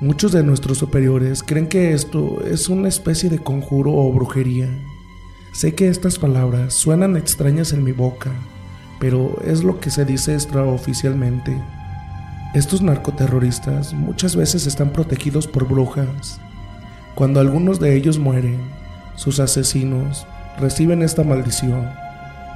[0.00, 4.66] Muchos de nuestros superiores creen que esto es una especie de conjuro o brujería.
[5.52, 8.30] Sé que estas palabras suenan extrañas en mi boca,
[8.98, 11.54] pero es lo que se dice extraoficialmente.
[12.54, 16.40] Estos narcoterroristas muchas veces están protegidos por brujas.
[17.14, 18.58] Cuando algunos de ellos mueren,
[19.16, 20.26] sus asesinos
[20.58, 21.90] reciben esta maldición,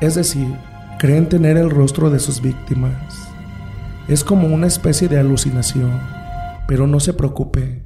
[0.00, 0.48] es decir,
[0.98, 3.28] creen tener el rostro de sus víctimas.
[4.08, 6.23] Es como una especie de alucinación
[6.66, 7.82] pero no se preocupe.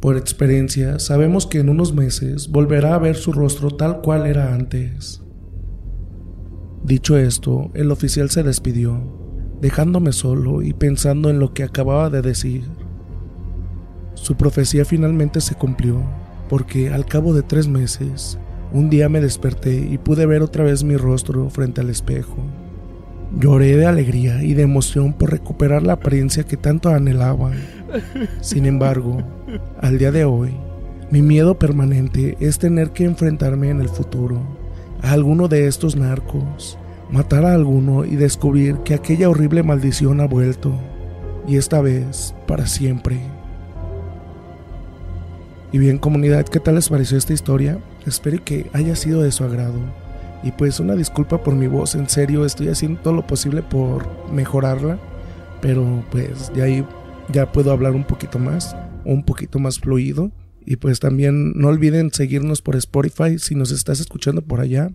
[0.00, 4.54] Por experiencia, sabemos que en unos meses volverá a ver su rostro tal cual era
[4.54, 5.22] antes.
[6.84, 9.00] Dicho esto, el oficial se despidió,
[9.60, 12.64] dejándome solo y pensando en lo que acababa de decir.
[14.14, 16.02] Su profecía finalmente se cumplió,
[16.48, 18.38] porque al cabo de tres meses,
[18.72, 22.38] un día me desperté y pude ver otra vez mi rostro frente al espejo.
[23.38, 27.52] Lloré de alegría y de emoción por recuperar la apariencia que tanto anhelaba.
[28.40, 29.22] Sin embargo,
[29.80, 30.54] al día de hoy,
[31.10, 34.40] mi miedo permanente es tener que enfrentarme en el futuro
[35.02, 36.78] a alguno de estos narcos,
[37.10, 40.72] matar a alguno y descubrir que aquella horrible maldición ha vuelto,
[41.46, 43.18] y esta vez para siempre.
[45.72, 47.78] Y bien comunidad, ¿qué tal les pareció esta historia?
[48.06, 50.01] Espero que haya sido de su agrado.
[50.42, 54.08] Y pues una disculpa por mi voz, en serio, estoy haciendo todo lo posible por
[54.32, 54.98] mejorarla,
[55.60, 56.86] pero pues de ahí
[57.30, 60.32] ya puedo hablar un poquito más, un poquito más fluido.
[60.64, 64.92] Y pues también no olviden seguirnos por Spotify si nos estás escuchando por allá.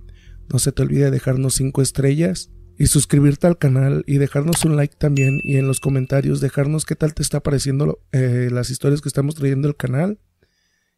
[0.52, 4.96] No se te olvide dejarnos 5 estrellas y suscribirte al canal y dejarnos un like
[4.98, 9.10] también y en los comentarios dejarnos qué tal te está pareciendo eh, las historias que
[9.10, 10.20] estamos trayendo al canal.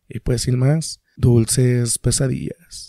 [0.08, 2.89] Y pues sin más, dulces pesadillas.